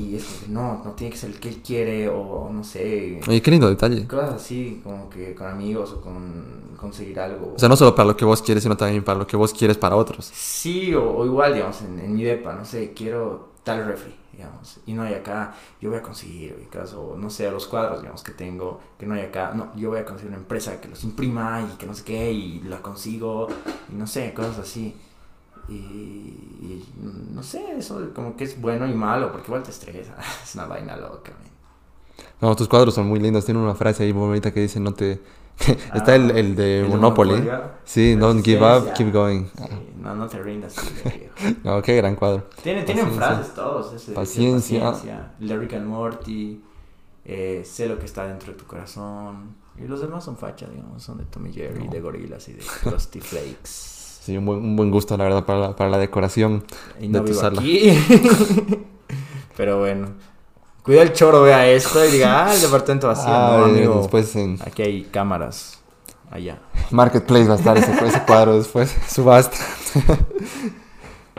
[0.00, 2.62] y es como que, no, no tiene que ser el que él quiere, o no
[2.62, 4.06] sé, Oye, qué lindo detalle.
[4.06, 7.54] cosas así, como que con amigos o con conseguir algo.
[7.56, 9.54] O sea, no solo para lo que vos quieres, sino también para lo que vos
[9.54, 10.26] quieres para otros.
[10.34, 14.78] Sí, o, o igual, digamos, en, en mi depa, no sé, quiero tal refri, digamos,
[14.86, 18.22] y no hay acá, yo voy a conseguir, ubicas, o no sé, los cuadros, digamos,
[18.22, 21.02] que tengo, que no hay acá, no, yo voy a conseguir una empresa que los
[21.02, 23.48] imprima y que no sé qué, y la consigo,
[23.90, 24.94] y no sé, cosas así.
[25.68, 26.84] Y, y
[27.32, 30.14] no sé, eso como que es bueno y malo, porque igual te estresa,
[30.44, 31.32] es una vaina loca.
[31.32, 31.50] man.
[32.40, 33.44] No, tus cuadros son muy lindos.
[33.44, 35.20] Tiene una frase ahí muy bonita que dice, no te...
[35.94, 37.34] Está el, el de Ah, El Monopoly.
[37.36, 39.46] Monopoly, Sí, don't give up, keep going.
[39.56, 39.64] Sí,
[40.02, 40.76] no, no te rindas.
[41.64, 42.48] No, qué gran cuadro.
[42.62, 43.92] Tiene, tienen frases todos.
[43.92, 45.32] Ese, Paciencia.
[45.40, 46.62] Rick and Morty.
[47.24, 49.54] eh, sé lo que está dentro de tu corazón.
[49.78, 51.02] Y los demás son facha, digamos.
[51.02, 51.90] Son de Tommy Jerry, No.
[51.90, 53.95] de Gorillaz y de Krusty Flakes.
[54.26, 56.64] Sí, un buen, un buen gusto, la verdad, para la, para la decoración.
[56.98, 57.60] Y De no tu vivo sala.
[57.60, 57.96] aquí.
[59.56, 60.08] Pero bueno.
[60.82, 63.28] Cuida el choro, vea esto y diga, ah, el departamento vacío.
[63.28, 63.98] Ah, no, amigo.
[64.00, 65.78] después en Aquí hay cámaras.
[66.28, 66.58] Allá.
[66.90, 68.92] Marketplace va a estar ese, ese cuadro después.
[69.08, 69.58] Subasta.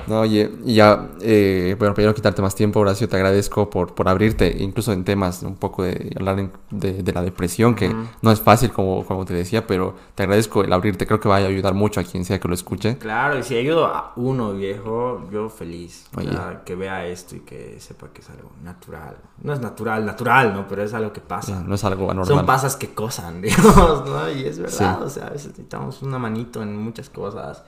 [0.08, 4.08] No, oye, y ya, eh, bueno, no quitarte más tiempo, Horacio, te agradezco por, por
[4.08, 8.32] abrirte, incluso en temas un poco de hablar en- de, de la depresión, que no
[8.32, 11.40] es fácil, como, como te decía, pero te agradezco el abrirte, creo que va a
[11.40, 12.98] ayudar mucho a quien sea que lo escuche.
[12.98, 16.06] Claro, y si ayudo a uno viejo, yo feliz.
[16.16, 16.32] O Oye.
[16.32, 19.18] sea, que vea esto y que sepa que es algo natural.
[19.44, 20.68] No es natural, natural, ¿no?
[20.68, 21.62] Pero es algo que pasa.
[21.64, 22.46] No es algo Son anormal.
[22.46, 24.32] pasas que cosan, digamos, ¿no?
[24.32, 25.04] Y es verdad, Sí.
[25.06, 27.64] o sea, a veces necesitamos una manito en muchas cosas.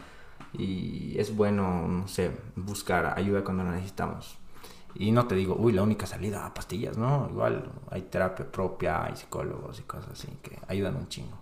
[0.54, 4.38] Y es bueno, no sé, buscar ayuda cuando la necesitamos.
[4.96, 7.28] Y no te digo, uy, la única salida pastillas, ¿no?
[7.30, 11.39] Igual hay terapia propia, hay psicólogos y cosas así que ayudan un chingo.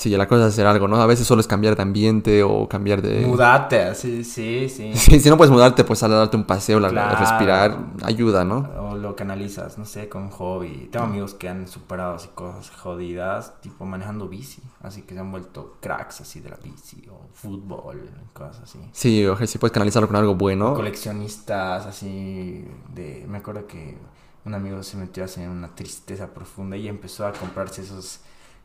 [0.00, 0.96] Sí, la cosa es hacer algo, ¿no?
[0.96, 3.20] A veces solo es cambiar de ambiente o cambiar de...
[3.26, 4.92] Mudate, así, sí, sí.
[4.94, 7.16] Sí, si no puedes mudarte, pues sal a darte un paseo, la- Claro.
[7.18, 8.66] respirar, ayuda, ¿no?
[8.80, 10.88] O lo canalizas, no sé, con un hobby.
[10.90, 14.62] Tengo amigos que han superado así cosas jodidas, tipo manejando bici.
[14.80, 18.78] Así que se han vuelto cracks así de la bici, o fútbol, cosas así.
[18.92, 20.72] Sí, ojalá si puedes canalizarlo con algo bueno.
[20.72, 22.64] Coleccionistas así
[22.94, 23.26] de...
[23.28, 23.98] Me acuerdo que
[24.46, 28.20] un amigo se metió así en una tristeza profunda y empezó a comprarse esos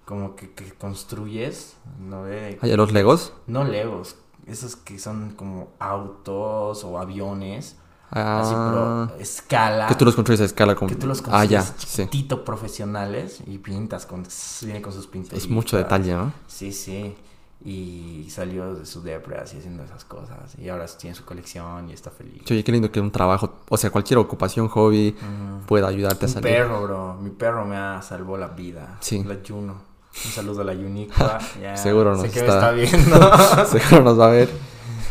[0.06, 2.58] como que, que construyes, ¿no ve?
[2.62, 3.34] Hay los Legos.
[3.48, 4.16] No legos,
[4.46, 7.76] esos que son como autos o aviones.
[8.12, 9.88] Ah, Así, pero escala.
[9.88, 10.90] que tú los construyes a escala como...
[10.90, 12.04] Que tú los Ah, ya, construyes sí.
[12.04, 14.24] chiquitito profesionales y pintas con,
[14.62, 15.38] viene con sus pintas.
[15.40, 16.32] Es mucho detalle, ¿no?
[16.48, 17.16] Sí, sí.
[17.64, 20.56] Y salió de su depre así haciendo esas cosas.
[20.60, 22.44] Y ahora tiene su colección y está feliz.
[22.46, 25.66] Sí, oye, qué lindo que un trabajo, o sea, cualquier ocupación, hobby, Ujú.
[25.66, 26.44] pueda ayudarte a salir.
[26.54, 27.16] perro, bro.
[27.16, 28.98] Mi perro me ha salvó la vida.
[29.00, 29.24] Sí.
[29.24, 29.95] La Juno.
[30.24, 31.40] Un saludo a la Yunicua.
[31.62, 33.66] Ya Seguro sé nos que está- me está viendo.
[33.66, 34.50] Seguro nos va a ver.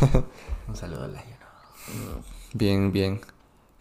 [0.67, 2.23] Un saludo a la Juno.
[2.53, 3.21] Bien, bien.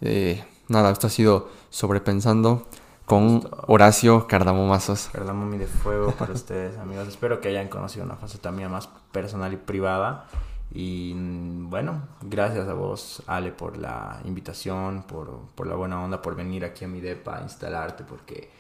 [0.01, 2.67] Eh, nada, esto ha sido sobrepensando
[3.07, 5.09] con Horacio Cardamomazos.
[5.13, 7.09] Cardamomi de fuego para ustedes, amigos.
[7.09, 10.27] Espero que hayan conocido una faceta mía más personal y privada.
[10.73, 16.21] Y mm, bueno, gracias a vos, Ale, por la invitación, por, por la buena onda,
[16.21, 18.51] por venir aquí a mi depa a instalarte, porque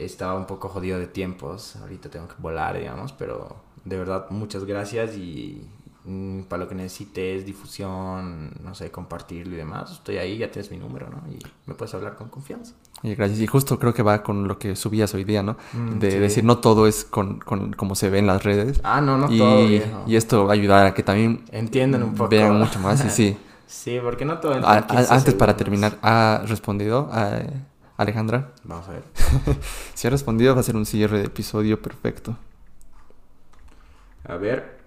[0.00, 1.76] estaba un poco jodido de tiempos.
[1.76, 5.16] Ahorita tengo que volar, digamos, pero de verdad, muchas gracias.
[5.16, 5.66] Y
[6.04, 10.70] mm, para lo que necesites, difusión, no sé, compartirlo y demás, estoy ahí, ya tienes
[10.70, 11.22] mi número, ¿no?
[11.32, 12.74] Y me puedes hablar con confianza.
[13.02, 13.38] Y gracias.
[13.40, 15.56] Y justo creo que va con lo que subías hoy día, ¿no?
[15.72, 16.18] Mm, de sí.
[16.18, 18.80] decir, no todo es con, con como se ve en las redes.
[18.82, 20.02] Ah, no, no y, todo, viejo.
[20.06, 22.30] y esto va a ayudar a que también Entienden un poco.
[22.30, 23.04] vean mucho más.
[23.04, 23.36] Y sí.
[23.68, 27.38] Sí, porque no todo en A- a- 15 antes para terminar, ¿ha respondido a
[27.98, 28.52] Alejandra?
[28.64, 29.02] Vamos a ver.
[29.94, 32.36] Si ha respondido, va a ser un cierre de episodio perfecto.
[34.26, 34.78] A ver.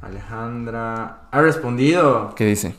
[0.00, 1.28] Alejandra.
[1.30, 2.34] ¿Ha respondido?
[2.34, 2.74] ¿Qué dice?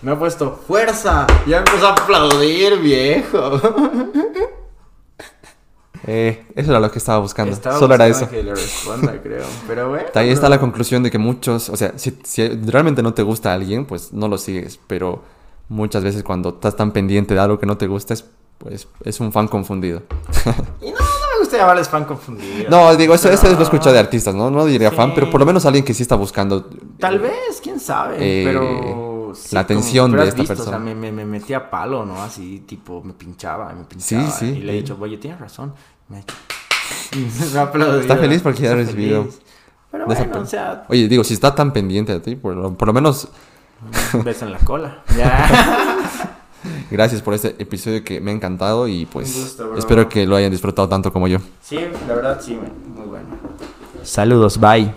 [0.00, 1.26] Me ha puesto fuerza.
[1.46, 3.60] Ya empezó a aplaudir, viejo.
[6.04, 7.52] Eh, eso era lo que estaba buscando.
[7.52, 8.28] Estaba Solo era eso.
[8.28, 9.46] que le responda, creo.
[9.68, 10.08] Pero bueno.
[10.16, 13.52] Ahí está la conclusión de que muchos, o sea, si, si realmente no te gusta
[13.54, 15.22] alguien, pues no lo sigues, pero
[15.72, 18.24] muchas veces cuando estás tan pendiente de algo que no te gusta, es,
[18.58, 20.02] pues es un fan confundido.
[20.80, 22.68] Y no, no me gusta llamarles fan confundido.
[22.70, 24.50] No, digo, eso, eso es lo escuchado de artistas, ¿no?
[24.50, 24.96] No diría Sí.
[24.96, 26.68] fan, pero por lo menos alguien que sí está buscando.
[26.98, 28.16] Tal vez, quién sabe.
[28.20, 29.32] Eh, pero.
[29.34, 30.76] sí, la atención de esta visto, persona.
[30.76, 32.22] O sea, me, me, me metía palo, ¿no?
[32.22, 34.30] Así, tipo, me pinchaba, me pinchaba.
[34.30, 34.82] sí, Y le he sí.
[34.82, 35.72] dicho, oye, tienes razón.
[36.08, 36.22] Me
[37.54, 38.00] me aplaudido.
[38.00, 39.26] Está feliz porque ya ha recibido.
[39.90, 42.88] Pero bueno, o sea, Oye, digo, si está tan pendiente de ti, por lo, por
[42.88, 43.28] lo menos
[44.14, 45.02] un beso en la cola.
[45.16, 45.98] Ya.
[46.90, 50.50] gracias por este episodio que me ha encantado y pues gusto, espero que lo hayan
[50.50, 51.38] disfrutado tanto como yo.
[51.60, 52.58] sí, la verdad, sí,
[52.94, 53.26] muy bueno.
[54.02, 54.92] Saludos, bye.